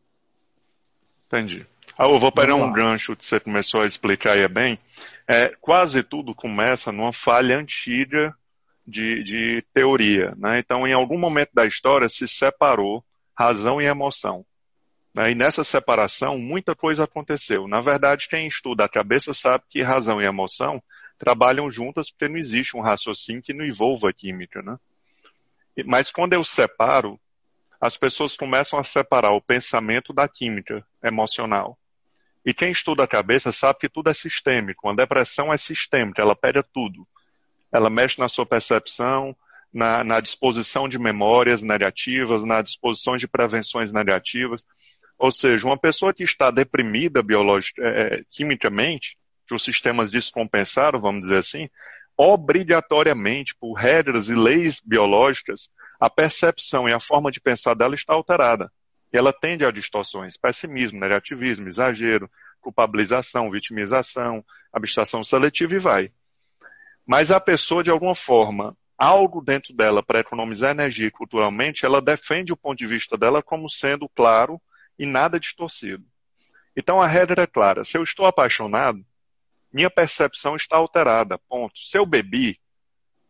Entendi. 1.28 1.66
Ah, 1.98 2.06
eu 2.06 2.18
vou 2.18 2.32
pegar 2.32 2.56
um 2.56 2.72
gancho 2.72 3.16
que 3.16 3.26
você 3.26 3.40
começou 3.40 3.82
a 3.82 3.86
explicar 3.86 4.34
aí 4.34 4.42
é 4.42 4.48
bem. 4.48 4.80
É, 5.28 5.54
quase 5.60 6.04
tudo 6.04 6.34
começa 6.34 6.92
numa 6.92 7.12
falha 7.12 7.58
antiga 7.58 8.34
de, 8.88 9.24
de 9.24 9.64
teoria. 9.74 10.34
Né? 10.38 10.60
Então, 10.60 10.88
em 10.88 10.94
algum 10.94 11.18
momento 11.18 11.50
da 11.54 11.66
história, 11.66 12.08
se 12.08 12.28
separou 12.28 13.04
razão 13.38 13.82
e 13.82 13.86
emoção. 13.86 14.46
Né? 15.14 15.32
E 15.32 15.36
nessa 15.36 15.64
separação, 15.64 16.38
muita 16.38 16.76
coisa 16.76 17.04
aconteceu. 17.04 17.68
Na 17.68 17.82
verdade, 17.82 18.28
quem 18.30 18.48
estuda 18.48 18.86
a 18.86 18.90
cabeça 18.90 19.34
sabe 19.34 19.64
que 19.70 19.82
razão 19.82 20.22
e 20.22 20.26
emoção 20.26 20.82
trabalham 21.18 21.70
juntas 21.70 22.10
porque 22.10 22.28
não 22.28 22.38
existe 22.38 22.76
um 22.76 22.82
raciocínio 22.82 23.42
que 23.42 23.54
não 23.54 23.66
envolva 23.66 24.10
a 24.10 24.14
química. 24.14 24.62
Né? 24.62 24.78
Mas 25.86 26.12
quando 26.12 26.34
eu 26.34 26.44
separo, 26.44 27.20
as 27.80 27.98
pessoas 27.98 28.36
começam 28.38 28.80
a 28.80 28.84
separar 28.84 29.32
o 29.32 29.42
pensamento 29.42 30.14
da 30.14 30.28
química 30.28 30.86
emocional. 31.04 31.78
E 32.46 32.54
quem 32.54 32.72
estuda 32.72 33.04
a 33.04 33.08
cabeça 33.08 33.52
sabe 33.52 33.80
que 33.80 33.90
tudo 33.90 34.10
é 34.10 34.14
sistêmico. 34.14 34.88
Uma 34.88 34.96
depressão 34.96 35.54
é 35.54 35.58
sistêmica, 35.58 36.22
ela 36.22 36.36
pega 36.36 36.64
tudo. 36.64 37.08
Ela 37.72 37.90
mexe 37.90 38.20
na 38.20 38.28
sua 38.28 38.46
percepção, 38.46 39.36
na, 39.74 40.04
na 40.04 40.20
disposição 40.20 40.88
de 40.90 41.00
memórias 41.00 41.64
negativas, 41.64 42.44
na 42.44 42.62
disposição 42.62 43.16
de 43.18 43.28
prevenções 43.28 43.92
negativas. 43.92 44.66
Ou 45.18 45.32
seja, 45.32 45.66
uma 45.66 45.78
pessoa 45.78 46.14
que 46.14 46.24
está 46.24 46.52
deprimida 46.52 47.22
biológica, 47.22 47.82
é, 47.84 48.24
quimicamente, 48.30 49.18
que 49.48 49.54
os 49.54 49.64
sistemas 49.64 50.10
descompensaram, 50.10 51.00
vamos 51.00 51.24
dizer 51.24 51.38
assim, 51.38 51.70
obrigatoriamente, 52.18 53.56
por 53.56 53.74
regras 53.74 54.30
e 54.30 54.36
leis 54.36 54.82
biológicas, 54.84 55.70
a 56.00 56.10
percepção 56.10 56.90
e 56.90 56.94
a 56.94 57.00
forma 57.00 57.32
de 57.32 57.40
pensar 57.40 57.74
dela 57.74 57.96
está 57.96 58.14
alterada. 58.14 58.72
E 59.14 59.18
ela 59.18 59.34
tende 59.34 59.66
a 59.66 59.72
distorções, 59.72 60.38
pessimismo, 60.38 61.00
negativismo, 61.00 61.68
exagero, 61.68 62.30
culpabilização, 62.62 63.52
vitimização, 63.52 64.44
abstração 64.72 65.24
seletiva 65.24 65.76
e 65.76 65.80
vai. 65.80 66.12
Mas 67.06 67.32
a 67.32 67.40
pessoa, 67.40 67.84
de 67.84 67.90
alguma 67.90 68.16
forma, 68.16 68.76
algo 69.02 69.42
dentro 69.42 69.74
dela 69.74 70.04
para 70.04 70.20
economizar 70.20 70.70
energia 70.70 71.10
culturalmente, 71.10 71.88
ela 71.88 72.00
defende 72.00 72.54
o 72.54 72.58
ponto 72.58 72.78
de 72.78 72.86
vista 72.86 73.18
dela 73.18 73.42
como 73.42 73.68
sendo 73.68 74.08
claro 74.08 74.62
e 74.98 75.08
nada 75.08 75.40
distorcido. 75.40 76.06
Então 76.78 77.02
a 77.02 77.08
regra 77.08 77.42
é 77.42 77.48
clara: 77.48 77.84
se 77.84 77.98
eu 77.98 78.04
estou 78.04 78.28
apaixonado, 78.28 79.04
minha 79.74 79.90
percepção 79.90 80.56
está 80.56 80.78
alterada, 80.78 81.40
ponto. 81.50 81.80
Se 81.80 81.98
eu 81.98 82.06
bebi, 82.06 82.60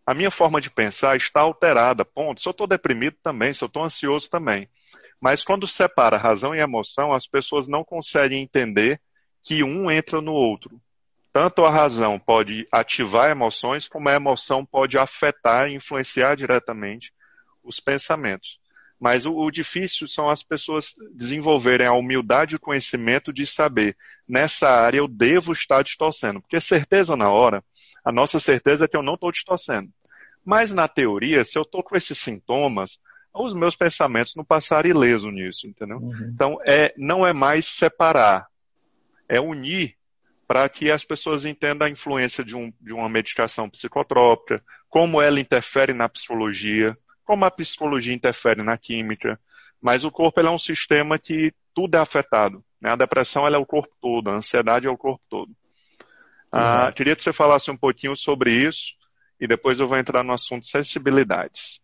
a 0.05 0.13
minha 0.13 0.29
forma 0.29 0.59
de 0.59 0.69
pensar 0.69 1.15
está 1.15 1.39
alterada, 1.39 2.03
ponto. 2.03 2.41
Se 2.41 2.49
eu 2.49 2.51
estou 2.51 2.67
deprimido 2.67 3.15
também, 3.23 3.53
se 3.53 3.63
eu 3.63 3.67
estou 3.67 3.83
ansioso 3.83 4.29
também. 4.29 4.67
Mas 5.21 5.41
quando 5.41 5.65
separa 5.65 6.17
razão 6.17 6.53
e 6.53 6.59
emoção, 6.59 7.13
as 7.13 7.27
pessoas 7.27 7.69
não 7.69 7.85
conseguem 7.85 8.43
entender 8.43 8.99
que 9.41 9.63
um 9.63 9.89
entra 9.89 10.19
no 10.19 10.33
outro. 10.33 10.81
Tanto 11.33 11.63
a 11.63 11.69
razão 11.69 12.19
pode 12.19 12.67
ativar 12.71 13.31
emoções, 13.31 13.87
como 13.87 14.09
a 14.09 14.13
emoção 14.13 14.65
pode 14.65 14.97
afetar 14.97 15.69
e 15.69 15.75
influenciar 15.75 16.35
diretamente 16.35 17.13
os 17.63 17.79
pensamentos. 17.79 18.59
Mas 18.99 19.25
o, 19.25 19.33
o, 19.33 19.49
difícil 19.49 20.07
são 20.07 20.29
as 20.29 20.43
pessoas 20.43 20.93
desenvolverem 21.13 21.87
a 21.87 21.93
humildade 21.93 22.53
e 22.53 22.57
o 22.57 22.59
conhecimento 22.59 23.31
de 23.33 23.47
saber, 23.47 23.97
nessa 24.27 24.69
área 24.69 24.99
eu 24.99 25.07
devo 25.07 25.53
estar 25.53 25.81
distorcendo. 25.83 26.41
Porque 26.41 26.59
certeza 26.59 27.15
na 27.15 27.31
hora, 27.31 27.63
a 28.05 28.11
nossa 28.11 28.39
certeza 28.39 28.85
é 28.85 28.87
que 28.87 28.95
eu 28.95 29.01
não 29.01 29.15
estou 29.15 29.31
distorcendo. 29.31 29.89
Mas 30.45 30.71
na 30.71 30.87
teoria, 30.87 31.43
se 31.45 31.57
eu 31.57 31.63
estou 31.63 31.81
com 31.81 31.95
esses 31.95 32.17
sintomas, 32.17 32.99
os 33.33 33.55
meus 33.55 33.75
pensamentos 33.75 34.35
não 34.35 34.43
passarem 34.43 34.91
ileso 34.91 35.31
nisso, 35.31 35.65
entendeu? 35.67 35.97
Uhum. 35.97 36.31
Então, 36.33 36.57
é, 36.65 36.93
não 36.97 37.25
é 37.25 37.31
mais 37.31 37.65
separar, 37.65 38.47
é 39.29 39.39
unir 39.39 39.95
para 40.51 40.67
que 40.67 40.91
as 40.91 41.05
pessoas 41.05 41.45
entendam 41.45 41.87
a 41.87 41.89
influência 41.89 42.43
de, 42.43 42.57
um, 42.57 42.73
de 42.81 42.91
uma 42.91 43.07
medicação 43.07 43.69
psicotrópica, 43.69 44.61
como 44.89 45.21
ela 45.21 45.39
interfere 45.39 45.93
na 45.93 46.09
psicologia, 46.09 46.97
como 47.23 47.45
a 47.45 47.49
psicologia 47.49 48.13
interfere 48.13 48.61
na 48.61 48.77
química, 48.77 49.39
mas 49.81 50.03
o 50.03 50.11
corpo 50.11 50.41
é 50.41 50.51
um 50.51 50.59
sistema 50.59 51.17
que 51.17 51.53
tudo 51.73 51.95
é 51.95 51.99
afetado. 51.99 52.61
Né? 52.81 52.91
A 52.91 52.97
depressão 52.97 53.47
é 53.47 53.57
o 53.57 53.65
corpo 53.65 53.95
todo, 54.01 54.29
a 54.29 54.35
ansiedade 54.35 54.87
é 54.87 54.89
o 54.89 54.97
corpo 54.97 55.23
todo. 55.29 55.55
Ah, 56.51 56.91
queria 56.91 57.15
que 57.15 57.23
você 57.23 57.31
falasse 57.31 57.71
um 57.71 57.77
pouquinho 57.77 58.13
sobre 58.13 58.51
isso 58.51 58.95
e 59.39 59.47
depois 59.47 59.79
eu 59.79 59.87
vou 59.87 59.97
entrar 59.97 60.21
no 60.21 60.33
assunto 60.33 60.65
sensibilidades. 60.65 61.79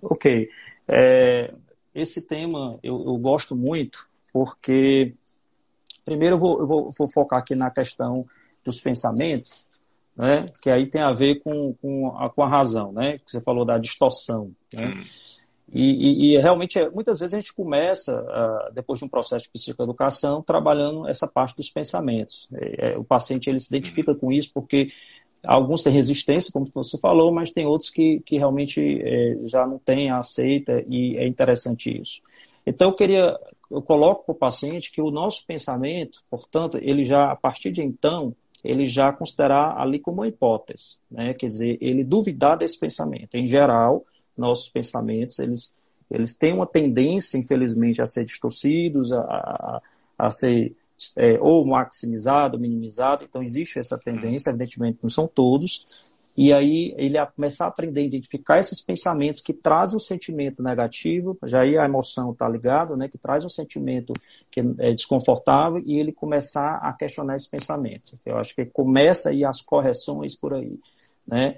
Ok. 0.00 0.48
É, 0.86 1.52
esse 1.92 2.24
tema 2.24 2.78
eu, 2.80 2.94
eu, 2.94 3.16
gosto 3.16 3.56
muito 3.56 4.08
porque, 4.32 5.10
primeiro, 6.04 6.36
eu 6.36 6.38
vou, 6.38 6.60
eu 6.60 6.66
vou, 6.66 6.88
vou 6.96 7.08
focar 7.08 7.38
aqui 7.38 7.54
na 7.54 7.70
questão 7.70 8.26
dos 8.64 8.80
pensamentos, 8.80 9.68
né? 10.16 10.46
que 10.62 10.70
aí 10.70 10.88
tem 10.88 11.02
a 11.02 11.12
ver 11.12 11.40
com, 11.40 11.74
com, 11.74 12.14
a, 12.16 12.30
com 12.30 12.42
a 12.42 12.48
razão, 12.48 12.92
né? 12.92 13.18
que 13.18 13.30
você 13.30 13.40
falou 13.40 13.64
da 13.64 13.78
distorção. 13.78 14.52
Né? 14.72 14.86
Hum. 14.86 15.02
E, 15.72 15.82
e, 15.82 16.36
e, 16.36 16.38
realmente, 16.38 16.78
é, 16.78 16.88
muitas 16.90 17.18
vezes 17.18 17.34
a 17.34 17.38
gente 17.38 17.54
começa, 17.54 18.12
uh, 18.12 18.72
depois 18.72 18.98
de 18.98 19.06
um 19.06 19.08
processo 19.08 19.46
de 19.46 19.50
psicoeducação, 19.50 20.42
trabalhando 20.42 21.08
essa 21.08 21.26
parte 21.26 21.56
dos 21.56 21.70
pensamentos. 21.70 22.48
É, 22.54 22.92
é, 22.92 22.98
o 22.98 23.02
paciente 23.02 23.48
ele 23.48 23.58
se 23.58 23.74
identifica 23.74 24.12
hum. 24.12 24.16
com 24.16 24.32
isso 24.32 24.50
porque 24.52 24.88
alguns 25.44 25.82
têm 25.82 25.92
resistência, 25.92 26.52
como 26.52 26.66
você 26.72 26.98
falou, 26.98 27.32
mas 27.32 27.50
tem 27.50 27.66
outros 27.66 27.90
que, 27.90 28.20
que 28.24 28.38
realmente 28.38 28.80
já 29.44 29.66
não 29.66 29.76
têm 29.76 30.10
aceita 30.10 30.82
e 30.88 31.18
é 31.18 31.26
interessante 31.26 31.90
isso. 31.90 32.22
Então, 32.66 32.90
eu 32.90 32.96
queria, 32.96 33.36
eu 33.70 33.82
coloco 33.82 34.24
para 34.24 34.32
o 34.32 34.38
paciente 34.38 34.90
que 34.90 35.02
o 35.02 35.10
nosso 35.10 35.46
pensamento, 35.46 36.22
portanto, 36.30 36.78
ele 36.80 37.04
já, 37.04 37.30
a 37.30 37.36
partir 37.36 37.70
de 37.70 37.82
então, 37.82 38.34
ele 38.62 38.86
já 38.86 39.12
considerar 39.12 39.78
ali 39.78 39.98
como 39.98 40.22
uma 40.22 40.28
hipótese, 40.28 40.98
né? 41.10 41.34
quer 41.34 41.46
dizer, 41.46 41.78
ele 41.80 42.02
duvidar 42.02 42.56
desse 42.56 42.78
pensamento. 42.80 43.34
Em 43.34 43.46
geral, 43.46 44.04
nossos 44.36 44.70
pensamentos, 44.70 45.38
eles, 45.38 45.74
eles 46.10 46.32
têm 46.34 46.54
uma 46.54 46.66
tendência, 46.66 47.36
infelizmente, 47.36 48.00
a 48.00 48.06
ser 48.06 48.24
distorcidos, 48.24 49.12
a, 49.12 49.20
a, 49.20 49.82
a 50.18 50.30
ser 50.30 50.74
é, 51.16 51.38
ou 51.40 51.66
maximizado, 51.66 52.58
minimizado, 52.58 53.24
então 53.24 53.42
existe 53.42 53.78
essa 53.78 53.98
tendência, 53.98 54.50
evidentemente 54.50 54.98
não 55.02 55.10
são 55.10 55.26
todos, 55.26 56.00
e 56.36 56.52
aí 56.52 56.94
ele 56.96 57.16
a 57.16 57.26
começar 57.26 57.66
a 57.66 57.68
aprender 57.68 58.00
a 58.00 58.04
identificar 58.04 58.58
esses 58.58 58.80
pensamentos 58.80 59.40
que 59.40 59.52
trazem 59.52 59.96
um 59.96 60.00
sentimento 60.00 60.62
negativo, 60.62 61.38
já 61.44 61.60
aí 61.60 61.78
a 61.78 61.84
emoção 61.84 62.32
está 62.32 62.48
ligada, 62.48 62.96
né, 62.96 63.08
que 63.08 63.18
traz 63.18 63.44
um 63.44 63.48
sentimento 63.48 64.12
que 64.50 64.60
é 64.78 64.92
desconfortável 64.92 65.82
e 65.86 65.98
ele 65.98 66.12
começar 66.12 66.76
a 66.82 66.92
questionar 66.92 67.36
esse 67.36 67.48
pensamento. 67.48 68.04
Eu 68.26 68.36
acho 68.36 68.54
que 68.54 68.64
começa 68.66 69.30
aí 69.30 69.44
as 69.44 69.62
correções 69.62 70.34
por 70.34 70.54
aí, 70.54 70.78
né? 71.26 71.56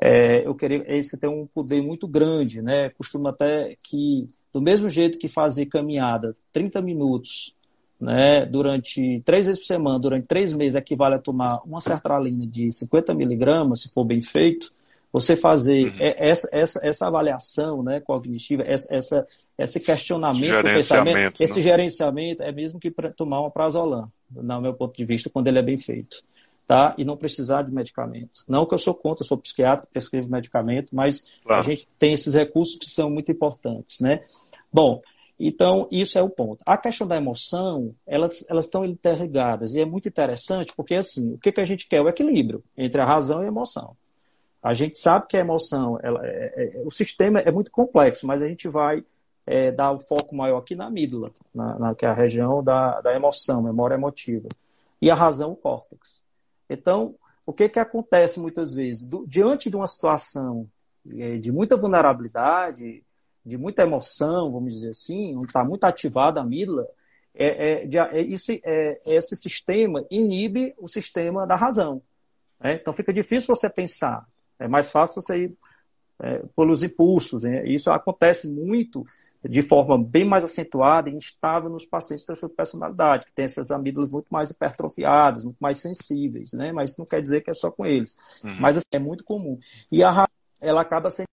É, 0.00 0.46
eu 0.46 0.54
queria 0.54 0.84
esse 0.86 1.18
tem 1.18 1.28
um 1.28 1.46
poder 1.46 1.82
muito 1.82 2.06
grande, 2.06 2.62
né? 2.62 2.90
Costuma 2.90 3.30
até 3.30 3.76
que 3.84 4.28
do 4.52 4.62
mesmo 4.62 4.88
jeito 4.88 5.18
que 5.18 5.28
fazer 5.28 5.66
caminhada 5.66 6.36
30 6.52 6.80
minutos 6.80 7.56
né, 8.00 8.46
durante 8.46 9.20
três 9.24 9.46
vezes 9.46 9.60
por 9.60 9.66
semana, 9.66 9.98
durante 9.98 10.26
três 10.26 10.52
meses, 10.52 10.76
equivale 10.76 11.16
a 11.16 11.18
tomar 11.18 11.60
uma 11.64 11.80
sertralina 11.80 12.46
de 12.46 12.70
50 12.70 13.14
miligramas, 13.14 13.82
se 13.82 13.92
for 13.92 14.04
bem 14.04 14.22
feito, 14.22 14.70
você 15.12 15.34
fazer 15.34 15.86
uhum. 15.86 15.96
essa, 15.98 16.48
essa, 16.52 16.80
essa 16.82 17.06
avaliação 17.06 17.82
né, 17.82 18.00
cognitiva, 18.00 18.62
essa, 18.66 18.94
essa, 18.94 19.26
esse 19.56 19.80
questionamento 19.80 20.56
do 20.56 20.62
pensamento, 20.62 21.42
esse 21.42 21.58
né? 21.58 21.62
gerenciamento 21.62 22.42
é 22.42 22.52
mesmo 22.52 22.78
que 22.78 22.90
tomar 23.16 23.40
uma 23.40 23.50
prazolam, 23.50 24.10
no 24.30 24.60
meu 24.60 24.74
ponto 24.74 24.96
de 24.96 25.04
vista, 25.04 25.30
quando 25.30 25.48
ele 25.48 25.58
é 25.58 25.62
bem 25.62 25.78
feito. 25.78 26.22
Tá? 26.66 26.94
E 26.98 27.04
não 27.04 27.16
precisar 27.16 27.62
de 27.62 27.74
medicamentos. 27.74 28.44
Não 28.46 28.66
que 28.66 28.74
eu 28.74 28.78
sou 28.78 28.92
contra, 28.92 29.22
eu 29.22 29.26
sou 29.26 29.38
psiquiatra, 29.38 29.88
prescrevo 29.90 30.30
medicamento, 30.30 30.94
mas 30.94 31.24
claro. 31.42 31.62
a 31.62 31.64
gente 31.64 31.88
tem 31.98 32.12
esses 32.12 32.34
recursos 32.34 32.76
que 32.78 32.90
são 32.90 33.08
muito 33.08 33.32
importantes. 33.32 34.00
Né? 34.00 34.22
Bom, 34.70 35.00
então, 35.38 35.86
isso 35.90 36.18
é 36.18 36.22
o 36.22 36.28
ponto. 36.28 36.62
A 36.66 36.76
questão 36.76 37.06
da 37.06 37.16
emoção, 37.16 37.94
elas, 38.04 38.44
elas 38.48 38.64
estão 38.64 38.84
interligadas. 38.84 39.74
E 39.74 39.80
é 39.80 39.84
muito 39.84 40.08
interessante 40.08 40.72
porque, 40.74 40.96
assim, 40.96 41.34
o 41.34 41.38
que, 41.38 41.52
que 41.52 41.60
a 41.60 41.64
gente 41.64 41.88
quer? 41.88 42.00
O 42.00 42.08
equilíbrio 42.08 42.64
entre 42.76 43.00
a 43.00 43.04
razão 43.04 43.40
e 43.40 43.44
a 43.44 43.48
emoção. 43.48 43.96
A 44.60 44.74
gente 44.74 44.98
sabe 44.98 45.28
que 45.28 45.36
a 45.36 45.40
emoção, 45.40 45.96
ela, 46.02 46.20
é, 46.24 46.80
é, 46.80 46.82
o 46.84 46.90
sistema 46.90 47.38
é 47.38 47.52
muito 47.52 47.70
complexo, 47.70 48.26
mas 48.26 48.42
a 48.42 48.48
gente 48.48 48.68
vai 48.68 49.04
é, 49.46 49.70
dar 49.70 49.92
o 49.92 50.00
foco 50.00 50.34
maior 50.34 50.58
aqui 50.58 50.74
na 50.74 50.86
amígdala, 50.86 51.30
na, 51.54 51.78
na, 51.78 51.94
que 51.94 52.04
é 52.04 52.08
a 52.08 52.14
região 52.14 52.62
da, 52.62 53.00
da 53.00 53.14
emoção, 53.14 53.62
memória 53.62 53.94
emotiva. 53.94 54.48
E 55.00 55.08
a 55.08 55.14
razão, 55.14 55.52
o 55.52 55.56
córtex. 55.56 56.24
Então, 56.68 57.14
o 57.46 57.52
que, 57.52 57.68
que 57.68 57.78
acontece 57.78 58.40
muitas 58.40 58.72
vezes? 58.72 59.06
Do, 59.06 59.24
diante 59.24 59.70
de 59.70 59.76
uma 59.76 59.86
situação 59.86 60.68
é, 61.16 61.36
de 61.38 61.52
muita 61.52 61.76
vulnerabilidade, 61.76 63.04
de 63.48 63.56
muita 63.56 63.82
emoção, 63.82 64.52
vamos 64.52 64.74
dizer 64.74 64.90
assim, 64.90 65.34
onde 65.34 65.46
está 65.46 65.64
muito 65.64 65.84
ativada 65.84 66.38
a 66.38 66.42
amígdala, 66.42 66.86
é, 67.34 67.82
é, 67.82 67.86
de, 67.86 67.98
é, 67.98 68.20
isso, 68.20 68.52
é, 68.52 68.86
esse 69.06 69.36
sistema 69.36 70.04
inibe 70.10 70.74
o 70.78 70.86
sistema 70.86 71.46
da 71.46 71.56
razão. 71.56 72.02
Né? 72.60 72.74
Então 72.74 72.92
fica 72.92 73.12
difícil 73.12 73.54
você 73.54 73.70
pensar. 73.70 74.26
É 74.58 74.68
mais 74.68 74.90
fácil 74.90 75.22
você 75.22 75.44
ir 75.44 75.56
é, 76.20 76.42
pelos 76.54 76.82
impulsos. 76.82 77.44
Né? 77.44 77.66
Isso 77.66 77.90
acontece 77.90 78.48
muito 78.48 79.04
de 79.42 79.62
forma 79.62 79.96
bem 79.96 80.26
mais 80.26 80.44
acentuada 80.44 81.08
e 81.08 81.14
instável 81.14 81.70
nos 81.70 81.86
pacientes 81.86 82.24
de 82.24 82.26
transtorno 82.26 82.52
de 82.52 82.56
personalidade, 82.56 83.24
que 83.24 83.32
tem 83.32 83.44
essas 83.44 83.70
amígdalas 83.70 84.10
muito 84.10 84.26
mais 84.28 84.50
hipertrofiadas, 84.50 85.44
muito 85.44 85.58
mais 85.60 85.78
sensíveis, 85.78 86.52
né? 86.54 86.72
Mas 86.72 86.90
isso 86.90 87.00
não 87.00 87.06
quer 87.06 87.22
dizer 87.22 87.42
que 87.42 87.50
é 87.50 87.54
só 87.54 87.70
com 87.70 87.86
eles. 87.86 88.16
Uhum. 88.42 88.60
Mas 88.60 88.76
assim, 88.76 88.88
é 88.94 88.98
muito 88.98 89.22
comum. 89.22 89.56
E 89.92 90.02
a 90.02 90.26
ela 90.60 90.80
acaba 90.80 91.08
sendo 91.08 91.27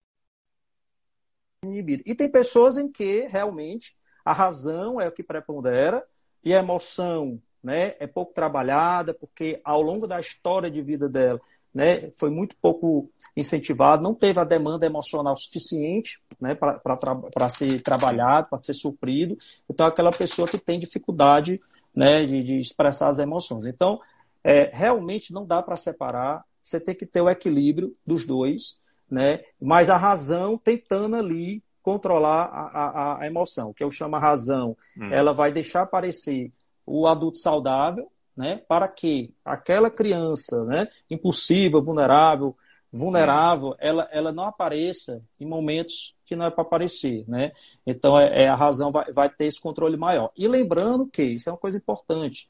E 2.05 2.15
tem 2.15 2.29
pessoas 2.29 2.77
em 2.77 2.91
que 2.91 3.27
realmente 3.27 3.95
a 4.23 4.33
razão 4.33 4.99
é 4.99 5.07
o 5.07 5.11
que 5.11 5.23
prepondera 5.23 6.03
e 6.43 6.53
a 6.53 6.59
emoção 6.59 7.41
né, 7.63 7.95
é 7.99 8.05
pouco 8.05 8.33
trabalhada, 8.33 9.13
porque 9.13 9.59
ao 9.63 9.81
longo 9.81 10.07
da 10.07 10.19
história 10.19 10.69
de 10.69 10.81
vida 10.81 11.09
dela 11.09 11.41
né, 11.73 12.09
foi 12.11 12.29
muito 12.29 12.55
pouco 12.61 13.09
incentivado, 13.35 14.01
não 14.01 14.13
teve 14.13 14.39
a 14.39 14.45
demanda 14.45 14.85
emocional 14.85 15.35
suficiente 15.35 16.21
né, 16.39 16.55
para 16.55 17.49
ser 17.49 17.81
trabalhado, 17.81 18.47
para 18.49 18.63
ser 18.63 18.73
suprido. 18.73 19.37
Então, 19.69 19.85
aquela 19.85 20.11
pessoa 20.11 20.47
que 20.47 20.57
tem 20.57 20.79
dificuldade 20.79 21.59
né, 21.93 22.25
de, 22.25 22.43
de 22.43 22.57
expressar 22.57 23.09
as 23.09 23.19
emoções. 23.19 23.65
Então, 23.65 23.99
é, 24.41 24.69
realmente 24.71 25.33
não 25.33 25.45
dá 25.45 25.61
para 25.61 25.75
separar, 25.75 26.45
você 26.61 26.79
tem 26.79 26.95
que 26.95 27.05
ter 27.05 27.21
o 27.21 27.29
equilíbrio 27.29 27.91
dos 28.05 28.25
dois, 28.25 28.79
né, 29.09 29.41
mas 29.59 29.89
a 29.89 29.97
razão 29.97 30.57
tentando 30.57 31.15
ali 31.17 31.61
controlar 31.85 32.45
a, 32.45 32.63
a, 32.63 33.21
a 33.21 33.27
emoção, 33.27 33.71
que 33.71 33.83
eu 33.83 33.91
chamo 33.91 34.15
a 34.15 34.19
razão, 34.19 34.75
hum. 34.97 35.13
ela 35.13 35.33
vai 35.33 35.51
deixar 35.51 35.83
aparecer 35.83 36.51
o 36.83 37.05
adulto 37.05 37.37
saudável, 37.37 38.11
né, 38.35 38.59
para 38.67 38.87
que 38.87 39.31
aquela 39.45 39.91
criança, 39.91 40.65
né, 40.65 40.87
impulsiva, 41.11 41.79
vulnerável, 41.79 42.55
vulnerável, 42.91 43.75
ela, 43.77 44.09
ela 44.11 44.31
não 44.31 44.45
apareça 44.45 45.21
em 45.39 45.45
momentos 45.45 46.15
que 46.25 46.35
não 46.35 46.47
é 46.47 46.49
para 46.49 46.63
aparecer, 46.63 47.23
né? 47.27 47.51
Então 47.85 48.19
é, 48.19 48.43
é, 48.43 48.47
a 48.47 48.55
razão 48.55 48.91
vai, 48.91 49.11
vai 49.11 49.29
ter 49.29 49.45
esse 49.45 49.61
controle 49.61 49.95
maior. 49.95 50.31
E 50.35 50.47
lembrando 50.47 51.05
que 51.05 51.21
isso 51.21 51.49
é 51.49 51.51
uma 51.51 51.57
coisa 51.57 51.77
importante. 51.77 52.49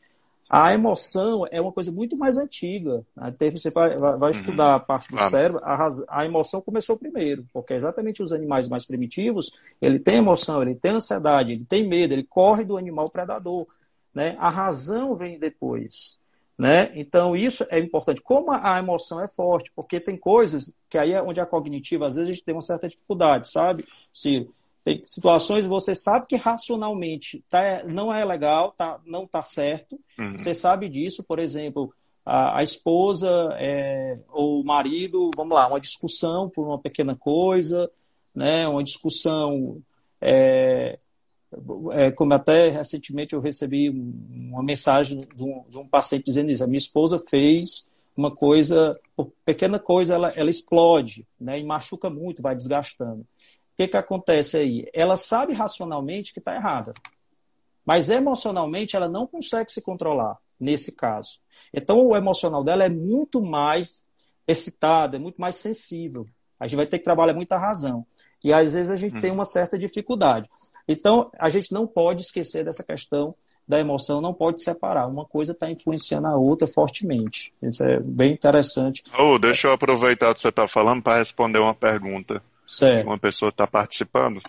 A 0.50 0.74
emoção 0.74 1.46
é 1.50 1.60
uma 1.60 1.72
coisa 1.72 1.92
muito 1.92 2.16
mais 2.16 2.38
antiga. 2.38 3.04
Até 3.18 3.50
você 3.50 3.72
vai, 3.72 3.96
vai, 3.98 4.12
uhum. 4.12 4.30
estudar 4.30 4.76
a 4.76 4.80
parte 4.80 5.10
do 5.10 5.18
cérebro, 5.18 5.60
a, 5.64 5.88
a, 6.08 6.26
emoção 6.26 6.62
começou 6.62 6.98
primeiro, 6.98 7.46
porque 7.52 7.74
é 7.74 7.76
exatamente 7.76 8.22
os 8.22 8.32
animais 8.32 8.68
mais 8.70 8.86
primitivos, 8.86 9.58
ele 9.82 10.00
tem 10.00 10.18
emoção, 10.18 10.62
ele 10.62 10.76
tem 10.76 10.92
ansiedade, 10.92 11.52
ele 11.52 11.66
tem 11.66 11.88
medo, 11.88 12.14
ele 12.14 12.24
corre 12.24 12.64
do 12.64 12.78
animal 12.78 13.06
predador. 13.12 13.66
Né? 14.14 14.36
A 14.40 14.50
razão 14.50 15.16
vem 15.16 15.40
depois. 15.40 16.20
Né? 16.58 16.92
Então, 16.96 17.36
isso 17.36 17.66
é 17.70 17.80
importante. 17.80 18.22
Como 18.22 18.52
a 18.52 18.80
emoção 18.80 19.22
é 19.22 19.28
forte, 19.28 19.72
porque 19.76 20.00
tem 20.00 20.16
coisas 20.16 20.78
que 20.90 20.98
aí 20.98 21.12
é 21.12 21.22
onde 21.22 21.42
a 21.42 21.46
cognitiva, 21.46 22.06
às 22.06 22.16
vezes, 22.16 22.30
a 22.30 22.34
gente 22.34 22.46
tem 22.46 22.56
uma 22.56 22.62
certa 22.62 22.88
dificuldade, 22.88 23.50
sabe, 23.50 23.86
Ciro? 24.14 24.54
Tem 24.86 25.02
situações 25.04 25.66
você 25.66 25.96
sabe 25.96 26.28
que 26.28 26.36
racionalmente 26.36 27.44
tá, 27.50 27.84
não 27.86 28.14
é 28.14 28.24
legal, 28.24 28.72
tá, 28.72 29.02
não 29.04 29.24
está 29.24 29.42
certo. 29.42 30.00
Uhum. 30.18 30.38
Você 30.38 30.54
sabe 30.54 30.88
disso, 30.88 31.24
por 31.24 31.40
exemplo, 31.40 31.92
a, 32.24 32.60
a 32.60 32.64
esposa 32.64 33.32
é, 33.54 34.20
ou 34.30 34.62
o 34.62 34.64
marido, 34.64 35.32
vamos 35.36 35.56
lá, 35.56 35.68
uma 35.68 35.80
discussão 35.80 36.52
por 36.52 36.68
uma 36.68 36.80
pequena 36.80 37.16
coisa, 37.16 37.90
né, 38.34 38.68
uma 38.68 38.84
discussão 38.84 39.82
é, 40.22 41.00
é, 41.94 42.12
como 42.12 42.36
até 42.36 42.70
recentemente 42.70 43.34
eu 43.34 43.42
recebi 43.42 43.90
uma 43.90 44.62
mensagem 44.62 45.18
de 45.18 45.44
um, 45.44 45.66
de 45.68 45.78
um, 45.80 45.88
paciente 45.88 46.26
dizendo 46.26 46.52
isso, 46.52 46.64
a 46.64 46.68
minha 46.68 46.78
esposa 46.78 47.18
fez 47.18 47.90
uma 48.16 48.30
coisa, 48.30 48.94
pequena 49.44 49.80
coisa 49.80 50.14
ela, 50.14 50.32
ela 50.36 50.50
explode, 50.52 51.26
né, 51.42 51.60
e 51.60 51.64
machuca 51.64 52.08
muito, 52.08 52.44
vai 52.44 52.56
desgastando. 52.56 53.26
O 53.76 53.78
que, 53.78 53.90
que 53.90 53.98
acontece 53.98 54.56
aí? 54.56 54.90
Ela 54.94 55.18
sabe 55.18 55.54
racionalmente 55.54 56.34
que 56.34 56.40
está 56.40 56.56
errada, 56.56 56.94
mas 57.86 58.08
emocionalmente 58.08 58.96
ela 58.96 59.10
não 59.10 59.28
consegue 59.28 59.70
se 59.70 59.82
controlar 59.82 60.38
nesse 60.58 60.94
caso. 60.94 61.42
Então 61.74 62.00
o 62.08 62.16
emocional 62.16 62.64
dela 62.64 62.86
é 62.86 62.90
muito 62.90 63.44
mais 63.44 64.08
excitado, 64.48 65.18
é 65.18 65.20
muito 65.20 65.42
mais 65.42 65.58
sensível. 65.58 66.26
A 66.58 66.68
gente 66.68 66.78
vai 66.78 66.88
ter 66.88 67.00
que 67.00 67.04
trabalhar 67.04 67.34
muita 67.34 67.58
razão. 67.58 68.06
E 68.42 68.54
às 68.54 68.74
vezes 68.74 68.92
a 68.92 68.96
gente 68.96 69.18
hum. 69.18 69.20
tem 69.20 69.32
uma 69.32 69.44
certa 69.44 69.78
dificuldade. 69.78 70.50
Então, 70.88 71.30
a 71.38 71.50
gente 71.50 71.74
não 71.74 71.88
pode 71.88 72.22
esquecer 72.22 72.64
dessa 72.64 72.84
questão 72.84 73.36
da 73.68 73.80
emoção, 73.80 74.22
não 74.22 74.34
pode 74.34 74.64
separar. 74.64 75.08
Uma 75.08 75.26
coisa 75.26 75.52
está 75.52 75.70
influenciando 75.70 76.28
a 76.28 76.38
outra 76.38 76.68
fortemente. 76.68 77.52
Isso 77.62 77.84
é 77.84 78.00
bem 78.00 78.34
interessante. 78.34 79.04
Oh, 79.18 79.38
deixa 79.40 79.68
eu 79.68 79.74
aproveitar 79.74 80.30
o 80.30 80.34
que 80.34 80.42
você 80.42 80.50
está 80.50 80.68
falando 80.68 81.02
para 81.02 81.18
responder 81.18 81.60
uma 81.60 81.74
pergunta. 81.74 82.42
Certo. 82.68 83.08
Uma 83.08 83.18
pessoa 83.18 83.50
está 83.50 83.68
participando. 83.68 84.42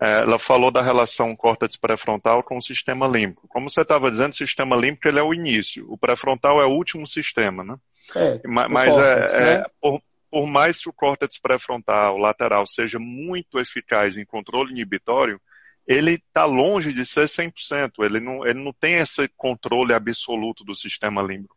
É, 0.00 0.20
ela 0.20 0.38
falou 0.38 0.70
da 0.70 0.80
relação 0.80 1.36
córtex 1.36 1.76
pré-frontal 1.76 2.42
com 2.42 2.56
o 2.56 2.62
sistema 2.62 3.06
límbico. 3.06 3.46
Como 3.48 3.68
você 3.68 3.82
estava 3.82 4.10
dizendo, 4.10 4.32
o 4.32 4.36
sistema 4.36 4.74
límbico 4.74 5.06
ele 5.06 5.18
é 5.18 5.22
o 5.22 5.34
início, 5.34 5.84
o 5.92 5.98
pré-frontal 5.98 6.60
é 6.60 6.64
o 6.64 6.70
último 6.70 7.06
sistema, 7.06 7.62
né? 7.62 7.76
É, 8.16 8.40
mas, 8.46 8.72
mas 8.72 8.88
é, 8.88 9.14
córtex, 9.14 9.34
é, 9.34 9.58
né? 9.58 9.64
por, 9.78 10.02
por 10.30 10.46
mais 10.46 10.82
que 10.82 10.88
o 10.88 10.92
córtex 10.92 11.38
pré-frontal 11.38 12.16
lateral 12.16 12.66
seja 12.66 12.98
muito 12.98 13.58
eficaz 13.60 14.16
em 14.16 14.24
controle 14.24 14.70
inibitório, 14.70 15.38
ele 15.86 16.14
está 16.14 16.44
longe 16.44 16.92
de 16.94 17.04
ser 17.04 17.26
100%, 17.26 17.92
ele 18.00 18.20
não, 18.20 18.46
ele 18.46 18.62
não 18.62 18.72
tem 18.72 18.96
esse 18.98 19.28
controle 19.36 19.92
absoluto 19.92 20.64
do 20.64 20.74
sistema 20.74 21.20
límbico. 21.20 21.56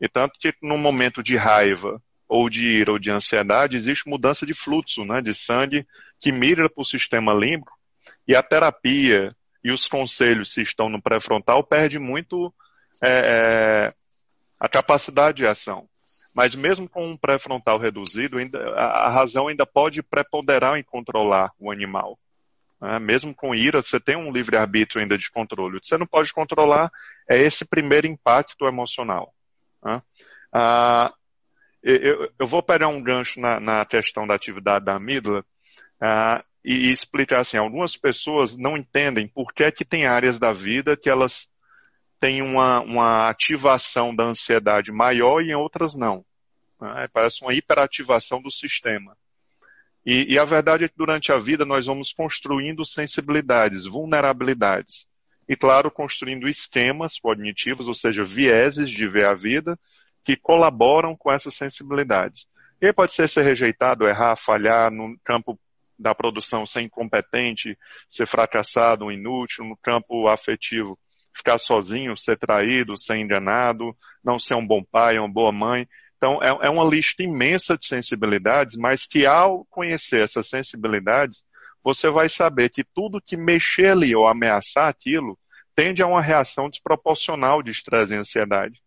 E 0.00 0.08
tanto 0.08 0.38
que 0.38 0.54
no 0.62 0.76
momento 0.76 1.22
de 1.22 1.36
raiva, 1.36 2.00
ou 2.28 2.50
de 2.50 2.66
ira, 2.66 2.92
ou 2.92 2.98
de 2.98 3.10
ansiedade, 3.10 3.76
existe 3.76 4.08
mudança 4.08 4.44
de 4.44 4.54
fluxo 4.54 5.04
né, 5.04 5.20
de 5.20 5.34
sangue 5.34 5.86
que 6.18 6.32
mira 6.32 6.68
para 6.68 6.82
o 6.82 6.84
sistema 6.84 7.32
límbico, 7.32 7.72
e 8.26 8.34
a 8.34 8.42
terapia 8.42 9.34
e 9.62 9.70
os 9.70 9.86
conselhos, 9.86 10.52
se 10.52 10.62
estão 10.62 10.88
no 10.88 11.02
pré-frontal, 11.02 11.64
perde 11.64 11.98
muito 11.98 12.52
é, 13.02 13.10
é, 13.10 13.94
a 14.60 14.68
capacidade 14.68 15.38
de 15.38 15.46
ação. 15.46 15.88
Mas 16.34 16.54
mesmo 16.54 16.88
com 16.88 17.04
um 17.04 17.16
pré-frontal 17.16 17.78
reduzido, 17.78 18.38
ainda, 18.38 18.58
a, 18.74 19.06
a 19.06 19.10
razão 19.10 19.48
ainda 19.48 19.66
pode 19.66 20.02
preponderar 20.02 20.78
em 20.78 20.84
controlar 20.84 21.50
o 21.58 21.70
animal. 21.70 22.18
Né? 22.80 22.98
Mesmo 22.98 23.34
com 23.34 23.54
ira, 23.54 23.82
você 23.82 23.98
tem 23.98 24.16
um 24.16 24.30
livre-arbítrio 24.30 25.02
ainda 25.02 25.18
de 25.18 25.30
controle. 25.30 25.78
O 25.78 25.80
que 25.80 25.88
você 25.88 25.98
não 25.98 26.06
pode 26.06 26.32
controlar 26.32 26.90
é 27.28 27.38
esse 27.38 27.64
primeiro 27.64 28.06
impacto 28.06 28.66
emocional. 28.66 29.34
Né? 29.82 30.02
Ah, 30.52 31.12
eu, 31.86 32.32
eu, 32.38 32.46
vou 32.46 32.62
pegar 32.62 32.88
um 32.88 33.00
gancho 33.00 33.40
na, 33.40 33.60
na, 33.60 33.84
questão 33.84 34.26
da 34.26 34.34
atividade 34.34 34.84
da 34.84 34.96
amígdala 34.96 35.44
ah, 36.00 36.44
e, 36.64 36.88
e 36.88 36.90
explicar 36.90 37.40
assim, 37.40 37.56
algumas 37.56 37.96
pessoas 37.96 38.56
não 38.56 38.76
entendem 38.76 39.28
por 39.28 39.52
que, 39.54 39.62
é 39.62 39.70
que 39.70 39.84
tem 39.84 40.04
áreas 40.04 40.38
da 40.38 40.52
vida 40.52 40.96
que 40.96 41.08
elas 41.08 41.48
têm 42.18 42.42
uma, 42.42 42.80
uma 42.80 43.28
ativação 43.28 44.14
da 44.14 44.24
ansiedade 44.24 44.90
maior 44.90 45.40
e 45.42 45.50
em 45.50 45.54
outras 45.54 45.94
não. 45.94 46.24
Né? 46.80 47.08
Parece 47.12 47.42
uma 47.42 47.54
hiperativação 47.54 48.42
do 48.42 48.50
sistema. 48.50 49.16
E, 50.04 50.34
e, 50.34 50.38
a 50.38 50.44
verdade 50.44 50.84
é 50.84 50.88
que 50.88 50.96
durante 50.96 51.32
a 51.32 51.38
vida 51.38 51.64
nós 51.64 51.86
vamos 51.86 52.12
construindo 52.12 52.84
sensibilidades, 52.84 53.86
vulnerabilidades. 53.86 55.06
E, 55.48 55.56
claro, 55.56 55.90
construindo 55.90 56.48
esquemas 56.48 57.18
cognitivos, 57.18 57.86
ou 57.86 57.94
seja, 57.94 58.24
vieses 58.24 58.90
de 58.90 59.06
ver 59.06 59.26
a 59.26 59.34
vida, 59.34 59.78
que 60.26 60.36
colaboram 60.36 61.16
com 61.16 61.32
essas 61.32 61.54
sensibilidades. 61.54 62.48
E 62.82 62.92
pode 62.92 63.12
ser 63.12 63.28
ser 63.28 63.42
rejeitado, 63.42 64.08
errar, 64.08 64.34
falhar 64.34 64.90
no 64.90 65.16
campo 65.22 65.56
da 65.96 66.12
produção, 66.16 66.66
ser 66.66 66.80
incompetente, 66.80 67.78
ser 68.10 68.26
fracassado, 68.26 69.12
inútil, 69.12 69.64
no 69.64 69.76
campo 69.76 70.26
afetivo, 70.26 70.98
ficar 71.32 71.58
sozinho, 71.58 72.16
ser 72.16 72.36
traído, 72.36 72.98
ser 72.98 73.18
enganado, 73.18 73.96
não 74.22 74.36
ser 74.36 74.54
um 74.54 74.66
bom 74.66 74.82
pai, 74.82 75.16
uma 75.16 75.28
boa 75.28 75.52
mãe. 75.52 75.86
Então, 76.16 76.42
é, 76.42 76.66
é 76.66 76.70
uma 76.70 76.84
lista 76.84 77.22
imensa 77.22 77.78
de 77.78 77.86
sensibilidades, 77.86 78.76
mas 78.76 79.06
que 79.06 79.24
ao 79.24 79.64
conhecer 79.66 80.24
essas 80.24 80.48
sensibilidades, 80.48 81.44
você 81.84 82.10
vai 82.10 82.28
saber 82.28 82.68
que 82.68 82.82
tudo 82.82 83.22
que 83.24 83.36
mexer 83.36 83.92
ali 83.92 84.14
ou 84.16 84.26
ameaçar 84.26 84.88
aquilo 84.88 85.38
tende 85.76 86.02
a 86.02 86.06
uma 86.08 86.20
reação 86.20 86.68
desproporcional 86.68 87.62
de 87.62 87.70
estresse 87.70 88.12
e 88.12 88.16
ansiedade. 88.16 88.82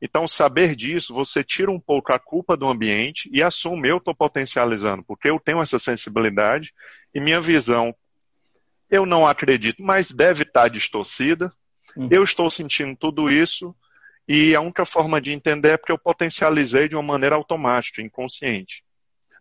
Então, 0.00 0.28
saber 0.28 0.76
disso, 0.76 1.12
você 1.12 1.42
tira 1.42 1.70
um 1.70 1.80
pouco 1.80 2.12
a 2.12 2.18
culpa 2.18 2.56
do 2.56 2.68
ambiente 2.68 3.28
e 3.32 3.42
assume, 3.42 3.88
eu 3.88 3.98
estou 3.98 4.14
potencializando, 4.14 5.02
porque 5.02 5.28
eu 5.28 5.40
tenho 5.40 5.60
essa 5.60 5.78
sensibilidade 5.78 6.72
e 7.14 7.20
minha 7.20 7.40
visão, 7.40 7.94
eu 8.88 9.04
não 9.04 9.26
acredito, 9.26 9.82
mas 9.82 10.10
deve 10.10 10.44
estar 10.44 10.62
tá 10.62 10.68
distorcida. 10.68 11.52
Uhum. 11.96 12.08
Eu 12.10 12.22
estou 12.22 12.48
sentindo 12.48 12.96
tudo 12.96 13.28
isso, 13.28 13.74
e 14.28 14.54
a 14.54 14.60
única 14.60 14.84
forma 14.84 15.20
de 15.20 15.32
entender 15.32 15.70
é 15.70 15.76
porque 15.78 15.90
eu 15.90 15.98
potencializei 15.98 16.86
de 16.86 16.94
uma 16.94 17.02
maneira 17.02 17.34
automática, 17.34 18.02
inconsciente. 18.02 18.84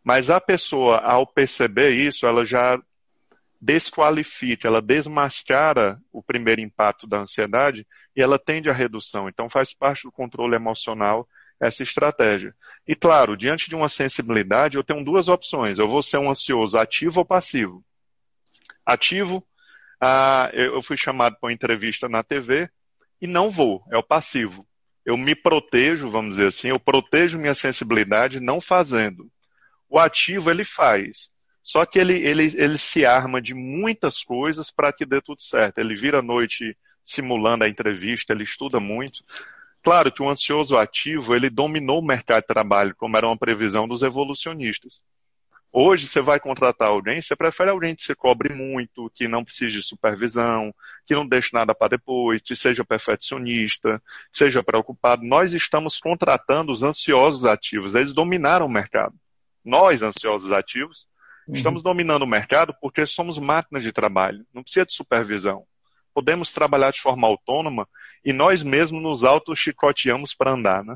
Mas 0.02 0.30
a 0.30 0.40
pessoa, 0.40 1.00
ao 1.00 1.28
perceber 1.28 1.92
isso, 1.92 2.26
ela 2.26 2.46
já 2.46 2.82
desqualifica, 3.60 4.68
ela 4.68 4.82
desmascara 4.82 6.00
o 6.12 6.22
primeiro 6.22 6.62
impacto 6.62 7.08
da 7.08 7.20
ansiedade 7.20 7.86
e 8.16 8.22
ela 8.22 8.38
tende 8.38 8.70
à 8.70 8.74
redução. 8.74 9.28
Então 9.28 9.50
faz 9.50 9.74
parte 9.74 10.04
do 10.04 10.12
controle 10.12 10.56
emocional 10.56 11.28
essa 11.60 11.82
estratégia. 11.82 12.56
E 12.88 12.96
claro, 12.96 13.36
diante 13.36 13.70
de 13.70 13.76
uma 13.76 13.90
sensibilidade, 13.90 14.78
eu 14.78 14.84
tenho 14.84 15.04
duas 15.04 15.28
opções. 15.28 15.80
Eu 15.80 15.88
vou 15.88 16.04
ser 16.04 16.18
um 16.18 16.30
ansioso 16.30 16.78
ativo 16.78 17.20
ou 17.20 17.26
passivo. 17.26 17.84
Ativo, 18.86 19.44
ah, 20.00 20.50
eu 20.54 20.82
fui 20.82 20.96
chamado 20.96 21.38
para 21.40 21.48
uma 21.48 21.54
entrevista 21.54 22.08
na 22.08 22.24
TV 22.24 22.70
e 23.20 23.26
não 23.26 23.50
vou, 23.50 23.84
é 23.92 23.98
o 23.98 24.04
passivo 24.04 24.68
eu 25.08 25.16
me 25.16 25.34
protejo, 25.34 26.10
vamos 26.10 26.36
dizer 26.36 26.48
assim, 26.48 26.68
eu 26.68 26.78
protejo 26.78 27.40
minha 27.40 27.56
sensibilidade 27.56 28.42
não 28.42 28.60
fazendo. 28.60 29.32
O 29.90 29.98
ativo 29.98 30.52
ele 30.52 30.66
faz. 30.66 31.30
Só 31.68 31.86
que 31.86 32.00
ele, 32.00 32.14
ele, 32.14 32.46
ele 32.56 32.78
se 32.78 33.06
arma 33.06 33.42
de 33.42 33.54
muitas 33.54 34.24
coisas 34.24 34.72
para 34.72 34.94
que 34.94 35.06
dê 35.06 35.20
tudo 35.20 35.44
certo. 35.44 35.80
Ele 35.80 35.98
vira 35.98 36.20
a 36.20 36.22
noite 36.22 36.78
simulando 37.04 37.66
a 37.66 37.68
entrevista, 37.68 38.32
ele 38.32 38.46
estuda 38.46 38.80
muito. 38.80 39.22
Claro 39.84 40.10
que 40.10 40.24
o 40.24 40.30
ansioso 40.30 40.78
ativo, 40.78 41.36
ele 41.36 41.50
dominou 41.50 42.00
o 42.00 42.06
mercado 42.06 42.44
de 42.44 42.48
trabalho, 42.48 42.96
como 42.96 43.18
era 43.18 43.28
uma 43.28 43.38
previsão 43.38 43.86
dos 43.86 44.02
evolucionistas. 44.02 45.02
Hoje, 45.70 46.08
você 46.08 46.22
vai 46.22 46.40
contratar 46.40 46.88
alguém, 46.88 47.22
você 47.22 47.36
prefere 47.36 47.70
alguém 47.70 47.94
que 47.94 48.04
se 48.04 48.16
cobre 48.16 48.54
muito, 48.54 49.12
que 49.14 49.28
não 49.28 49.44
precise 49.44 49.74
de 49.74 49.84
supervisão, 49.84 50.74
que 51.06 51.14
não 51.14 51.28
deixe 51.28 51.50
nada 51.54 51.76
para 51.76 51.90
depois, 51.90 52.42
que 52.42 52.56
seja 52.56 52.86
perfeccionista, 52.86 54.02
seja 54.32 54.64
preocupado. 54.64 55.26
Nós 55.26 55.52
estamos 55.52 56.00
contratando 56.00 56.72
os 56.72 56.82
ansiosos 56.82 57.46
ativos, 57.46 57.94
eles 57.94 58.14
dominaram 58.14 58.68
o 58.68 58.72
mercado. 58.72 59.14
Nós, 59.66 60.02
ansiosos 60.02 60.54
ativos, 60.54 61.06
Uhum. 61.48 61.54
Estamos 61.56 61.82
dominando 61.82 62.24
o 62.24 62.28
mercado 62.28 62.76
porque 62.82 63.06
somos 63.06 63.40
máquinas 63.40 63.84
de 63.84 63.92
trabalho, 63.92 64.46
não 64.54 64.62
precisa 64.62 64.86
de 64.86 64.94
supervisão. 64.94 65.64
Podemos 66.14 66.52
trabalhar 66.52 66.92
de 66.92 67.00
forma 67.00 67.28
autônoma 67.28 67.88
e 68.26 68.34
nós 68.34 68.64
mesmos 68.64 69.02
nos 69.02 69.24
auto-chicoteamos 69.24 70.34
para 70.36 70.52
andar. 70.52 70.84
Né? 70.84 70.96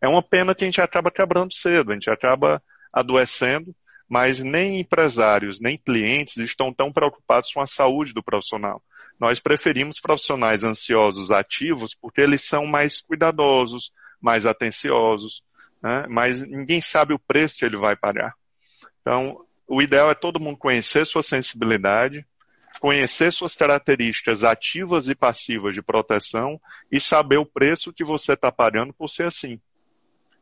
É 0.00 0.08
uma 0.08 0.22
pena 0.22 0.54
que 0.54 0.64
a 0.64 0.66
gente 0.66 0.80
acaba 0.80 1.10
quebrando 1.10 1.52
cedo, 1.52 1.90
a 1.90 1.94
gente 1.94 2.10
acaba 2.10 2.62
adoecendo, 2.92 3.74
mas 4.08 4.42
nem 4.42 4.80
empresários, 4.80 5.60
nem 5.60 5.76
clientes 5.76 6.36
estão 6.36 6.72
tão 6.72 6.92
preocupados 6.92 7.52
com 7.52 7.60
a 7.60 7.66
saúde 7.66 8.12
do 8.12 8.22
profissional. 8.22 8.82
Nós 9.18 9.40
preferimos 9.40 10.00
profissionais 10.00 10.62
ansiosos, 10.62 11.32
ativos, 11.32 11.94
porque 11.94 12.20
eles 12.20 12.44
são 12.44 12.64
mais 12.64 13.00
cuidadosos, 13.00 13.90
mais 14.20 14.46
atenciosos, 14.46 15.42
né? 15.82 16.06
mas 16.08 16.42
ninguém 16.42 16.80
sabe 16.80 17.12
o 17.12 17.18
preço 17.18 17.58
que 17.58 17.64
ele 17.64 17.76
vai 17.76 17.96
pagar. 17.96 18.32
Então, 19.00 19.44
o 19.68 19.82
ideal 19.82 20.10
é 20.10 20.14
todo 20.14 20.40
mundo 20.40 20.56
conhecer 20.56 21.06
sua 21.06 21.22
sensibilidade, 21.22 22.26
conhecer 22.80 23.30
suas 23.32 23.54
características 23.54 24.42
ativas 24.42 25.08
e 25.08 25.14
passivas 25.14 25.74
de 25.74 25.82
proteção 25.82 26.58
e 26.90 26.98
saber 26.98 27.36
o 27.36 27.46
preço 27.46 27.92
que 27.92 28.02
você 28.02 28.32
está 28.32 28.50
pagando 28.50 28.94
por 28.94 29.08
ser 29.08 29.26
assim. 29.26 29.60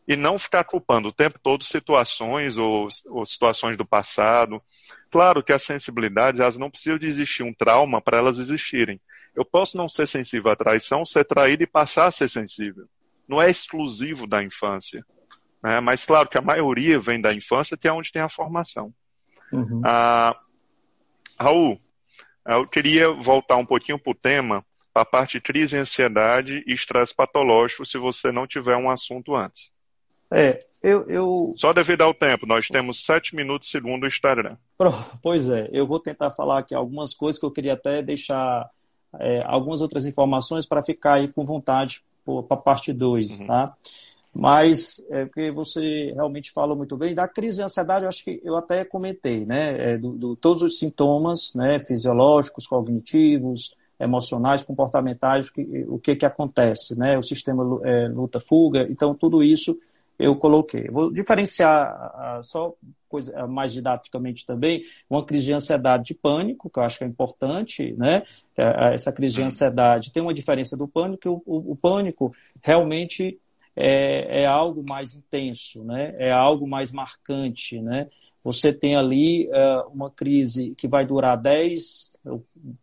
E 0.07 0.15
não 0.15 0.39
ficar 0.39 0.63
culpando 0.63 1.09
o 1.09 1.13
tempo 1.13 1.41
todo 1.43 1.65
situações 1.65 2.57
ou, 2.57 2.87
ou 3.07 3.27
situações 3.27 3.77
do 3.77 3.85
passado. 3.85 4.63
Claro 5.11 5.43
que 5.43 5.53
as 5.53 5.63
sensibilidades, 5.63 6.41
elas 6.41 6.57
não 6.57 6.71
precisam 6.71 6.97
de 6.97 7.09
existir 7.09 7.43
um 7.43 7.53
trauma 7.53 8.01
para 8.01 8.19
elas 8.19 8.39
existirem. 8.39 9.01
Eu 9.35 9.45
posso 9.45 9.77
não 9.77 9.89
ser 9.89 10.07
sensível 10.07 10.53
à 10.53 10.57
traição, 10.57 11.05
ser 11.05 11.25
traído 11.25 11.65
e 11.65 11.67
passar 11.67 12.07
a 12.07 12.11
ser 12.13 12.29
sensível. 12.29 12.87
Não 13.27 13.43
é 13.43 13.51
exclusivo 13.51 14.29
da 14.29 14.45
infância. 14.45 15.05
Né? 15.61 15.81
Mas 15.81 16.05
claro 16.05 16.29
que 16.29 16.39
a 16.39 16.43
maioria 16.43 17.01
vem 17.01 17.21
da 17.21 17.35
infância, 17.35 17.77
que 17.77 17.89
é 17.89 17.93
onde 17.93 18.13
tem 18.13 18.23
a 18.23 18.29
formação. 18.29 18.95
Uhum. 19.53 19.83
Ah, 19.85 20.37
Raul, 21.39 21.79
eu 22.47 22.67
queria 22.67 23.13
voltar 23.13 23.57
um 23.57 23.67
pouquinho 23.67 23.99
para 23.99 24.11
o 24.11 24.15
tema, 24.15 24.65
para 24.93 25.03
a 25.03 25.07
parte 25.07 25.39
de 25.39 25.41
crise, 25.43 25.77
ansiedade 25.77 26.63
e 26.67 26.73
estresse 26.73 27.15
patológico, 27.15 27.85
se 27.85 27.99
você 27.99 28.33
não 28.33 28.47
tiver 28.47 28.77
um 28.77 28.91
assunto 28.91 29.35
antes. 29.35 29.71
É, 30.33 30.59
eu, 30.83 31.09
eu... 31.09 31.55
Só 31.57 31.73
devido 31.73 32.03
ao 32.03 32.15
tempo, 32.15 32.47
nós 32.47 32.69
temos 32.69 33.05
sete 33.05 33.35
minutos 33.37 33.71
segundo 33.71 34.05
o 34.05 34.07
Instagram. 34.07 34.57
Pois 35.23 35.49
é, 35.51 35.69
eu 35.73 35.87
vou 35.87 36.01
tentar 36.01 36.31
falar 36.31 36.61
aqui 36.61 36.75
algumas 36.75 37.15
coisas 37.15 37.39
que 37.39 37.47
eu 37.47 37.51
queria 37.51 37.75
até 37.75 38.03
deixar 38.03 38.69
é, 39.21 39.43
algumas 39.47 39.81
outras 39.81 40.05
informações 40.05 40.67
para 40.67 40.83
ficar 40.83 41.15
aí 41.15 41.29
com 41.29 41.45
vontade 41.45 42.03
para 42.25 42.57
a 42.57 42.57
parte 42.57 42.93
2, 42.93 43.41
uhum. 43.41 43.47
tá? 43.47 43.77
Mas 44.39 45.07
é 45.11 45.25
porque 45.25 45.51
você 45.51 46.13
realmente 46.15 46.53
falou 46.53 46.77
muito 46.77 46.95
bem. 46.95 47.15
Da 47.15 47.27
crise 47.27 47.57
de 47.57 47.63
ansiedade, 47.63 48.05
eu 48.05 48.09
acho 48.09 48.23
que 48.23 48.39
eu 48.45 48.55
até 48.55 48.85
comentei, 48.85 49.47
né? 49.47 49.93
É, 49.93 49.99
do, 49.99 50.13
do, 50.13 50.37
todos 50.37 50.63
os 50.63 50.79
sintomas 50.79 51.55
né, 51.55 51.79
fisiológicos, 51.79 52.67
cognitivos, 52.67 53.75
emocionais, 53.99 54.63
comportamentais, 54.63 55.49
que, 55.49 55.87
o 55.89 55.99
que, 55.99 56.15
que 56.17 56.27
acontece, 56.27 56.99
né? 56.99 57.17
O 57.17 57.23
sistema 57.23 57.81
é, 57.83 58.09
luta-fuga. 58.09 58.87
Então, 58.91 59.15
tudo 59.15 59.43
isso 59.43 59.79
eu 60.19 60.37
coloquei. 60.37 60.85
Vou 60.89 61.11
diferenciar 61.11 62.41
só 62.43 62.75
coisa, 63.09 63.47
mais 63.47 63.73
didaticamente 63.73 64.45
também, 64.45 64.83
uma 65.09 65.25
crise 65.25 65.47
de 65.47 65.55
ansiedade 65.55 66.05
de 66.05 66.15
pânico, 66.15 66.69
que 66.69 66.79
eu 66.79 66.83
acho 66.83 66.99
que 66.99 67.05
é 67.05 67.07
importante, 67.07 67.95
né? 67.97 68.23
É, 68.55 68.93
essa 68.93 69.11
crise 69.11 69.37
de 69.37 69.43
ansiedade 69.43 70.13
tem 70.13 70.23
uma 70.23 70.35
diferença 70.35 70.77
do 70.77 70.87
pânico, 70.87 71.27
o, 71.27 71.43
o, 71.47 71.73
o 71.73 71.77
pânico 71.77 72.35
realmente 72.63 73.39
é, 73.77 74.43
é 74.43 74.47
algo 74.47 74.83
mais 74.89 75.15
intenso, 75.15 75.85
né? 75.85 76.15
é 76.19 76.33
algo 76.33 76.67
mais 76.67 76.91
marcante. 76.91 77.81
Né? 77.81 78.09
Você 78.43 78.73
tem 78.73 78.97
ali 78.97 79.49
uh, 79.49 79.91
uma 79.95 80.11
crise 80.11 80.75
que 80.77 80.89
vai 80.89 81.07
durar 81.07 81.37
10, 81.37 82.23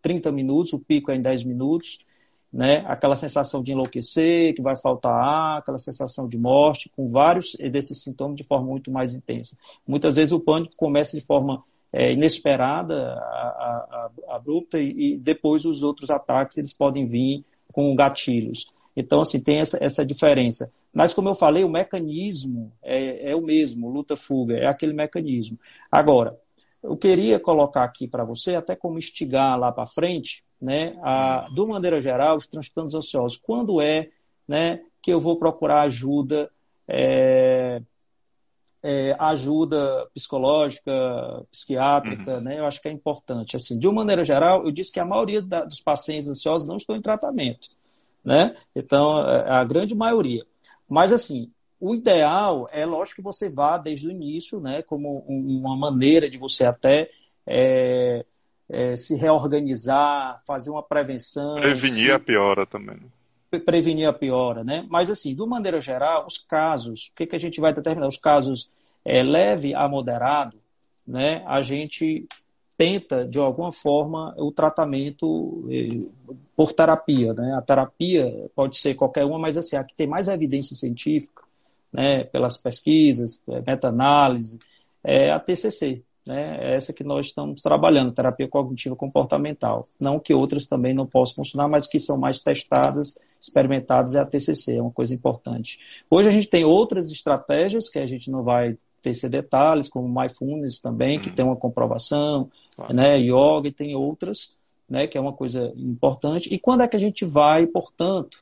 30 0.01 0.31
minutos, 0.31 0.73
o 0.73 0.79
pico 0.79 1.11
é 1.11 1.15
em 1.15 1.21
10 1.21 1.45
minutos, 1.45 2.05
né? 2.51 2.83
aquela 2.87 3.15
sensação 3.15 3.63
de 3.63 3.71
enlouquecer, 3.71 4.53
que 4.53 4.61
vai 4.61 4.75
faltar 4.75 5.13
ar, 5.13 5.57
aquela 5.57 5.79
sensação 5.79 6.27
de 6.27 6.37
morte, 6.37 6.91
com 6.95 7.09
vários 7.09 7.55
desses 7.55 8.03
sintomas 8.03 8.35
de 8.35 8.43
forma 8.43 8.67
muito 8.67 8.91
mais 8.91 9.15
intensa. 9.15 9.57
Muitas 9.87 10.15
vezes 10.15 10.31
o 10.31 10.39
pânico 10.39 10.75
começa 10.77 11.17
de 11.17 11.25
forma 11.25 11.63
é, 11.93 12.11
inesperada, 12.11 13.13
a, 13.13 14.09
a, 14.27 14.35
abrupta, 14.35 14.79
e, 14.79 15.13
e, 15.13 15.17
depois 15.17 15.63
os 15.63 15.83
outros 15.83 16.09
ataques 16.09 16.57
eles 16.57 16.73
podem 16.73 17.05
vir 17.05 17.45
com 17.71 17.95
gatilhos. 17.95 18.67
Então, 18.95 19.21
assim, 19.21 19.39
tem 19.39 19.59
essa, 19.59 19.83
essa 19.83 20.05
diferença. 20.05 20.71
Mas, 20.93 21.13
como 21.13 21.29
eu 21.29 21.35
falei, 21.35 21.63
o 21.63 21.69
mecanismo 21.69 22.71
é, 22.81 23.31
é 23.31 23.35
o 23.35 23.41
mesmo, 23.41 23.89
luta-fuga, 23.89 24.55
é 24.55 24.67
aquele 24.67 24.93
mecanismo. 24.93 25.59
Agora, 25.91 26.37
eu 26.81 26.95
queria 26.95 27.39
colocar 27.39 27.83
aqui 27.83 28.07
para 28.07 28.23
você, 28.23 28.55
até 28.55 28.75
como 28.75 28.97
instigar 28.97 29.57
lá 29.57 29.71
para 29.71 29.85
frente, 29.85 30.43
né, 30.61 30.95
a, 31.01 31.47
de 31.51 31.59
uma 31.59 31.75
maneira 31.75 31.99
geral, 31.99 32.35
os 32.35 32.45
transtornos 32.45 32.93
ansiosos. 32.93 33.37
Quando 33.37 33.81
é 33.81 34.09
né, 34.47 34.81
que 35.01 35.11
eu 35.11 35.19
vou 35.19 35.39
procurar 35.39 35.83
ajuda, 35.83 36.51
é, 36.87 37.81
é, 38.83 39.15
ajuda 39.17 40.07
psicológica, 40.13 40.91
psiquiátrica, 41.49 42.35
uhum. 42.35 42.41
né, 42.41 42.59
eu 42.59 42.65
acho 42.65 42.81
que 42.81 42.89
é 42.89 42.91
importante. 42.91 43.55
Assim, 43.55 43.79
de 43.79 43.87
uma 43.87 43.95
maneira 43.95 44.23
geral, 44.23 44.65
eu 44.65 44.71
disse 44.71 44.91
que 44.91 44.99
a 44.99 45.05
maioria 45.05 45.41
da, 45.41 45.63
dos 45.63 45.79
pacientes 45.79 46.29
ansiosos 46.29 46.67
não 46.67 46.75
estão 46.75 46.95
em 46.95 47.01
tratamento 47.01 47.69
né? 48.23 48.55
Então, 48.75 49.19
é, 49.27 49.49
a 49.49 49.63
grande 49.63 49.95
maioria. 49.95 50.45
Mas, 50.87 51.11
assim, 51.11 51.51
o 51.79 51.93
ideal 51.93 52.67
é, 52.71 52.85
lógico, 52.85 53.17
que 53.17 53.21
você 53.21 53.49
vá 53.49 53.77
desde 53.77 54.07
o 54.07 54.11
início, 54.11 54.59
né? 54.59 54.81
Como 54.81 55.19
uma 55.27 55.75
maneira 55.75 56.29
de 56.29 56.37
você 56.37 56.63
até 56.63 57.09
é, 57.45 58.25
é, 58.69 58.95
se 58.95 59.15
reorganizar, 59.15 60.41
fazer 60.47 60.71
uma 60.71 60.83
prevenção. 60.83 61.55
Prevenir 61.55 62.05
se... 62.05 62.11
a 62.11 62.19
piora 62.19 62.65
também. 62.65 62.99
Prevenir 63.65 64.07
a 64.07 64.13
piora, 64.13 64.63
né? 64.63 64.85
Mas, 64.89 65.09
assim, 65.09 65.35
de 65.35 65.41
uma 65.41 65.55
maneira 65.57 65.79
geral, 65.81 66.25
os 66.25 66.37
casos, 66.37 67.07
o 67.07 67.15
que, 67.15 67.27
que 67.27 67.35
a 67.35 67.39
gente 67.39 67.59
vai 67.59 67.73
determinar? 67.73 68.07
Os 68.07 68.17
casos 68.17 68.71
é, 69.05 69.21
leve 69.21 69.75
a 69.75 69.87
moderado, 69.87 70.57
né? 71.05 71.43
A 71.45 71.61
gente 71.61 72.27
tenta, 72.83 73.25
de 73.25 73.39
alguma 73.39 73.71
forma, 73.71 74.35
o 74.37 74.51
tratamento 74.51 75.65
eh, 75.71 76.05
por 76.53 76.73
terapia. 76.73 77.33
Né? 77.33 77.55
A 77.57 77.61
terapia 77.61 78.49
pode 78.53 78.77
ser 78.77 78.93
qualquer 78.93 79.23
uma, 79.23 79.39
mas 79.39 79.55
assim, 79.55 79.77
a 79.77 79.83
que 79.85 79.95
tem 79.95 80.05
mais 80.05 80.27
evidência 80.27 80.75
científica, 80.75 81.43
né, 81.93 82.25
pelas 82.25 82.57
pesquisas, 82.57 83.41
eh, 83.47 83.63
meta-análise, 83.65 84.59
é 85.01 85.31
a 85.31 85.39
TCC. 85.39 86.03
Né? 86.27 86.57
É 86.59 86.75
essa 86.75 86.91
que 86.91 87.05
nós 87.05 87.27
estamos 87.27 87.61
trabalhando, 87.61 88.11
terapia 88.11 88.49
cognitiva 88.49 88.97
comportamental. 88.97 89.87
Não 89.97 90.19
que 90.19 90.33
outras 90.33 90.65
também 90.65 90.93
não 90.93 91.07
possam 91.07 91.35
funcionar, 91.35 91.69
mas 91.69 91.87
que 91.87 91.99
são 91.99 92.17
mais 92.17 92.41
testadas, 92.41 93.17
experimentadas, 93.39 94.13
é 94.13 94.19
a 94.19 94.25
TCC, 94.25 94.75
é 94.75 94.81
uma 94.81 94.91
coisa 94.91 95.15
importante. 95.15 95.79
Hoje 96.09 96.27
a 96.27 96.31
gente 96.31 96.49
tem 96.49 96.65
outras 96.65 97.09
estratégias 97.11 97.87
que 97.89 97.99
a 97.99 98.05
gente 98.05 98.29
não 98.29 98.43
vai 98.43 98.77
ter 99.03 99.29
detalhes, 99.29 99.89
como 99.89 100.07
Mindfulness 100.07 100.79
também, 100.79 101.19
que 101.19 101.29
hum. 101.29 101.35
tem 101.35 101.45
uma 101.45 101.55
comprovação, 101.55 102.49
claro. 102.75 102.93
né, 102.93 103.19
yoga 103.19 103.67
e 103.67 103.71
tem 103.71 103.95
outras, 103.95 104.57
né, 104.89 105.07
que 105.07 105.17
é 105.17 105.21
uma 105.21 105.33
coisa 105.33 105.73
importante. 105.75 106.53
E 106.53 106.57
quando 106.57 106.81
é 106.81 106.87
que 106.87 106.95
a 106.95 106.99
gente 106.99 107.25
vai, 107.25 107.67
portanto, 107.67 108.37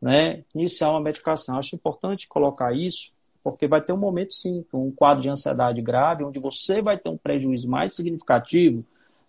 né, 0.00 0.44
iniciar 0.54 0.90
uma 0.90 1.00
medicação? 1.00 1.56
Acho 1.56 1.76
importante 1.76 2.28
colocar 2.28 2.72
isso, 2.72 3.14
porque 3.42 3.66
vai 3.66 3.80
ter 3.80 3.92
um 3.92 3.98
momento, 3.98 4.32
sim, 4.32 4.64
um 4.72 4.90
quadro 4.90 5.22
de 5.22 5.30
ansiedade 5.30 5.80
grave, 5.80 6.24
onde 6.24 6.38
você 6.38 6.82
vai 6.82 6.98
ter 6.98 7.08
um 7.08 7.16
prejuízo 7.16 7.68
mais 7.68 7.94
significativo, 7.94 8.84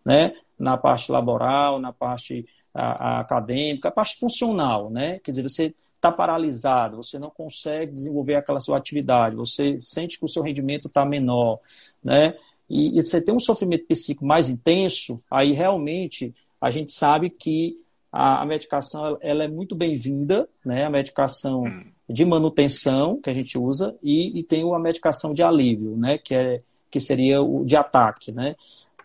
né, 0.06 0.34
na 0.60 0.78
parte 0.78 1.12
laboral, 1.12 1.80
na 1.80 1.94
parte 1.94 2.46
a, 2.74 3.18
a 3.18 3.20
acadêmica, 3.22 3.90
a 3.90 3.92
parte 3.92 4.18
funcional, 4.18 4.90
né? 4.90 5.20
Quer 5.20 5.32
dizer, 5.32 5.44
você 5.44 5.74
está 6.04 6.12
paralisado, 6.12 6.98
você 6.98 7.18
não 7.18 7.30
consegue 7.30 7.94
desenvolver 7.94 8.36
aquela 8.36 8.60
sua 8.60 8.78
atividade, 8.78 9.38
você 9.38 9.80
sente 9.80 10.20
que 10.20 10.26
o 10.26 10.28
seu 10.28 10.44
rendimento 10.44 10.90
está 10.90 11.06
menor, 11.06 11.60
né? 12.04 12.36
E, 12.70 13.00
e, 13.00 13.02
você 13.02 13.22
tem 13.22 13.34
um 13.34 13.40
sofrimento 13.40 13.88
psíquico 13.88 14.26
mais 14.26 14.50
intenso, 14.50 15.24
aí 15.32 15.54
realmente 15.54 16.34
a 16.60 16.70
gente 16.70 16.92
sabe 16.92 17.30
que 17.30 17.78
a, 18.12 18.42
a 18.42 18.46
medicação 18.46 19.18
ela 19.22 19.46
é 19.46 19.48
muito 19.48 19.76
bem-vinda, 19.76 20.48
né? 20.66 20.84
A 20.84 20.90
medicação 20.90 21.64
hum. 21.64 21.86
de 22.10 22.26
manutenção 22.26 23.22
que 23.22 23.30
a 23.30 23.34
gente 23.34 23.58
usa 23.58 23.96
e, 24.04 24.40
e 24.40 24.44
tem 24.44 24.64
a 24.74 24.80
medicação 24.80 25.34
de 25.34 25.42
alívio, 25.42 25.96
né? 25.96 26.18
Que 26.18 26.36
é 26.36 26.62
que 26.92 27.00
seria 27.00 27.42
o 27.42 27.66
de 27.66 27.76
ataque, 27.76 28.32
né? 28.32 28.56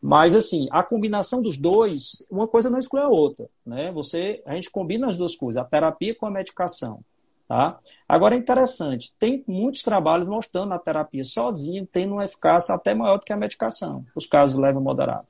Mas, 0.03 0.34
assim, 0.34 0.68
a 0.70 0.82
combinação 0.82 1.42
dos 1.42 1.59
dois, 1.59 2.24
uma 2.30 2.46
coisa 2.46 2.70
não 2.70 2.78
exclui 2.78 3.03
a 3.03 3.09
outra, 3.09 3.49
né? 3.66 3.90
Você, 3.92 4.42
a 4.46 4.55
gente 4.55 4.70
combina 4.70 5.07
as 5.07 5.16
duas 5.16 5.36
coisas, 5.36 5.61
a 5.61 5.64
terapia 5.64 6.14
com 6.14 6.26
a 6.26 6.30
medicação, 6.30 7.01
tá? 7.49 7.78
Agora, 8.09 8.34
é 8.34 8.38
interessante, 8.38 9.12
tem 9.18 9.42
muitos 9.46 9.82
trabalhos 9.82 10.28
mostrando 10.28 10.72
a 10.72 10.78
terapia 10.78 11.24
sozinha 11.24 11.86
tendo 11.90 12.14
uma 12.14 12.24
eficácia 12.24 12.74
até 12.74 12.94
maior 12.94 13.18
do 13.18 13.24
que 13.24 13.32
a 13.32 13.36
medicação, 13.36 14.05
os 14.14 14.26
casos 14.26 14.59
leves 14.59 14.80
e 14.80 14.84
moderados. 14.84 15.26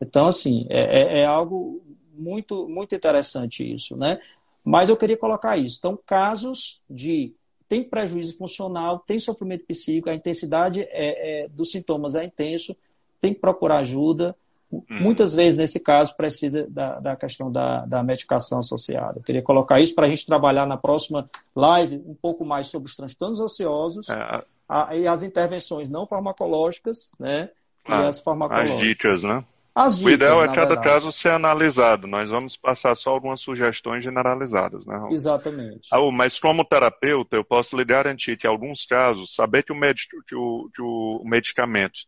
Então, 0.00 0.26
assim, 0.26 0.66
é, 0.70 1.02
é, 1.02 1.20
é 1.20 1.26
algo 1.26 1.82
muito, 2.14 2.68
muito 2.68 2.94
interessante 2.94 3.70
isso, 3.70 3.96
né? 3.98 4.18
Mas 4.64 4.88
eu 4.88 4.96
queria 4.96 5.16
colocar 5.16 5.56
isso. 5.56 5.76
Então, 5.78 5.98
casos 6.06 6.80
de 6.88 7.34
tem 7.68 7.84
prejuízo 7.84 8.36
funcional, 8.36 8.98
tem 8.98 9.20
sofrimento 9.20 9.64
psíquico, 9.64 10.10
a 10.10 10.14
intensidade 10.14 10.82
é, 10.82 11.44
é, 11.44 11.48
dos 11.48 11.70
sintomas 11.70 12.16
é 12.16 12.24
intenso, 12.24 12.76
tem 13.20 13.34
que 13.34 13.40
procurar 13.40 13.78
ajuda. 13.78 14.34
Hum. 14.72 14.84
Muitas 14.88 15.34
vezes, 15.34 15.56
nesse 15.56 15.80
caso, 15.80 16.16
precisa 16.16 16.66
da, 16.68 17.00
da 17.00 17.16
questão 17.16 17.50
da, 17.50 17.84
da, 17.86 18.02
medicação 18.02 18.60
associada. 18.60 19.18
Eu 19.18 19.22
queria 19.22 19.42
colocar 19.42 19.80
isso 19.80 19.94
para 19.94 20.06
a 20.06 20.08
gente 20.08 20.24
trabalhar 20.24 20.66
na 20.66 20.76
próxima 20.76 21.28
live 21.56 21.96
um 22.06 22.14
pouco 22.14 22.44
mais 22.44 22.68
sobre 22.68 22.88
os 22.88 22.94
transtornos 22.94 23.40
ociosos 23.40 24.08
é. 24.08 24.44
a, 24.68 24.96
e 24.96 25.08
as 25.08 25.24
intervenções 25.24 25.90
não 25.90 26.06
farmacológicas, 26.06 27.10
né? 27.18 27.50
Ah, 27.84 28.02
e 28.02 28.06
as 28.06 28.20
farmacológicas. 28.20 28.74
As 28.74 28.80
dicas, 28.80 29.22
né? 29.24 29.44
As 29.74 29.98
dicas, 29.98 30.12
o 30.12 30.14
ideal 30.14 30.42
é 30.44 30.48
cada 30.48 30.74
verdade. 30.74 30.88
caso 30.88 31.12
ser 31.12 31.30
analisado. 31.30 32.06
Nós 32.06 32.30
vamos 32.30 32.56
passar 32.56 32.94
só 32.94 33.10
algumas 33.10 33.40
sugestões 33.40 34.04
generalizadas, 34.04 34.86
né, 34.86 34.96
Raul? 34.96 35.12
Exatamente. 35.12 35.88
Raul, 35.90 36.12
mas 36.12 36.38
como 36.38 36.64
terapeuta, 36.64 37.36
eu 37.36 37.44
posso 37.44 37.76
lhe 37.76 37.84
garantir 37.84 38.36
que, 38.36 38.46
em 38.46 38.50
alguns 38.50 38.84
casos, 38.84 39.34
saber 39.34 39.64
que 39.64 39.72
o, 39.72 39.76
med 39.76 39.96
que 40.28 40.34
o, 40.34 40.70
que 40.74 40.82
o 40.82 41.22
medicamento 41.24 42.00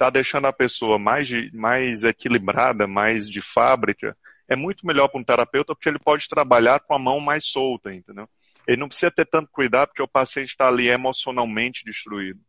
está 0.00 0.08
deixando 0.08 0.46
a 0.46 0.52
pessoa 0.52 0.98
mais, 0.98 1.28
de, 1.28 1.50
mais 1.54 2.04
equilibrada, 2.04 2.86
mais 2.86 3.28
de 3.28 3.42
fábrica, 3.42 4.16
é 4.48 4.56
muito 4.56 4.86
melhor 4.86 5.08
para 5.08 5.20
um 5.20 5.24
terapeuta 5.24 5.74
porque 5.74 5.90
ele 5.90 5.98
pode 6.02 6.26
trabalhar 6.26 6.80
com 6.80 6.94
a 6.94 6.98
mão 6.98 7.20
mais 7.20 7.46
solta, 7.46 7.92
entendeu? 7.92 8.26
Ele 8.66 8.78
não 8.78 8.88
precisa 8.88 9.10
ter 9.10 9.26
tanto 9.26 9.50
cuidado 9.52 9.88
porque 9.88 10.02
o 10.02 10.08
paciente 10.08 10.48
está 10.48 10.68
ali 10.68 10.88
emocionalmente 10.88 11.84
destruído. 11.84 12.40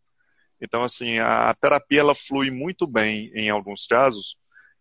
Então, 0.61 0.83
assim, 0.83 1.19
a 1.19 1.53
terapia 1.59 1.99
ela 1.99 2.15
flui 2.15 2.49
muito 2.49 2.87
bem 2.87 3.29
em 3.33 3.49
alguns 3.49 3.85
casos, 3.85 4.37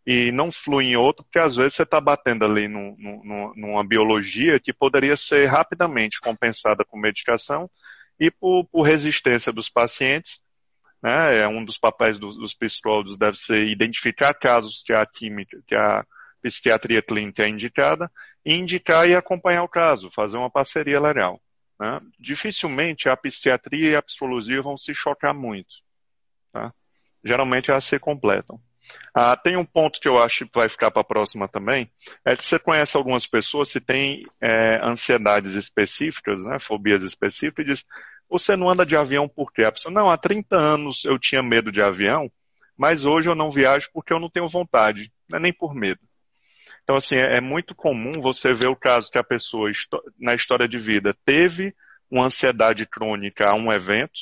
e 0.06 0.32
não 0.32 0.50
flui 0.50 0.86
em 0.86 0.96
outro, 0.96 1.24
porque 1.24 1.38
às 1.38 1.56
vezes 1.56 1.74
você 1.74 1.82
está 1.82 2.00
batendo 2.00 2.44
ali 2.44 2.68
num, 2.68 2.96
num, 2.98 3.52
numa 3.54 3.84
biologia 3.84 4.58
que 4.58 4.72
poderia 4.72 5.16
ser 5.16 5.46
rapidamente 5.46 6.20
compensada 6.20 6.84
com 6.84 6.98
medicação 6.98 7.66
e 8.18 8.30
por, 8.30 8.64
por 8.66 8.82
resistência 8.82 9.52
dos 9.52 9.68
pacientes, 9.68 10.42
né, 11.02 11.38
é 11.38 11.48
um 11.48 11.64
dos 11.64 11.78
papéis 11.78 12.18
dos, 12.18 12.36
dos 12.36 12.54
psicólogos 12.54 13.16
deve 13.16 13.36
ser 13.38 13.66
identificar 13.66 14.34
casos 14.34 14.82
que 14.82 14.92
a 14.92 15.04
química, 15.06 15.58
que 15.66 15.74
a 15.74 16.04
psiquiatria 16.42 17.02
clínica 17.02 17.44
é 17.44 17.48
indicada, 17.48 18.10
e 18.44 18.54
indicar 18.54 19.08
e 19.08 19.14
acompanhar 19.14 19.62
o 19.62 19.68
caso, 19.68 20.10
fazer 20.10 20.36
uma 20.36 20.50
parceria 20.50 21.00
legal. 21.00 21.40
Né? 21.78 22.00
Dificilmente 22.18 23.08
a 23.08 23.16
psiquiatria 23.16 23.90
e 23.90 23.96
a 23.96 24.02
psicologia 24.02 24.62
vão 24.62 24.76
se 24.76 24.94
chocar 24.94 25.34
muito. 25.34 25.76
Tá? 26.52 26.72
Geralmente 27.24 27.70
elas 27.70 27.84
se 27.84 27.98
completam. 27.98 28.60
Ah, 29.14 29.36
tem 29.36 29.56
um 29.56 29.64
ponto 29.64 30.00
que 30.00 30.08
eu 30.08 30.18
acho 30.18 30.46
que 30.46 30.58
vai 30.58 30.68
ficar 30.68 30.90
para 30.90 31.02
a 31.02 31.04
próxima 31.04 31.46
também, 31.46 31.90
é 32.24 32.34
que 32.34 32.42
você 32.42 32.58
conhece 32.58 32.96
algumas 32.96 33.26
pessoas 33.26 33.72
que 33.72 33.80
têm 33.80 34.26
é, 34.40 34.80
ansiedades 34.82 35.52
específicas, 35.52 36.44
né, 36.44 36.58
fobias 36.58 37.02
específicas, 37.02 37.64
e 37.64 37.68
diz, 37.68 37.86
você 38.30 38.56
não 38.56 38.70
anda 38.70 38.86
de 38.86 38.96
avião 38.96 39.28
por 39.28 39.52
quê? 39.52 39.64
A 39.64 39.72
pessoa, 39.72 39.92
não, 39.92 40.08
há 40.08 40.16
30 40.16 40.56
anos 40.56 41.04
eu 41.04 41.18
tinha 41.18 41.42
medo 41.42 41.72
de 41.72 41.82
avião, 41.82 42.30
mas 42.76 43.04
hoje 43.04 43.28
eu 43.28 43.34
não 43.34 43.50
viajo 43.50 43.90
porque 43.92 44.12
eu 44.12 44.20
não 44.20 44.30
tenho 44.30 44.48
vontade, 44.48 45.12
não 45.28 45.38
é 45.38 45.42
nem 45.42 45.52
por 45.52 45.74
medo. 45.74 46.00
Então, 46.82 46.96
assim, 46.96 47.16
é, 47.16 47.38
é 47.38 47.40
muito 47.40 47.74
comum 47.74 48.12
você 48.20 48.52
ver 48.54 48.68
o 48.68 48.76
caso 48.76 49.10
que 49.10 49.18
a 49.18 49.24
pessoa, 49.24 49.70
na 50.18 50.34
história 50.34 50.66
de 50.66 50.78
vida, 50.78 51.16
teve 51.24 51.74
uma 52.10 52.26
ansiedade 52.26 52.86
crônica 52.86 53.48
a 53.48 53.54
um 53.54 53.72
evento, 53.72 54.20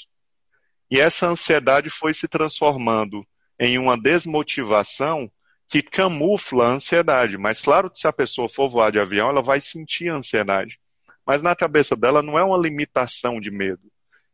e 0.90 0.98
essa 0.98 1.26
ansiedade 1.26 1.90
foi 1.90 2.14
se 2.14 2.26
transformando 2.26 3.26
em 3.60 3.78
uma 3.78 4.00
desmotivação 4.00 5.30
que 5.68 5.82
camufla 5.82 6.66
a 6.66 6.72
ansiedade. 6.72 7.36
Mas 7.36 7.60
claro 7.60 7.90
que 7.90 7.98
se 7.98 8.08
a 8.08 8.12
pessoa 8.12 8.48
for 8.48 8.68
voar 8.68 8.90
de 8.90 8.98
avião, 8.98 9.28
ela 9.28 9.42
vai 9.42 9.60
sentir 9.60 10.08
a 10.08 10.16
ansiedade. 10.16 10.80
Mas 11.26 11.42
na 11.42 11.54
cabeça 11.54 11.94
dela 11.94 12.22
não 12.22 12.38
é 12.38 12.42
uma 12.42 12.56
limitação 12.56 13.38
de 13.38 13.50
medo. 13.50 13.82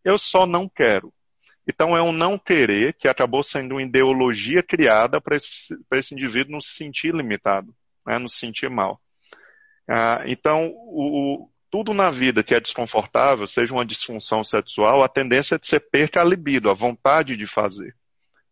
Eu 0.05 0.19
só 0.19 0.47
não 0.47 0.69
quero. 0.69 1.13
Então 1.67 1.97
é 1.97 2.03
um 2.03 2.13
não 2.13 2.39
querer 2.39 2.93
que 2.95 3.09
acabou 3.09 3.43
sendo 3.43 3.73
uma 3.73 3.83
ideologia 3.83 4.63
criada 4.63 5.21
para 5.21 5.37
esse, 5.37 5.75
esse 5.93 6.15
indivíduo 6.15 6.53
não 6.53 6.61
se 6.61 6.75
sentir 6.75 7.15
limitado, 7.15 7.75
né, 8.07 8.19
não 8.19 8.29
se 8.29 8.39
sentir 8.39 8.69
mal. 8.69 9.01
Ah, 9.89 10.23
então, 10.27 10.69
o, 10.69 11.45
o, 11.45 11.51
tudo 11.71 11.93
na 11.93 12.11
vida 12.11 12.43
que 12.43 12.55
é 12.55 12.61
desconfortável, 12.61 13.47
seja 13.47 13.73
uma 13.73 13.85
disfunção 13.85 14.45
sexual, 14.45 15.03
a 15.03 15.09
tendência 15.09 15.57
é 15.57 15.59
de 15.59 15.67
ser 15.67 15.81
perca 15.81 16.21
a 16.21 16.25
libido, 16.25 16.71
a 16.71 16.75
vontade 16.75 17.37
de 17.37 17.47
fazer. 17.47 17.95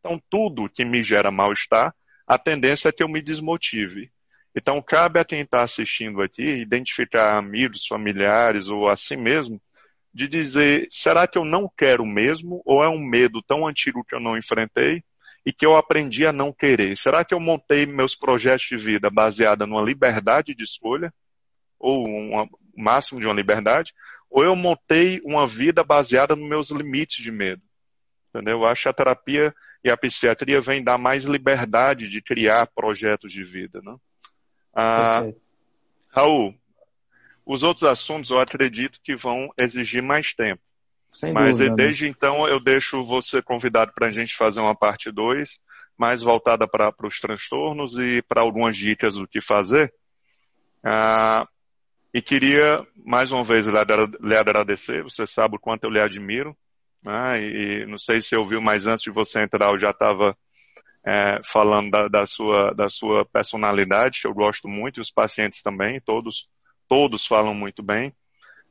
Então, 0.00 0.20
tudo 0.28 0.68
que 0.68 0.84
me 0.84 1.02
gera 1.02 1.30
mal-estar, 1.30 1.94
a 2.26 2.38
tendência 2.38 2.88
é 2.88 2.92
que 2.92 3.02
eu 3.02 3.08
me 3.08 3.22
desmotive. 3.22 4.10
Então, 4.54 4.82
cabe 4.82 5.18
a 5.18 5.24
quem 5.24 5.42
está 5.42 5.62
assistindo 5.62 6.20
aqui 6.20 6.42
identificar 6.42 7.36
amigos, 7.36 7.86
familiares 7.86 8.68
ou 8.68 8.88
a 8.88 8.96
si 8.96 9.16
mesmo, 9.16 9.60
de 10.12 10.28
dizer: 10.28 10.86
será 10.90 11.26
que 11.26 11.38
eu 11.38 11.44
não 11.44 11.70
quero 11.76 12.04
mesmo? 12.04 12.62
Ou 12.64 12.82
é 12.82 12.88
um 12.88 12.98
medo 12.98 13.42
tão 13.42 13.66
antigo 13.66 14.04
que 14.04 14.14
eu 14.14 14.20
não 14.20 14.36
enfrentei 14.36 15.02
e 15.44 15.52
que 15.52 15.66
eu 15.66 15.76
aprendi 15.76 16.26
a 16.26 16.32
não 16.32 16.52
querer? 16.52 16.96
Será 16.96 17.24
que 17.24 17.34
eu 17.34 17.40
montei 17.40 17.86
meus 17.86 18.14
projetos 18.14 18.66
de 18.66 18.76
vida 18.76 19.10
baseada 19.10 19.66
numa 19.66 19.82
liberdade 19.82 20.54
de 20.54 20.64
escolha? 20.64 21.12
Ou 21.78 22.06
um 22.06 22.48
máximo 22.76 23.20
de 23.20 23.26
uma 23.26 23.34
liberdade? 23.34 23.92
Ou 24.30 24.44
eu 24.44 24.54
montei 24.54 25.20
uma 25.24 25.46
vida 25.46 25.82
baseada 25.82 26.36
nos 26.36 26.48
meus 26.48 26.70
limites 26.70 27.22
de 27.22 27.32
medo? 27.32 27.62
Entendeu? 28.28 28.58
Eu 28.58 28.66
acho 28.66 28.84
que 28.84 28.88
a 28.88 28.94
terapia 28.94 29.54
e 29.84 29.90
a 29.90 29.96
psiquiatria 29.96 30.60
vem 30.60 30.82
dar 30.82 30.96
mais 30.96 31.24
liberdade 31.24 32.08
de 32.08 32.22
criar 32.22 32.66
projetos 32.68 33.32
de 33.32 33.42
vida. 33.42 33.80
Né? 33.82 33.96
Ah, 34.74 35.26
Raul, 36.12 36.54
os 37.44 37.62
outros 37.62 37.84
assuntos 37.84 38.30
eu 38.30 38.40
acredito 38.40 39.00
que 39.02 39.16
vão 39.16 39.50
exigir 39.60 40.02
mais 40.02 40.34
tempo. 40.34 40.62
Sem 41.10 41.32
Mas 41.32 41.58
dúvida, 41.58 41.76
desde 41.76 42.04
né? 42.04 42.10
então 42.10 42.48
eu 42.48 42.58
deixo 42.58 43.04
você 43.04 43.42
convidado 43.42 43.92
para 43.94 44.08
a 44.08 44.12
gente 44.12 44.34
fazer 44.34 44.60
uma 44.60 44.74
parte 44.74 45.10
2, 45.10 45.58
mais 45.96 46.22
voltada 46.22 46.66
para 46.66 46.94
os 47.04 47.20
transtornos 47.20 47.98
e 47.98 48.22
para 48.22 48.40
algumas 48.40 48.76
dicas 48.76 49.14
do 49.14 49.28
que 49.28 49.40
fazer. 49.40 49.92
Ah, 50.82 51.46
e 52.14 52.20
queria 52.22 52.86
mais 53.04 53.30
uma 53.30 53.44
vez 53.44 53.66
lhe 53.66 54.36
agradecer, 54.36 55.02
você 55.02 55.26
sabe 55.26 55.56
o 55.56 55.60
quanto 55.60 55.84
eu 55.84 55.90
lhe 55.90 56.00
admiro. 56.00 56.56
Né? 57.02 57.42
E, 57.42 57.86
não 57.86 57.98
sei 57.98 58.22
se 58.22 58.28
você 58.28 58.36
ouviu, 58.36 58.60
mas 58.60 58.86
antes 58.86 59.02
de 59.02 59.10
você 59.10 59.42
entrar 59.42 59.70
eu 59.70 59.78
já 59.78 59.90
estava 59.90 60.36
é, 61.04 61.40
falando 61.44 61.90
da, 61.90 62.08
da, 62.08 62.26
sua, 62.26 62.72
da 62.72 62.88
sua 62.88 63.24
personalidade, 63.24 64.20
que 64.20 64.26
eu 64.26 64.34
gosto 64.34 64.68
muito, 64.68 64.98
e 64.98 65.00
os 65.00 65.10
pacientes 65.10 65.62
também, 65.62 66.00
todos, 66.00 66.48
todos 66.92 67.26
falam 67.26 67.54
muito 67.54 67.82
bem. 67.82 68.12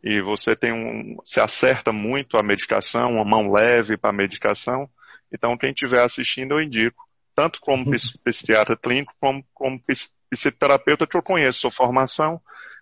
E 0.03 0.21
você 0.21 0.55
tem 0.55 0.71
um, 0.71 1.17
se 1.25 1.39
acerta 1.39 1.91
muito 1.91 2.37
a 2.39 2.43
medicação, 2.43 3.13
uma 3.13 3.25
mão 3.25 3.51
leve 3.51 3.97
para 3.97 4.11
a 4.11 4.13
medicação. 4.13 4.87
Então, 5.33 5.57
quem 5.57 5.71
estiver 5.71 6.03
assistindo, 6.03 6.51
eu 6.51 6.61
indico, 6.61 7.03
tanto 7.35 7.59
como 7.59 7.89
uhum. 7.89 7.95
psiquiatra 8.23 8.77
clínico, 8.77 9.11
como 9.19 9.43
como 9.55 9.81
psicoterapeuta, 10.29 11.07
que 11.07 11.17
eu 11.17 11.23
conheço 11.23 11.61
sua 11.61 11.71
formação 11.71 12.39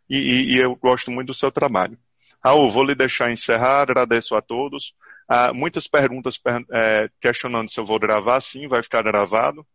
e, 0.10 0.18
e, 0.18 0.56
e 0.56 0.58
eu 0.58 0.76
gosto 0.76 1.10
muito 1.10 1.28
do 1.28 1.34
seu 1.34 1.50
trabalho. 1.50 1.98
Raul, 2.44 2.70
vou 2.70 2.84
lhe 2.84 2.96
deixar 2.96 3.32
encerrar, 3.32 3.84
agradeço 3.84 4.36
a 4.36 4.42
todos. 4.42 4.94
Ah, 5.26 5.54
muitas 5.54 5.88
perguntas 5.88 6.38
é, 6.74 7.10
questionando 7.22 7.70
se 7.70 7.80
eu 7.80 7.86
vou 7.86 8.00
gravar, 8.00 8.42
sim, 8.42 8.68
vai 8.68 8.84
ficar 8.84 9.04
gravado 9.04 9.66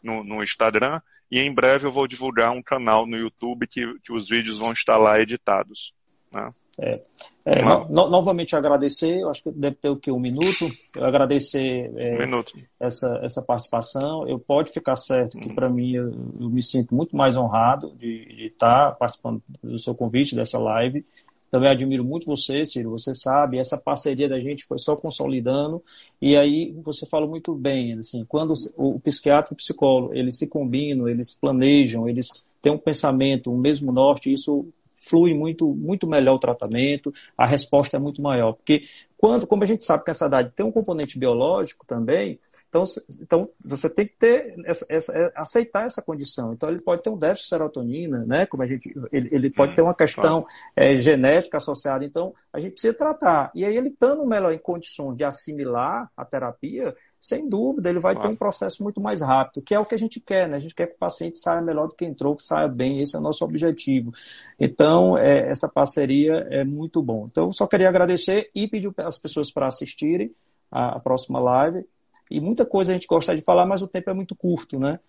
no, 0.00 0.22
no, 0.22 0.44
Instagram. 0.44 1.00
E 1.30 1.40
em 1.40 1.52
breve 1.52 1.86
eu 1.86 1.92
vou 1.92 2.06
divulgar 2.06 2.50
um 2.52 2.62
canal 2.62 3.06
no 3.06 3.16
YouTube 3.16 3.66
que, 3.66 3.86
que 4.02 4.14
os 4.14 4.28
vídeos 4.28 4.58
vão 4.58 4.72
estar 4.72 4.96
lá 4.96 5.20
editados. 5.20 5.92
Né? 6.32 6.52
É, 6.80 7.00
é, 7.44 7.64
no, 7.64 8.08
novamente 8.08 8.54
agradecer, 8.54 9.18
eu 9.18 9.28
acho 9.28 9.42
que 9.42 9.50
deve 9.50 9.76
ter 9.76 9.88
o 9.88 9.96
que 9.96 10.12
um 10.12 10.20
minuto. 10.20 10.70
Eu 10.96 11.04
agradecer 11.04 11.92
é, 11.96 12.14
um 12.14 12.18
minuto. 12.18 12.52
Essa, 12.78 13.18
essa 13.22 13.42
participação. 13.42 14.28
Eu 14.28 14.38
pode 14.38 14.70
ficar 14.70 14.94
certo 14.94 15.36
que 15.36 15.46
hum. 15.46 15.54
para 15.54 15.68
mim 15.68 15.92
eu, 15.94 16.12
eu, 16.40 16.48
me 16.48 16.62
sinto 16.62 16.94
muito 16.94 17.16
mais 17.16 17.36
honrado 17.36 17.92
de, 17.96 18.24
de 18.26 18.46
estar 18.46 18.92
participando 18.92 19.42
do 19.60 19.78
seu 19.78 19.92
convite 19.92 20.36
dessa 20.36 20.58
live. 20.58 21.04
Também 21.50 21.70
admiro 21.70 22.04
muito 22.04 22.26
você, 22.26 22.64
Ciro, 22.64 22.90
você 22.90 23.14
sabe, 23.14 23.58
essa 23.58 23.78
parceria 23.78 24.28
da 24.28 24.38
gente 24.38 24.64
foi 24.64 24.78
só 24.78 24.94
consolidando, 24.94 25.82
e 26.20 26.36
aí 26.36 26.72
você 26.84 27.06
fala 27.06 27.26
muito 27.26 27.54
bem, 27.54 27.94
assim, 27.94 28.24
quando 28.26 28.52
o 28.76 29.00
psiquiatra 29.00 29.52
e 29.52 29.54
o 29.54 29.56
psicólogo, 29.56 30.14
eles 30.14 30.36
se 30.36 30.46
combinam, 30.46 31.08
eles 31.08 31.34
planejam, 31.34 32.08
eles 32.08 32.28
têm 32.60 32.72
um 32.72 32.78
pensamento, 32.78 33.50
um 33.50 33.56
mesmo 33.56 33.90
norte, 33.90 34.32
isso 34.32 34.66
flui 35.08 35.34
muito, 35.34 35.66
muito 35.74 36.06
melhor 36.06 36.34
o 36.34 36.38
tratamento, 36.38 37.12
a 37.36 37.46
resposta 37.46 37.96
é 37.96 38.00
muito 38.00 38.22
maior. 38.22 38.52
Porque 38.52 38.82
quando, 39.18 39.48
como 39.48 39.64
a 39.64 39.66
gente 39.66 39.82
sabe 39.82 40.04
que 40.04 40.10
a 40.10 40.12
ansiedade 40.12 40.52
tem 40.54 40.64
um 40.64 40.70
componente 40.70 41.18
biológico 41.18 41.84
também, 41.84 42.38
então, 42.68 42.84
então 43.20 43.48
você 43.60 43.90
tem 43.90 44.06
que 44.06 44.14
ter 44.16 44.54
essa, 44.64 44.86
essa, 44.88 45.12
é, 45.12 45.32
aceitar 45.34 45.86
essa 45.86 46.00
condição. 46.00 46.52
Então 46.52 46.68
ele 46.68 46.80
pode 46.84 47.02
ter 47.02 47.10
um 47.10 47.18
déficit 47.18 47.44
de 47.44 47.48
serotonina, 47.48 48.24
né? 48.24 48.46
Como 48.46 48.62
a 48.62 48.66
gente, 48.66 48.94
ele, 49.10 49.28
ele 49.32 49.50
pode 49.50 49.74
ter 49.74 49.82
uma 49.82 49.94
questão 49.94 50.46
é, 50.76 50.96
genética 50.96 51.56
associada. 51.56 52.04
Então 52.04 52.32
a 52.52 52.60
gente 52.60 52.72
precisa 52.72 52.94
tratar. 52.94 53.50
E 53.56 53.64
aí 53.64 53.76
ele 53.76 53.88
estando 53.88 54.24
melhor 54.24 54.52
em 54.52 54.58
condições 54.58 55.16
de 55.16 55.24
assimilar 55.24 56.08
a 56.16 56.24
terapia, 56.24 56.94
sem 57.20 57.48
dúvida, 57.48 57.90
ele 57.90 57.98
vai 57.98 58.14
ter 58.18 58.28
um 58.28 58.36
processo 58.36 58.82
muito 58.82 59.00
mais 59.00 59.22
rápido, 59.22 59.62
que 59.62 59.74
é 59.74 59.78
o 59.78 59.84
que 59.84 59.94
a 59.94 59.98
gente 59.98 60.20
quer, 60.20 60.48
né? 60.48 60.56
A 60.56 60.60
gente 60.60 60.74
quer 60.74 60.86
que 60.86 60.94
o 60.94 60.98
paciente 60.98 61.36
saia 61.36 61.60
melhor 61.60 61.88
do 61.88 61.94
que 61.94 62.04
entrou, 62.04 62.36
que 62.36 62.42
saia 62.42 62.68
bem, 62.68 63.00
esse 63.02 63.16
é 63.16 63.18
o 63.18 63.22
nosso 63.22 63.44
objetivo. 63.44 64.12
Então, 64.58 65.18
é, 65.18 65.50
essa 65.50 65.68
parceria 65.68 66.46
é 66.50 66.64
muito 66.64 67.02
bom. 67.02 67.24
Então, 67.28 67.52
só 67.52 67.66
queria 67.66 67.88
agradecer 67.88 68.50
e 68.54 68.68
pedir 68.68 68.92
as 68.98 69.18
pessoas 69.18 69.50
para 69.50 69.66
assistirem 69.66 70.28
a, 70.70 70.96
a 70.96 71.00
próxima 71.00 71.40
live. 71.40 71.84
E 72.30 72.40
muita 72.40 72.64
coisa 72.64 72.92
a 72.92 72.94
gente 72.94 73.06
gosta 73.06 73.34
de 73.34 73.42
falar, 73.42 73.66
mas 73.66 73.82
o 73.82 73.88
tempo 73.88 74.10
é 74.10 74.14
muito 74.14 74.36
curto, 74.36 74.78
né? 74.78 75.00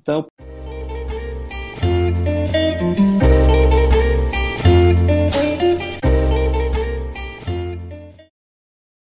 Então, 0.00 0.26